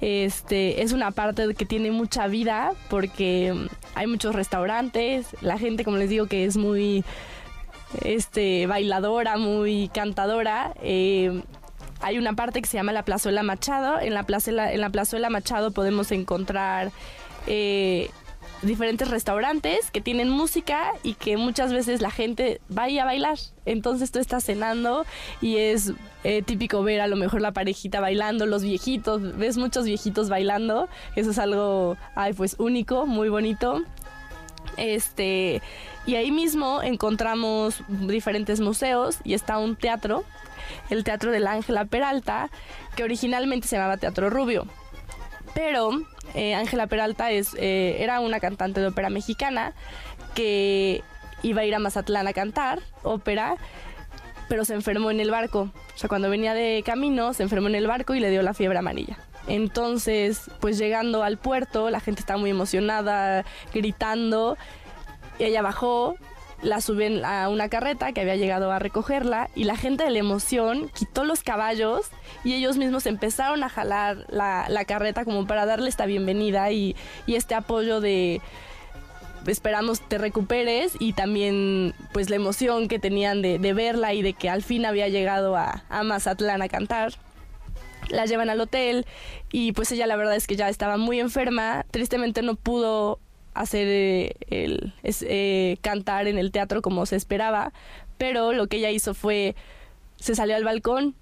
Este, 0.00 0.82
es 0.82 0.92
una 0.92 1.10
parte 1.10 1.54
que 1.54 1.64
tiene 1.64 1.90
mucha 1.90 2.26
vida 2.26 2.72
porque 2.90 3.54
hay 3.94 4.06
muchos 4.06 4.34
restaurantes, 4.34 5.28
la 5.40 5.58
gente, 5.58 5.84
como 5.84 5.96
les 5.96 6.10
digo, 6.10 6.26
que 6.26 6.44
es 6.44 6.56
muy 6.56 7.04
este, 8.02 8.66
bailadora, 8.66 9.36
muy 9.36 9.88
cantadora. 9.88 10.74
Eh, 10.82 11.42
hay 12.00 12.18
una 12.18 12.34
parte 12.34 12.60
que 12.60 12.68
se 12.68 12.76
llama 12.76 12.92
la 12.92 13.04
Plazuela 13.04 13.42
Machado. 13.42 14.00
En 14.00 14.14
la 14.14 14.24
Plazuela, 14.24 14.72
en 14.72 14.80
la 14.80 14.90
Plazuela 14.90 15.30
Machado 15.30 15.70
podemos 15.70 16.12
encontrar 16.12 16.90
eh, 17.46 18.10
diferentes 18.62 19.08
restaurantes 19.08 19.90
que 19.90 20.00
tienen 20.00 20.28
música 20.28 20.92
y 21.02 21.14
que 21.14 21.36
muchas 21.36 21.72
veces 21.72 22.00
la 22.00 22.10
gente 22.10 22.60
va 22.76 22.84
a 22.84 23.04
bailar. 23.04 23.38
Entonces 23.64 24.10
tú 24.10 24.18
estás 24.18 24.44
cenando 24.44 25.04
y 25.40 25.56
es 25.56 25.92
eh, 26.24 26.42
típico 26.42 26.82
ver 26.82 27.00
a 27.00 27.06
lo 27.06 27.16
mejor 27.16 27.40
la 27.40 27.52
parejita 27.52 28.00
bailando, 28.00 28.46
los 28.46 28.62
viejitos, 28.62 29.36
ves 29.36 29.56
muchos 29.56 29.84
viejitos 29.84 30.28
bailando. 30.28 30.88
Eso 31.14 31.30
es 31.30 31.38
algo, 31.38 31.96
ay, 32.14 32.32
pues 32.32 32.56
único, 32.58 33.06
muy 33.06 33.28
bonito. 33.28 33.82
Este, 34.76 35.62
y 36.06 36.16
ahí 36.16 36.30
mismo 36.30 36.82
encontramos 36.82 37.82
diferentes 37.88 38.60
museos 38.60 39.18
y 39.24 39.34
está 39.34 39.58
un 39.58 39.76
teatro, 39.76 40.24
el 40.90 41.04
Teatro 41.04 41.30
de 41.30 41.40
la 41.40 41.52
Ángela 41.52 41.84
Peralta, 41.84 42.50
que 42.96 43.04
originalmente 43.04 43.68
se 43.68 43.76
llamaba 43.76 43.96
Teatro 43.96 44.30
Rubio. 44.30 44.66
Pero 45.56 45.88
eh, 46.34 46.54
Ángela 46.54 46.86
Peralta 46.86 47.30
es, 47.30 47.54
eh, 47.54 47.96
era 48.00 48.20
una 48.20 48.40
cantante 48.40 48.80
de 48.80 48.88
ópera 48.88 49.08
mexicana 49.08 49.72
que 50.34 51.02
iba 51.42 51.62
a 51.62 51.64
ir 51.64 51.74
a 51.74 51.78
Mazatlán 51.78 52.28
a 52.28 52.34
cantar 52.34 52.80
ópera, 53.02 53.56
pero 54.50 54.66
se 54.66 54.74
enfermó 54.74 55.10
en 55.10 55.18
el 55.18 55.30
barco. 55.30 55.70
O 55.94 55.98
sea, 55.98 56.10
cuando 56.10 56.28
venía 56.28 56.52
de 56.52 56.82
camino, 56.84 57.32
se 57.32 57.42
enfermó 57.42 57.68
en 57.68 57.74
el 57.74 57.86
barco 57.86 58.14
y 58.14 58.20
le 58.20 58.28
dio 58.28 58.42
la 58.42 58.52
fiebre 58.52 58.76
amarilla. 58.76 59.16
Entonces, 59.48 60.50
pues 60.60 60.76
llegando 60.76 61.22
al 61.22 61.38
puerto, 61.38 61.88
la 61.88 62.00
gente 62.00 62.20
estaba 62.20 62.38
muy 62.38 62.50
emocionada, 62.50 63.46
gritando. 63.72 64.58
Y 65.38 65.44
ella 65.44 65.62
bajó, 65.62 66.16
la 66.62 66.80
suben 66.80 67.24
a 67.24 67.48
una 67.48 67.68
carreta 67.68 68.12
que 68.12 68.20
había 68.20 68.36
llegado 68.36 68.72
a 68.72 68.78
recogerla 68.78 69.50
y 69.54 69.64
la 69.64 69.76
gente 69.76 70.04
de 70.04 70.10
la 70.10 70.18
emoción 70.18 70.90
quitó 70.94 71.24
los 71.24 71.42
caballos 71.42 72.06
y 72.44 72.54
ellos 72.54 72.76
mismos 72.76 73.06
empezaron 73.06 73.62
a 73.62 73.68
jalar 73.68 74.24
la, 74.28 74.84
carreta 74.86 75.24
como 75.24 75.46
para 75.46 75.66
darle 75.66 75.88
esta 75.88 76.06
bienvenida 76.06 76.70
y, 76.70 76.96
este 77.26 77.54
apoyo 77.54 78.00
de 78.00 78.40
esperamos 79.46 80.00
te 80.00 80.18
recuperes 80.18 80.94
y 80.98 81.12
también 81.12 81.94
pues 82.12 82.30
la 82.30 82.36
emoción 82.36 82.88
que 82.88 82.98
tenían 82.98 83.42
de, 83.42 83.58
de 83.60 83.72
verla 83.74 84.12
y 84.12 84.22
de 84.22 84.32
que 84.32 84.50
al 84.50 84.62
fin 84.62 84.84
había 84.86 85.08
llegado 85.08 85.56
a, 85.56 85.84
a 85.88 86.02
Mazatlán 86.02 86.62
a 86.62 86.68
cantar. 86.68 87.12
La 88.08 88.24
llevan 88.26 88.50
al 88.50 88.60
hotel 88.60 89.06
y 89.52 89.72
pues 89.72 89.90
ella 89.92 90.06
la 90.06 90.16
verdad 90.16 90.36
es 90.36 90.46
que 90.46 90.56
ya 90.56 90.68
estaba 90.68 90.96
muy 90.96 91.20
enferma, 91.20 91.84
tristemente 91.90 92.42
no 92.42 92.54
pudo 92.54 93.20
hacer 93.60 93.86
eh, 93.88 94.36
el 94.48 94.94
es, 95.02 95.24
eh, 95.26 95.78
cantar 95.80 96.28
en 96.28 96.38
el 96.38 96.52
teatro 96.52 96.82
como 96.82 97.06
se 97.06 97.16
esperaba, 97.16 97.72
pero 98.18 98.52
lo 98.52 98.66
que 98.66 98.78
ella 98.78 98.90
hizo 98.90 99.14
fue 99.14 99.54
se 100.16 100.34
salió 100.34 100.56
al 100.56 100.64
balcón 100.64 101.14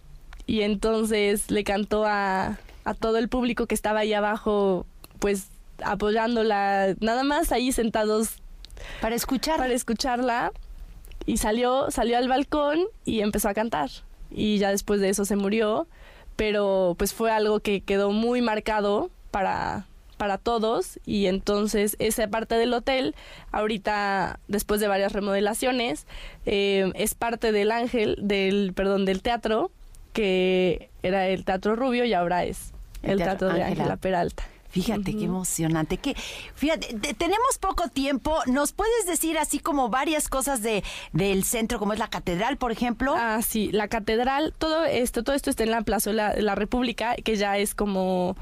y 0.47 0.63
entonces 0.63 1.51
le 1.51 1.65
cantó 1.65 2.05
a, 2.07 2.59
a 2.85 2.95
todo 2.95 3.19
el 3.19 3.29
público 3.29 3.67
que 3.67 3.75
estaba 3.75 4.01
ahí 4.01 4.13
abajo, 4.13 4.87
pues 5.19 5.49
apoyándola, 5.83 6.95
nada 7.01 7.25
más 7.25 7.51
ahí 7.53 7.73
sentados 7.73 8.43
para 9.01 9.15
escuchar. 9.15 9.59
para 9.59 9.73
escucharla. 9.73 10.53
Y 11.27 11.39
salió 11.39 11.91
salió 11.91 12.19
al 12.19 12.29
balcón 12.29 12.81
y 13.05 13.21
empezó 13.21 13.49
a 13.49 13.55
cantar. 13.55 13.91
Y 14.31 14.59
ya 14.59 14.71
después 14.71 15.01
de 15.01 15.09
eso 15.09 15.25
se 15.25 15.37
murió, 15.37 15.87
pero 16.37 16.95
pues 16.99 17.15
fue 17.15 17.31
algo 17.31 17.61
que 17.61 17.81
quedó 17.81 18.11
muy 18.11 18.43
marcado 18.43 19.11
para 19.31 19.87
para 20.25 20.39
todos 20.39 20.99
y 21.05 21.27
entonces 21.27 21.97
esa 21.99 22.27
parte 22.29 22.55
del 22.55 22.73
hotel 22.73 23.15
ahorita 23.53 24.41
después 24.49 24.81
de 24.81 24.89
varias 24.89 25.13
remodelaciones 25.13 26.07
eh, 26.47 26.91
es 26.95 27.15
parte 27.15 27.53
del 27.53 27.71
ángel 27.71 28.17
del 28.23 28.73
perdón 28.75 29.05
del 29.05 29.21
teatro 29.21 29.71
que 30.15 30.89
era 31.03 31.29
el 31.29 31.45
teatro 31.45 31.77
rubio 31.77 32.07
y 32.07 32.15
ahora 32.15 32.45
es 32.45 32.73
el, 33.03 33.11
el 33.11 33.19
teatro, 33.19 33.49
teatro, 33.49 33.59
de 33.59 33.65
Ángela 33.65 33.97
Peralta 33.99 34.45
Fíjate 34.71 35.13
uh 35.13 35.15
-huh. 35.15 35.19
qué 35.21 35.25
emocionante. 35.27 35.99
Que, 35.99 36.17
fíjate, 36.57 36.95
de, 36.95 37.15
tenemos 37.15 37.59
poco 37.61 37.87
tiempo. 37.87 38.37
¿Nos 38.47 38.73
puedes 38.73 39.07
decir 39.07 39.39
así 39.39 39.61
como 39.61 39.89
varias 39.89 40.29
cosas 40.29 40.63
de 40.63 40.83
del 41.13 41.45
centro, 41.45 41.79
como 41.79 41.93
es 41.93 42.01
la 42.01 42.09
catedral, 42.09 42.57
por 42.57 42.73
ejemplo? 42.73 43.15
Ah, 43.17 43.41
sí, 43.41 43.71
la 43.71 43.87
catedral, 43.87 44.53
todo 44.59 44.85
esto, 44.85 45.23
todo 45.23 45.37
esto 45.37 45.49
está 45.51 45.63
en 45.63 45.71
la 45.71 45.83
Plaza 45.83 46.11
de 46.11 46.43
la 46.43 46.55
República, 46.57 47.15
que 47.15 47.37
ya 47.37 47.57
es 47.57 47.77
como 47.77 48.37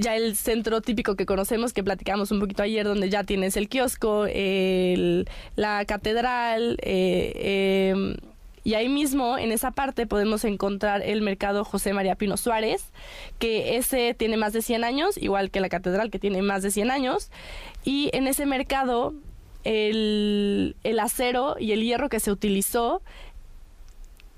ya 0.00 0.16
el 0.16 0.36
centro 0.36 0.80
típico 0.80 1.14
que 1.14 1.26
conocemos, 1.26 1.72
que 1.72 1.84
platicamos 1.84 2.30
un 2.30 2.40
poquito 2.40 2.62
ayer, 2.62 2.86
donde 2.86 3.10
ya 3.10 3.24
tienes 3.24 3.56
el 3.56 3.68
kiosco, 3.68 4.26
el, 4.26 5.28
la 5.56 5.84
catedral, 5.84 6.78
eh, 6.82 7.32
eh, 7.36 8.16
y 8.62 8.74
ahí 8.74 8.88
mismo, 8.88 9.38
en 9.38 9.52
esa 9.52 9.70
parte, 9.70 10.06
podemos 10.06 10.44
encontrar 10.44 11.02
el 11.02 11.22
mercado 11.22 11.64
José 11.64 11.92
María 11.94 12.14
Pino 12.14 12.36
Suárez, 12.36 12.84
que 13.38 13.76
ese 13.76 14.14
tiene 14.14 14.36
más 14.36 14.52
de 14.52 14.62
100 14.62 14.84
años, 14.84 15.16
igual 15.16 15.50
que 15.50 15.60
la 15.60 15.68
catedral, 15.68 16.10
que 16.10 16.18
tiene 16.18 16.42
más 16.42 16.62
de 16.62 16.70
100 16.70 16.90
años. 16.90 17.30
Y 17.84 18.10
en 18.12 18.26
ese 18.26 18.44
mercado, 18.44 19.14
el, 19.64 20.76
el 20.84 20.98
acero 21.00 21.56
y 21.58 21.72
el 21.72 21.82
hierro 21.82 22.10
que 22.10 22.20
se 22.20 22.30
utilizó 22.30 23.00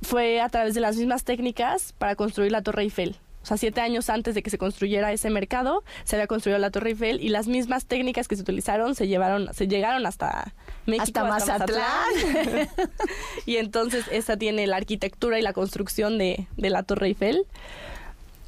fue 0.02 0.40
a 0.40 0.48
través 0.48 0.74
de 0.74 0.80
las 0.80 0.96
mismas 0.96 1.24
técnicas 1.24 1.92
para 1.98 2.14
construir 2.14 2.52
la 2.52 2.62
Torre 2.62 2.82
Eiffel. 2.82 3.16
O 3.42 3.46
sea, 3.46 3.56
siete 3.56 3.80
años 3.80 4.08
antes 4.08 4.34
de 4.34 4.42
que 4.42 4.50
se 4.50 4.58
construyera 4.58 5.12
ese 5.12 5.30
mercado, 5.30 5.82
se 6.04 6.16
había 6.16 6.26
construido 6.26 6.58
la 6.58 6.70
Torre 6.70 6.90
Eiffel 6.90 7.20
y 7.20 7.28
las 7.28 7.48
mismas 7.48 7.86
técnicas 7.86 8.28
que 8.28 8.36
se 8.36 8.42
utilizaron 8.42 8.94
se 8.94 9.08
llevaron, 9.08 9.52
se 9.52 9.66
llegaron 9.66 10.06
hasta 10.06 10.54
México, 10.86 11.20
hasta, 11.20 11.34
hasta 11.34 11.52
Mazatlán. 11.56 11.84
Mazatlán. 12.14 12.68
y 13.46 13.56
entonces 13.56 14.04
esa 14.12 14.36
tiene 14.36 14.66
la 14.66 14.76
arquitectura 14.76 15.38
y 15.38 15.42
la 15.42 15.52
construcción 15.52 16.18
de, 16.18 16.46
de 16.56 16.70
la 16.70 16.84
Torre 16.84 17.08
Eiffel. 17.08 17.46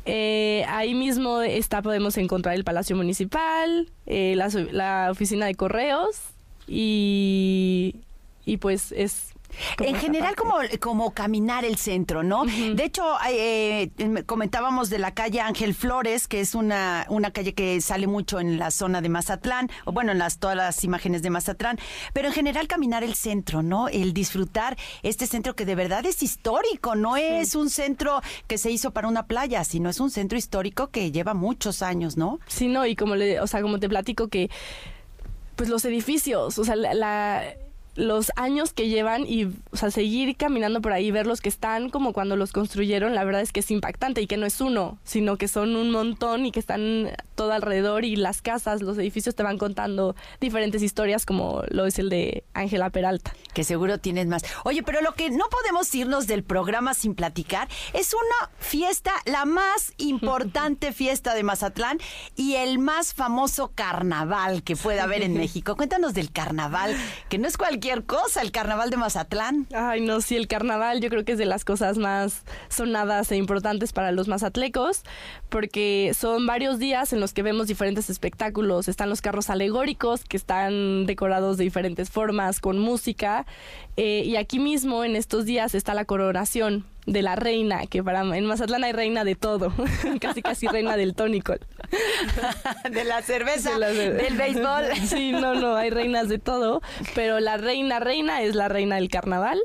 Eh, 0.07 0.64
ahí 0.68 0.94
mismo 0.94 1.40
está, 1.40 1.80
podemos 1.80 2.16
encontrar 2.18 2.54
el 2.54 2.64
Palacio 2.64 2.94
Municipal, 2.94 3.90
eh, 4.07 4.35
la, 4.37 4.48
la, 4.70 5.09
oficina 5.11 5.46
de 5.46 5.54
correos 5.54 6.20
y, 6.66 7.96
y 8.44 8.59
pues 8.59 8.92
es 8.92 9.34
en 9.78 9.96
general, 9.96 10.34
como, 10.36 10.54
como 10.80 11.12
caminar 11.12 11.64
el 11.64 11.76
centro, 11.76 12.22
¿no? 12.22 12.44
De 12.44 12.84
hecho, 12.84 13.04
eh, 13.28 13.90
comentábamos 14.26 14.90
de 14.90 14.98
la 14.98 15.12
calle 15.12 15.40
Ángel 15.40 15.74
Flores, 15.74 16.28
que 16.28 16.40
es 16.40 16.54
una, 16.54 17.06
una 17.08 17.30
calle 17.30 17.54
que 17.54 17.80
sale 17.80 18.06
mucho 18.06 18.40
en 18.40 18.58
la 18.58 18.70
zona 18.70 19.00
de 19.00 19.08
Mazatlán, 19.08 19.70
o 19.84 19.92
bueno, 19.92 20.12
en 20.12 20.18
las, 20.18 20.38
todas 20.38 20.56
las 20.56 20.84
imágenes 20.84 21.22
de 21.22 21.30
Mazatlán, 21.30 21.78
pero 22.12 22.28
en 22.28 22.34
general 22.34 22.68
caminar 22.68 23.04
el 23.04 23.14
centro, 23.14 23.62
¿no? 23.62 23.88
El 23.88 24.12
disfrutar 24.12 24.76
este 25.02 25.26
centro 25.26 25.54
que 25.54 25.64
de 25.64 25.74
verdad 25.74 26.04
es 26.06 26.22
histórico, 26.22 26.94
no 26.94 27.16
es 27.16 27.54
un 27.54 27.70
centro 27.70 28.20
que 28.46 28.58
se 28.58 28.70
hizo 28.70 28.92
para 28.92 29.08
una 29.08 29.26
playa, 29.26 29.64
sino 29.64 29.88
es 29.88 30.00
un 30.00 30.10
centro 30.10 30.38
histórico 30.38 30.88
que 30.88 31.12
lleva 31.12 31.34
muchos 31.34 31.82
años, 31.82 32.16
¿no? 32.16 32.40
Sí, 32.46 32.68
no, 32.68 32.86
y 32.86 32.96
como 32.96 33.16
le, 33.16 33.40
o 33.40 33.46
sea, 33.46 33.62
como 33.62 33.78
te 33.78 33.88
platico 33.88 34.28
que 34.28 34.50
pues 35.56 35.68
los 35.68 35.84
edificios, 35.84 36.58
o 36.58 36.64
sea, 36.64 36.74
la 36.76 37.54
los 37.94 38.33
años 38.37 38.72
que 38.72 38.88
llevan 38.88 39.24
y, 39.26 39.44
o 39.44 39.76
sea, 39.76 39.90
seguir 39.90 40.37
caminando 40.37 40.80
por 40.80 40.92
ahí, 40.92 41.11
ver 41.11 41.26
los 41.26 41.40
que 41.40 41.48
están 41.48 41.90
como 41.90 42.12
cuando 42.12 42.37
los 42.37 42.52
construyeron, 42.52 43.14
la 43.14 43.24
verdad 43.24 43.42
es 43.42 43.52
que 43.52 43.61
es 43.61 43.70
impactante 43.70 44.20
y 44.20 44.26
que 44.26 44.37
no 44.37 44.46
es 44.46 44.61
uno, 44.61 44.98
sino 45.04 45.37
que 45.37 45.48
son 45.48 45.76
un 45.76 45.90
montón 45.90 46.46
y 46.46 46.50
que 46.52 46.61
están 46.61 47.11
todo 47.35 47.52
alrededor 47.52 48.04
y 48.04 48.16
las 48.16 48.42
casas, 48.42 48.83
los 48.83 48.98
edificios 48.98 49.35
te 49.35 49.42
van 49.42 49.59
contando 49.59 50.16
diferentes 50.40 50.83
historias 50.83 51.26
como 51.26 51.62
lo 51.68 51.87
es 51.87 51.98
el 51.98 52.09
de 52.09 52.44
Ángela 52.54 52.90
Peralta. 52.90 53.35
Que 53.53 53.64
seguro 53.64 53.99
tienes 53.99 54.26
más. 54.26 54.42
Oye, 54.64 54.82
pero 54.82 55.01
lo 55.01 55.14
que 55.14 55.30
no 55.30 55.45
podemos 55.49 55.95
irnos 55.95 56.26
del 56.26 56.42
programa 56.42 56.95
sin 56.95 57.14
platicar 57.14 57.68
es 57.92 58.12
una 58.12 58.51
fiesta, 58.59 59.12
la 59.26 59.45
más 59.45 59.92
importante 59.99 60.92
fiesta 60.92 61.34
de 61.34 61.45
Mazatlán 61.45 61.99
y 62.36 62.55
el 62.57 62.78
más 62.78 63.14
famoso 63.14 63.70
carnaval 63.74 64.62
que 64.64 64.74
puede 64.74 65.01
haber 65.01 65.22
en 65.22 65.34
México. 65.38 65.76
Cuéntanos 65.76 66.14
del 66.14 66.32
carnaval, 66.32 66.97
que 67.28 67.38
no 67.38 67.47
es 67.47 67.57
cualquier 67.57 67.84
cosa, 68.07 68.41
el 68.43 68.51
carnaval 68.51 68.91
de 68.91 68.97
Mazatlán. 68.97 69.66
Ay, 69.74 70.01
no, 70.01 70.20
sí, 70.20 70.37
el 70.37 70.49
carnaval 70.49 71.01
yo 71.01 71.11
creo 71.11 71.24
que 71.24 71.32
es 71.32 71.39
de 71.39 71.45
las 71.45 71.64
cosas 71.64 71.99
más 71.99 72.43
sonadas 72.68 73.30
e 73.30 73.37
importantes 73.37 73.93
para 73.93 74.11
los 74.11 74.26
mazatlecos, 74.26 75.03
porque 75.51 76.12
son 76.18 76.47
varios 76.47 76.78
días 76.78 77.12
en 77.12 77.20
los 77.20 77.32
que 77.32 77.43
vemos 77.43 77.66
diferentes 77.66 78.11
espectáculos. 78.11 78.89
Están 78.89 79.11
los 79.11 79.20
carros 79.20 79.51
alegóricos 79.51 80.24
que 80.24 80.37
están 80.37 81.07
decorados 81.07 81.59
de 81.59 81.64
diferentes 81.64 82.11
formas, 82.11 82.61
con 82.61 82.78
música. 82.78 83.47
Eh, 83.97 84.22
y 84.24 84.37
aquí 84.37 84.59
mismo, 84.59 85.05
en 85.05 85.14
estos 85.14 85.45
días, 85.45 85.74
está 85.74 85.95
la 85.95 86.05
coronación 86.05 86.85
de 87.07 87.22
la 87.22 87.36
reina, 87.36 87.86
que 87.86 88.02
para 88.02 88.22
en 88.22 88.46
Mazatlán 88.46 88.84
hay 88.84 88.92
reina 88.92 89.24
de 89.24 89.34
todo, 89.34 89.72
casi 90.20 90.42
casi 90.42 90.66
reina 90.66 90.96
del 90.96 91.14
tónico. 91.14 91.55
de 92.90 93.05
la 93.05 93.22
cerveza, 93.22 93.78
del 93.78 94.36
béisbol. 94.36 94.84
Sí, 95.05 95.32
no, 95.32 95.55
no, 95.55 95.76
hay 95.76 95.90
reinas 95.90 96.28
de 96.28 96.38
todo, 96.38 96.80
pero 97.14 97.40
la 97.40 97.57
reina 97.57 98.00
reina 98.00 98.42
es 98.42 98.55
la 98.55 98.68
reina 98.68 98.96
del 98.96 99.09
carnaval, 99.09 99.61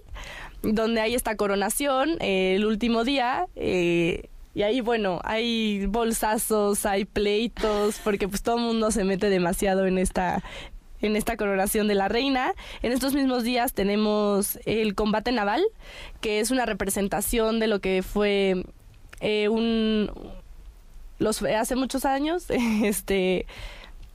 donde 0.62 1.02
hay 1.02 1.16
esta 1.16 1.36
coronación 1.36 2.18
eh, 2.20 2.56
el 2.56 2.66
último 2.66 3.04
día. 3.04 3.48
Eh, 3.56 4.30
y 4.54 4.64
ahí, 4.64 4.82
bueno, 4.82 5.22
hay 5.24 5.86
bolsazos, 5.86 6.86
hay 6.86 7.06
pleitos, 7.06 8.02
porque 8.04 8.28
pues 8.28 8.42
todo 8.42 8.58
el 8.58 8.64
mundo 8.64 8.92
se 8.92 9.04
mete 9.06 9.30
demasiado 9.30 9.86
en 9.86 9.98
esta, 9.98 10.44
en 11.02 11.16
esta 11.16 11.38
coronación 11.38 11.88
de 11.88 11.96
la 11.96 12.08
reina. 12.08 12.54
En 12.82 12.92
estos 12.92 13.14
mismos 13.14 13.44
días 13.44 13.74
tenemos 13.74 14.60
el 14.66 14.96
combate 14.96 15.32
naval, 15.32 15.64
que 16.22 16.40
es 16.40 16.52
una 16.52 16.66
representación 16.66 17.60
de 17.60 17.68
lo 17.68 17.80
que 17.80 18.04
fue 18.04 18.64
eh, 19.22 19.50
un 19.50 20.12
los 21.20 21.42
hace 21.44 21.76
muchos 21.76 22.06
años, 22.06 22.46
este 22.84 23.46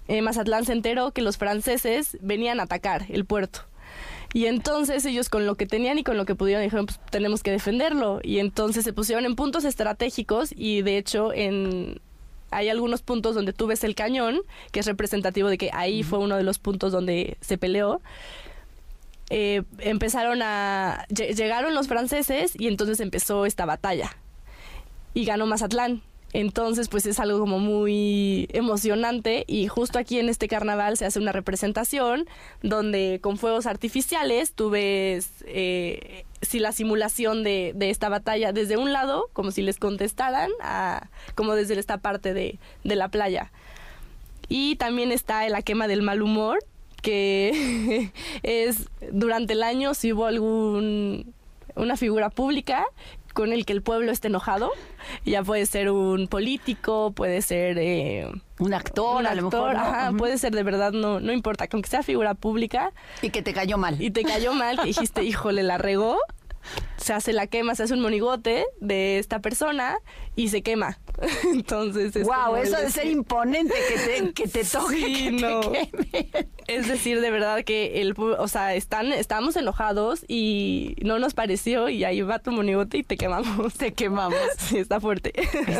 eh, 0.09 0.22
Mazatlán 0.22 0.64
se 0.64 0.72
enteró 0.72 1.12
que 1.12 1.22
los 1.22 1.37
franceses 1.37 2.18
venían 2.20 2.61
a 2.61 2.64
atacar 2.64 3.07
el 3.09 3.24
puerto. 3.24 3.61
Y 4.32 4.47
entonces 4.47 5.05
ellos 5.05 5.28
con 5.28 5.47
lo 5.47 5.55
que 5.55 5.64
tenían 5.64 5.99
y 5.99 6.03
con 6.03 6.16
lo 6.16 6.26
que 6.26 6.35
pudieron 6.35 6.64
dijeron, 6.64 6.87
pues 6.87 6.99
tenemos 7.11 7.45
que 7.45 7.53
defenderlo. 7.53 8.18
Y 8.22 8.41
entonces 8.41 8.82
se 8.82 8.93
pusieron 8.93 9.26
en 9.26 9.37
puntos 9.37 9.64
estratégicos 9.64 10.53
y 10.57 10.82
de 10.82 10.99
hecho 10.99 11.32
en 11.32 12.01
hay 12.51 12.69
algunos 12.69 13.03
puntos 13.03 13.35
donde 13.35 13.53
tú 13.53 13.67
ves 13.67 13.85
el 13.85 13.95
cañón, 13.95 14.41
que 14.73 14.81
es 14.81 14.87
representativo 14.87 15.49
de 15.49 15.59
que 15.59 15.71
ahí 15.73 16.03
fue 16.03 16.19
uno 16.19 16.37
de 16.37 16.43
los 16.43 16.59
puntos 16.59 16.93
donde 16.93 17.37
se 17.41 17.59
peleó. 17.59 18.01
Eh, 19.31 19.63
empezaron 19.79 20.43
a... 20.43 21.07
Llegaron 21.09 21.75
los 21.75 21.89
franceses 21.89 22.53
y 22.59 22.69
entonces 22.69 23.01
empezó 23.01 23.47
esta 23.47 23.65
batalla. 23.65 24.17
Y 25.15 25.25
ganó 25.25 25.47
Mazatlán. 25.47 26.03
Entonces, 26.35 26.89
pues 26.89 27.07
es 27.07 27.21
algo 27.21 27.39
como 27.39 27.61
muy 27.61 28.49
emocionante 28.53 29.45
y 29.47 29.69
justo 29.69 30.01
aquí 30.01 30.19
en 30.19 30.29
este 30.29 30.49
carnaval 30.49 30.97
se 30.97 31.07
hace 31.07 31.21
una 31.21 31.31
representación 31.31 32.27
donde 32.61 33.21
con 33.23 33.39
fuegos 33.39 33.67
artificiales 33.67 34.53
tú 34.53 34.69
ves 34.69 35.31
eh, 35.47 36.25
si 36.45 36.59
la 36.59 36.73
simulación 36.73 37.43
de, 37.43 37.73
de, 37.75 37.91
esta 37.91 38.09
batalla 38.09 38.53
desde 38.53 38.77
un 38.77 38.93
lado, 38.93 39.29
como 39.33 39.51
si 39.51 39.63
les 39.63 39.79
contestaran, 39.79 40.51
a, 40.61 41.09
como 41.35 41.55
desde 41.55 41.79
esta 41.79 41.99
parte 41.99 42.35
de, 42.35 42.59
de 42.85 42.97
la 42.97 43.09
playa. 43.09 43.53
Y 44.49 44.77
también 44.77 45.13
está 45.13 45.49
la 45.49 45.63
quema 45.63 45.89
del 45.89 46.03
mal 46.03 46.23
humor, 46.23 46.59
que 47.03 48.11
es 48.43 48.89
durante 49.13 49.53
el 49.53 49.63
año 49.63 49.95
si 49.95 50.13
hubo 50.13 50.27
algún 50.27 51.33
una 51.77 51.97
figura 51.97 52.31
pública 52.31 52.87
con 53.35 53.53
el 53.53 53.66
que 53.66 53.74
el 53.74 53.82
pueblo 53.82 54.11
esté 54.11 54.28
enojado. 54.28 54.70
Ya 55.26 55.43
puede 55.43 55.66
ser 55.66 55.91
un 55.91 56.28
político, 56.28 57.12
puede 57.12 57.43
ser 57.43 57.76
eh, 57.78 58.30
un 58.59 58.72
actor, 58.72 59.26
a 59.26 59.35
lo 59.35 59.51
mejor. 59.51 59.76
Puede 60.16 60.39
ser 60.39 60.55
de 60.55 60.62
verdad, 60.62 60.93
no, 60.93 61.20
no 61.20 61.32
importa, 61.32 61.68
con 61.68 61.82
que 61.82 61.91
sea 61.91 62.03
figura 62.03 62.35
pública. 62.35 62.93
Y 63.20 63.30
que 63.30 63.43
te 63.43 63.53
cayó 63.53 63.76
mal. 63.76 64.01
Y 64.01 64.11
te 64.11 64.22
cayó 64.22 64.55
mal, 64.55 64.78
que 64.78 64.87
dijiste, 64.87 65.22
híjole, 65.24 65.62
la 65.62 65.76
regó 65.76 66.16
se 67.05 67.13
hace 67.13 67.35
la 67.35 67.47
quema, 67.47 67.75
se 67.75 67.83
hace 67.83 67.93
un 67.93 68.01
monigote 68.01 68.65
de 68.81 69.19
esta 69.19 69.41
persona 69.41 69.99
y 70.37 70.49
se 70.49 70.63
quema. 70.63 70.99
Entonces, 71.45 72.17
es 72.17 72.27
wow, 72.27 72.57
eso 72.57 72.79
de 72.79 72.91
ser 72.91 73.07
imponente 73.07 73.75
que 73.89 73.99
te, 73.99 74.33
que 74.33 74.49
te 74.49 74.65
toque, 74.65 75.37
que 76.11 76.47
Es 76.67 76.89
decir, 76.89 77.21
de 77.21 77.31
verdad 77.31 77.63
que 77.63 78.01
el, 78.01 78.15
o 78.19 78.49
sea, 78.49 78.75
están, 78.75 79.13
estamos 79.13 79.55
enojados 79.57 80.25
y 80.29 80.97
no 81.03 81.19
nos 81.19 81.35
pareció 81.35 81.91
y 81.91 82.05
ahí 82.05 82.23
va 82.23 82.39
tu 82.39 82.53
monigote 82.53 82.99
y 82.99 83.03
te 83.03 83.19
quemamos. 83.19 83.75
Te 83.75 83.93
quemamos. 83.93 84.39
Sí, 84.65 84.79
está 84.79 84.99
fuerte. 84.99 85.33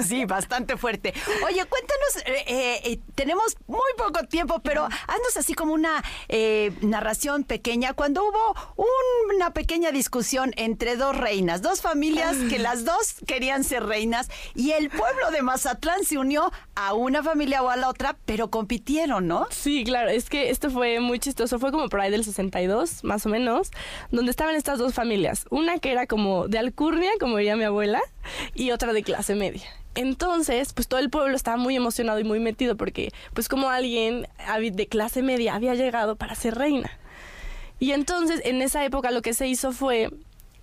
Sí, 0.07 0.27
bastante 0.27 0.77
fuerte. 0.77 1.14
Oye, 1.47 1.64
cuéntanos, 1.64 2.16
eh, 2.27 2.45
eh, 2.47 2.81
eh, 2.85 3.01
tenemos 3.14 3.57
muy 3.66 3.81
poco 3.97 4.27
tiempo, 4.27 4.61
pero 4.62 4.85
haznos 4.85 5.37
así 5.37 5.55
como 5.55 5.72
una 5.72 6.05
narración 6.83 7.45
pequeña. 7.45 7.95
Cuando 7.95 8.22
hubo 8.25 8.85
una 9.35 9.55
pequeña 9.55 9.91
discusión 9.91 10.53
entre 10.57 10.97
dos 10.97 11.14
reinas, 11.17 11.62
dos 11.62 11.81
familias 11.81 12.37
que 12.49 12.59
las 12.59 12.85
dos 12.85 13.17
querían 13.27 13.65
ser 13.65 13.85
reinas 13.85 14.29
y 14.55 14.73
el 14.73 14.91
pueblo 14.91 15.31
de 15.31 15.43
Mazatlán 15.43 16.05
se 16.05 16.19
unió 16.19 16.53
a 16.75 16.95
una 16.95 17.23
familia 17.23 17.62
o 17.62 17.71
a 17.71 17.77
la 17.77 17.89
otra, 17.89 18.17
pero 18.25 18.51
compitieron, 18.51 19.27
¿no? 19.27 19.47
Sí, 19.51 19.85
claro, 19.85 20.11
es 20.11 20.29
que 20.29 20.51
esto 20.51 20.71
fue 20.71 21.01
muy 21.01 21.19
chistoso, 21.19 21.59
fue 21.59 21.73
como 21.73 21.89
por 21.89 22.01
ahí 22.01 22.11
del 22.11 22.25
62, 22.25 23.05
más 23.05 23.27
o 23.27 23.29
menos, 23.29 23.71
donde 24.11 24.31
estaban 24.31 24.55
estas 24.55 24.79
dos 24.79 24.95
familias, 24.95 25.47
una 25.51 25.79
que 25.79 25.93
era 25.93 26.07
como 26.07 26.49
de 26.49 26.59
alcurnia, 26.59 27.11
como 27.21 27.37
diría 27.37 27.57
mi 27.57 27.65
abuela, 27.65 28.01
y 28.55 28.71
otra 28.71 28.93
de 28.93 29.03
clase 29.03 29.35
media. 29.35 29.65
Entonces, 29.97 30.73
pues 30.73 30.89
todo 30.89 30.99
el 30.99 31.09
pueblo 31.09 31.37
estaba 31.37 31.57
muy 31.57 31.77
emocionado 31.77 32.19
y 32.19 32.25
muy 32.25 32.41
metido 32.41 32.77
porque, 32.77 33.12
pues 33.33 33.49
como 33.49 33.71
alguien 33.71 34.27
de 34.73 34.87
clase 34.89 35.23
media 35.23 35.55
había 35.55 35.75
llegado 35.75 36.17
para 36.17 36.35
ser 36.35 36.57
reina. 36.57 36.91
Y 37.79 37.93
entonces, 37.93 38.41
en 38.45 38.61
esa 38.62 38.85
época 38.85 39.12
lo 39.12 39.23
que 39.23 39.35
se 39.35 39.47
hizo 39.47 39.73
fue 39.73 40.11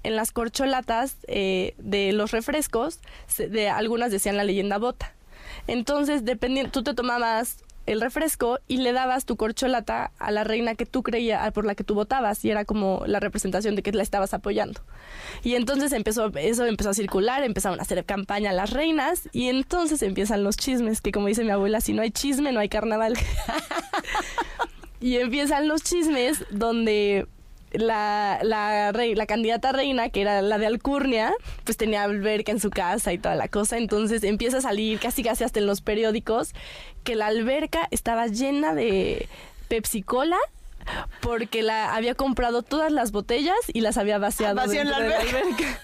en 0.04 0.16
las 0.16 0.32
corcholatas 0.32 1.18
eh, 1.28 1.74
de 1.78 2.12
los 2.14 2.32
refrescos, 2.32 3.00
de 3.38 3.70
algunas 3.70 4.12
decían 4.12 4.38
la 4.38 4.44
leyenda 4.44 4.78
bota. 4.78 5.14
Entonces, 5.68 6.26
dependiendo, 6.26 6.72
tú 6.72 6.84
te 6.84 6.94
tomabas 6.94 7.64
el 7.88 8.00
refresco 8.00 8.60
y 8.68 8.78
le 8.78 8.94
dabas 8.94 9.26
tu 9.26 9.38
corcholata 9.38 10.12
a 10.20 10.32
la 10.32 10.44
reina 10.44 10.76
que 10.76 10.86
tú 10.86 11.04
creías, 11.04 11.52
por 11.52 11.66
la 11.66 11.76
que 11.76 11.84
tú 11.84 11.96
votabas, 11.96 12.44
y 12.46 12.52
era 12.52 12.64
como 12.66 13.04
la 13.08 13.20
representación 13.20 13.76
de 13.76 13.84
que 13.84 13.92
la 13.92 14.04
estabas 14.04 14.34
apoyando. 14.34 14.82
Y 15.44 15.56
entonces 15.56 15.92
empezó, 15.92 16.32
eso 16.36 16.66
empezó 16.66 16.92
a 16.92 16.94
circular, 16.94 17.44
empezaron 17.44 17.80
a 17.80 17.82
hacer 17.82 18.06
campaña 18.06 18.54
las 18.54 18.70
reinas, 18.72 19.30
y 19.32 19.48
entonces 19.50 20.02
empiezan 20.04 20.44
los 20.44 20.58
chismes, 20.58 21.02
que 21.02 21.12
como 21.12 21.28
dice 21.28 21.44
mi 21.44 21.52
abuela, 21.52 21.82
si 21.82 21.94
no 21.94 22.02
hay 22.02 22.12
chisme, 22.12 22.52
no 22.52 22.60
hay 22.60 22.70
carnaval. 22.70 23.18
y 25.02 25.18
empiezan 25.18 25.68
los 25.68 25.84
chismes 25.84 26.46
donde 26.52 27.28
la, 27.72 28.40
la, 28.44 28.92
la 28.92 29.26
candidata 29.26 29.72
reina, 29.72 30.10
que 30.10 30.22
era 30.22 30.42
la 30.42 30.58
de 30.58 30.68
Alcurnia, 30.68 31.34
pues 31.64 31.78
tenía 31.78 32.04
alberca 32.04 32.52
en 32.52 32.60
su 32.60 32.70
casa 32.70 33.14
y 33.14 33.18
toda 33.18 33.36
la 33.36 33.48
cosa. 33.48 33.78
Entonces 33.78 34.24
empieza 34.24 34.58
a 34.58 34.62
salir 34.62 35.00
casi 35.00 35.24
casi 35.24 35.44
hasta 35.44 35.60
en 35.60 35.66
los 35.66 35.82
periódicos 35.82 36.54
que 37.04 37.16
la 37.16 37.28
alberca 37.28 37.88
estaba 37.92 38.28
llena 38.28 38.74
de 38.74 39.28
Pepsi 39.68 40.02
Cola 40.02 40.38
porque 41.22 41.62
la 41.62 41.96
había 41.96 42.16
comprado 42.16 42.62
todas 42.64 42.92
las 42.92 43.12
botellas 43.12 43.56
y 43.72 43.82
las 43.82 43.98
había 43.98 44.18
vaciado 44.18 44.62
en 44.72 44.90
la 44.90 44.98
alberca. 44.98 45.80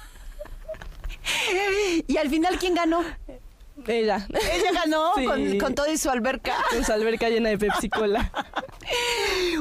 y 2.08 2.18
al 2.18 2.30
final, 2.30 2.58
¿quién 2.60 2.74
ganó? 2.74 3.04
Ella. 3.86 4.28
Ella 4.30 4.72
ganó 4.74 5.12
con, 5.60 5.76
todo 5.76 5.92
y 5.92 5.98
su 5.98 6.10
alberca. 6.10 6.56
Con 6.72 6.84
su 6.84 6.92
alberca 6.92 7.30
llena 7.30 7.50
de 7.50 7.58
Pepsi 7.58 7.90
Cola. 7.90 8.32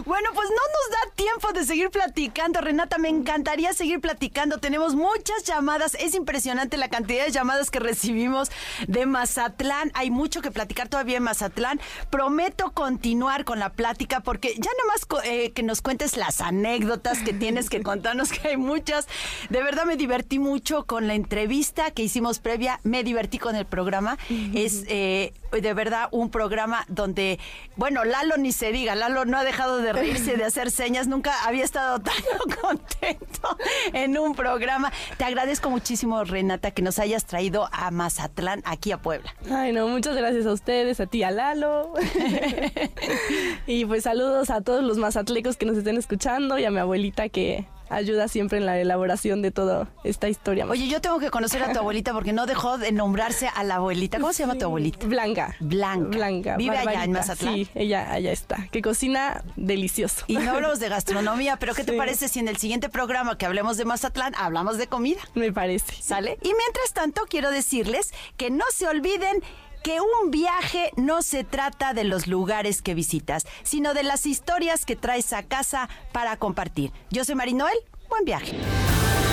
Bueno, 0.05 0.29
pues 0.35 0.49
no 0.51 0.55
nos 0.55 0.91
da 0.91 1.15
tiempo 1.17 1.53
de 1.53 1.65
seguir 1.65 1.91
platicando, 1.91 2.61
Renata. 2.61 2.99
Me 2.99 3.09
encantaría 3.09 3.73
seguir 3.73 4.01
platicando. 4.01 4.59
Tenemos 4.59 4.95
muchas 4.95 5.43
llamadas. 5.45 5.95
Es 5.95 6.15
impresionante 6.15 6.77
la 6.77 6.89
cantidad 6.89 7.25
de 7.25 7.33
llamadas 7.33 7.71
que 7.71 7.81
recibimos 7.81 8.51
de 8.87 9.07
Mazatlán. 9.07 9.91
Hay 9.95 10.11
mucho 10.11 10.43
que 10.43 10.53
platicar 10.53 10.89
todavía 10.89 11.17
en 11.17 11.25
Mazatlán. 11.25 11.81
Prometo 12.11 12.71
continuar 12.73 13.45
con 13.45 13.59
la 13.59 13.71
plática 13.71 14.21
porque 14.21 14.55
ya 14.59 14.71
nomás 14.83 15.25
eh, 15.25 15.51
que 15.53 15.65
nos 15.65 15.83
cuentes 15.83 16.17
las 16.17 16.41
anécdotas 16.41 17.21
que 17.23 17.33
tienes 17.33 17.69
que 17.69 17.83
contarnos, 17.83 18.31
que 18.31 18.49
hay 18.49 18.57
muchas. 18.57 19.09
De 19.49 19.63
verdad 19.63 19.87
me 19.87 19.97
divertí 19.97 20.39
mucho 20.39 20.85
con 20.85 21.09
la 21.09 21.15
entrevista 21.15 21.91
que 21.91 22.05
hicimos 22.05 22.39
previa. 22.39 22.79
Me 22.85 23.03
divertí 23.03 23.39
con 23.39 23.57
el 23.57 23.67
programa. 23.67 24.06
Es 24.55 24.85
eh, 24.89 25.33
de 25.51 25.75
verdad 25.75 26.09
un 26.11 26.31
programa 26.31 26.85
donde, 26.89 27.39
bueno, 27.77 28.05
Lalo 28.05 28.37
ni 28.37 28.53
se 28.53 28.73
diga, 28.73 28.95
Lalo 28.95 29.25
no 29.25 29.39
ha 29.39 29.45
dejado 29.45 29.79
de 29.79 29.93
reírse, 29.93 30.37
de 30.37 30.45
hacer 30.45 30.71
señas, 30.71 31.07
nunca 31.07 31.33
había 31.47 31.65
estado 31.65 31.99
tan 32.01 32.15
contento 32.61 33.57
en 33.93 34.19
un 34.19 34.35
programa. 34.35 34.93
Te 35.17 35.25
agradezco 35.25 35.71
muchísimo, 35.71 36.23
Renata, 36.25 36.71
que 36.71 36.83
nos 36.83 36.99
hayas 36.99 37.25
traído 37.25 37.69
a 37.73 37.91
Mazatlán, 37.91 38.63
aquí 38.65 38.93
a 38.93 38.99
Puebla. 38.99 39.35
Ay, 39.51 39.73
no, 39.73 39.89
muchas 39.89 40.17
gracias 40.17 40.47
a 40.47 40.53
ustedes, 40.53 41.01
a 41.01 41.07
ti, 41.07 41.23
a 41.23 41.31
Lalo. 41.31 41.93
y 43.67 43.85
pues 43.85 44.05
saludos 44.05 44.51
a 44.51 44.61
todos 44.61 44.85
los 44.85 44.99
mazatlecos 44.99 45.57
que 45.57 45.67
nos 45.67 45.77
estén 45.77 45.97
escuchando 45.97 46.59
y 46.59 46.65
a 46.65 46.71
mi 46.71 46.79
abuelita 46.79 47.29
que 47.29 47.67
ayuda 47.89 48.29
siempre 48.29 48.59
en 48.59 48.67
la 48.67 48.79
elaboración 48.79 49.43
de 49.43 49.51
toda 49.51 49.89
esta 50.05 50.29
historia. 50.29 50.67
Oye, 50.67 50.89
yo 50.89 51.01
tengo 51.01 51.19
que 51.19 51.31
conocer 51.31 51.63
a 51.63 51.73
tu 51.73 51.79
abuelita 51.79 52.13
porque 52.13 52.33
no 52.33 52.47
dejó 52.47 52.79
de 52.79 52.93
nombrarse 52.93 53.49
a 53.49 53.65
la 53.65 53.77
abuelita. 53.77 54.19
¿Cómo 54.19 54.33
se 54.33 54.43
llama 54.43 54.57
tu 54.57 54.65
abuelita? 54.65 55.07
Blanca. 55.07 55.57
Blanca. 55.61 56.17
Blanca. 56.17 56.57
Vive 56.57 56.77
allá 56.77 57.05
en 57.05 57.13
Mazatlán. 57.13 57.55
Sí, 57.55 57.69
ella 57.75 58.13
allá 58.13 58.33
está. 58.33 58.69
Que 58.71 58.83
cocina 58.83 59.43
delicioso. 59.57 60.25
Y 60.27 60.37
no 60.37 60.53
hablamos 60.53 60.81
de 60.81 60.89
gastronomía, 60.89 61.57
pero 61.59 61.75
¿qué 61.75 61.85
te 61.85 61.93
parece 61.97 62.29
si 62.29 62.41
en 62.41 62.49
el 62.49 62.57
siguiente 62.57 62.89
programa 62.89 63.39
que 63.39 63.47
hablemos 63.47 63.77
de 63.77 63.85
Mazatlán 63.85 64.35
hablamos 64.37 64.79
de 64.79 64.87
comida? 64.87 65.21
Me 65.35 65.53
parece. 65.53 65.95
¿Sale? 66.01 66.39
Y 66.43 66.49
mientras 66.49 66.93
tanto, 66.93 67.23
quiero 67.29 67.51
decirles 67.51 68.13
que 68.37 68.51
no 68.51 68.65
se 68.75 68.87
olviden 68.89 69.43
que 69.87 70.01
un 70.01 70.33
viaje 70.33 70.91
no 70.97 71.23
se 71.23 71.45
trata 71.45 71.95
de 71.95 72.03
los 72.03 72.27
lugares 72.27 72.83
que 72.83 72.93
visitas, 72.93 73.47
sino 73.63 73.95
de 73.95 74.03
las 74.03 74.27
historias 74.27 74.85
que 74.85 74.97
traes 74.97 75.33
a 75.33 75.45
casa 75.45 75.89
para 76.11 76.37
compartir. 76.37 76.91
Yo 77.11 77.25
soy 77.25 77.37
Marinoel, 77.37 77.77
buen 78.09 78.25
viaje. 78.25 78.57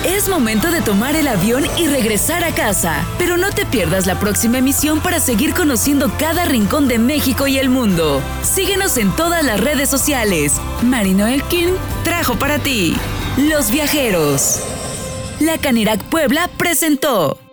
Es 0.04 0.28
momento 0.28 0.70
de 0.70 0.80
tomar 0.80 1.16
el 1.16 1.26
avión 1.26 1.64
y 1.76 1.88
regresar 1.88 2.44
a 2.44 2.54
casa, 2.54 3.04
pero 3.18 3.36
no 3.36 3.50
te 3.50 3.66
pierdas 3.66 4.06
la 4.06 4.20
próxima 4.20 4.58
emisión 4.58 5.00
para 5.00 5.18
seguir 5.18 5.54
conociendo 5.54 6.12
cada 6.20 6.44
rincón 6.44 6.86
de 6.86 7.00
México 7.00 7.48
y 7.48 7.58
el 7.58 7.68
mundo. 7.68 8.22
Síguenos 8.44 8.96
en 8.96 9.10
todas 9.16 9.42
las 9.42 9.58
redes 9.58 9.90
sociales. 9.90 10.52
Marinoel 10.84 11.42
King 11.42 11.72
trajo 12.04 12.38
para 12.38 12.60
ti 12.60 12.94
Los 13.38 13.72
Viajeros. 13.72 14.60
La 15.40 15.58
Canirac 15.58 16.00
Puebla 16.04 16.48
presentó. 16.56 17.43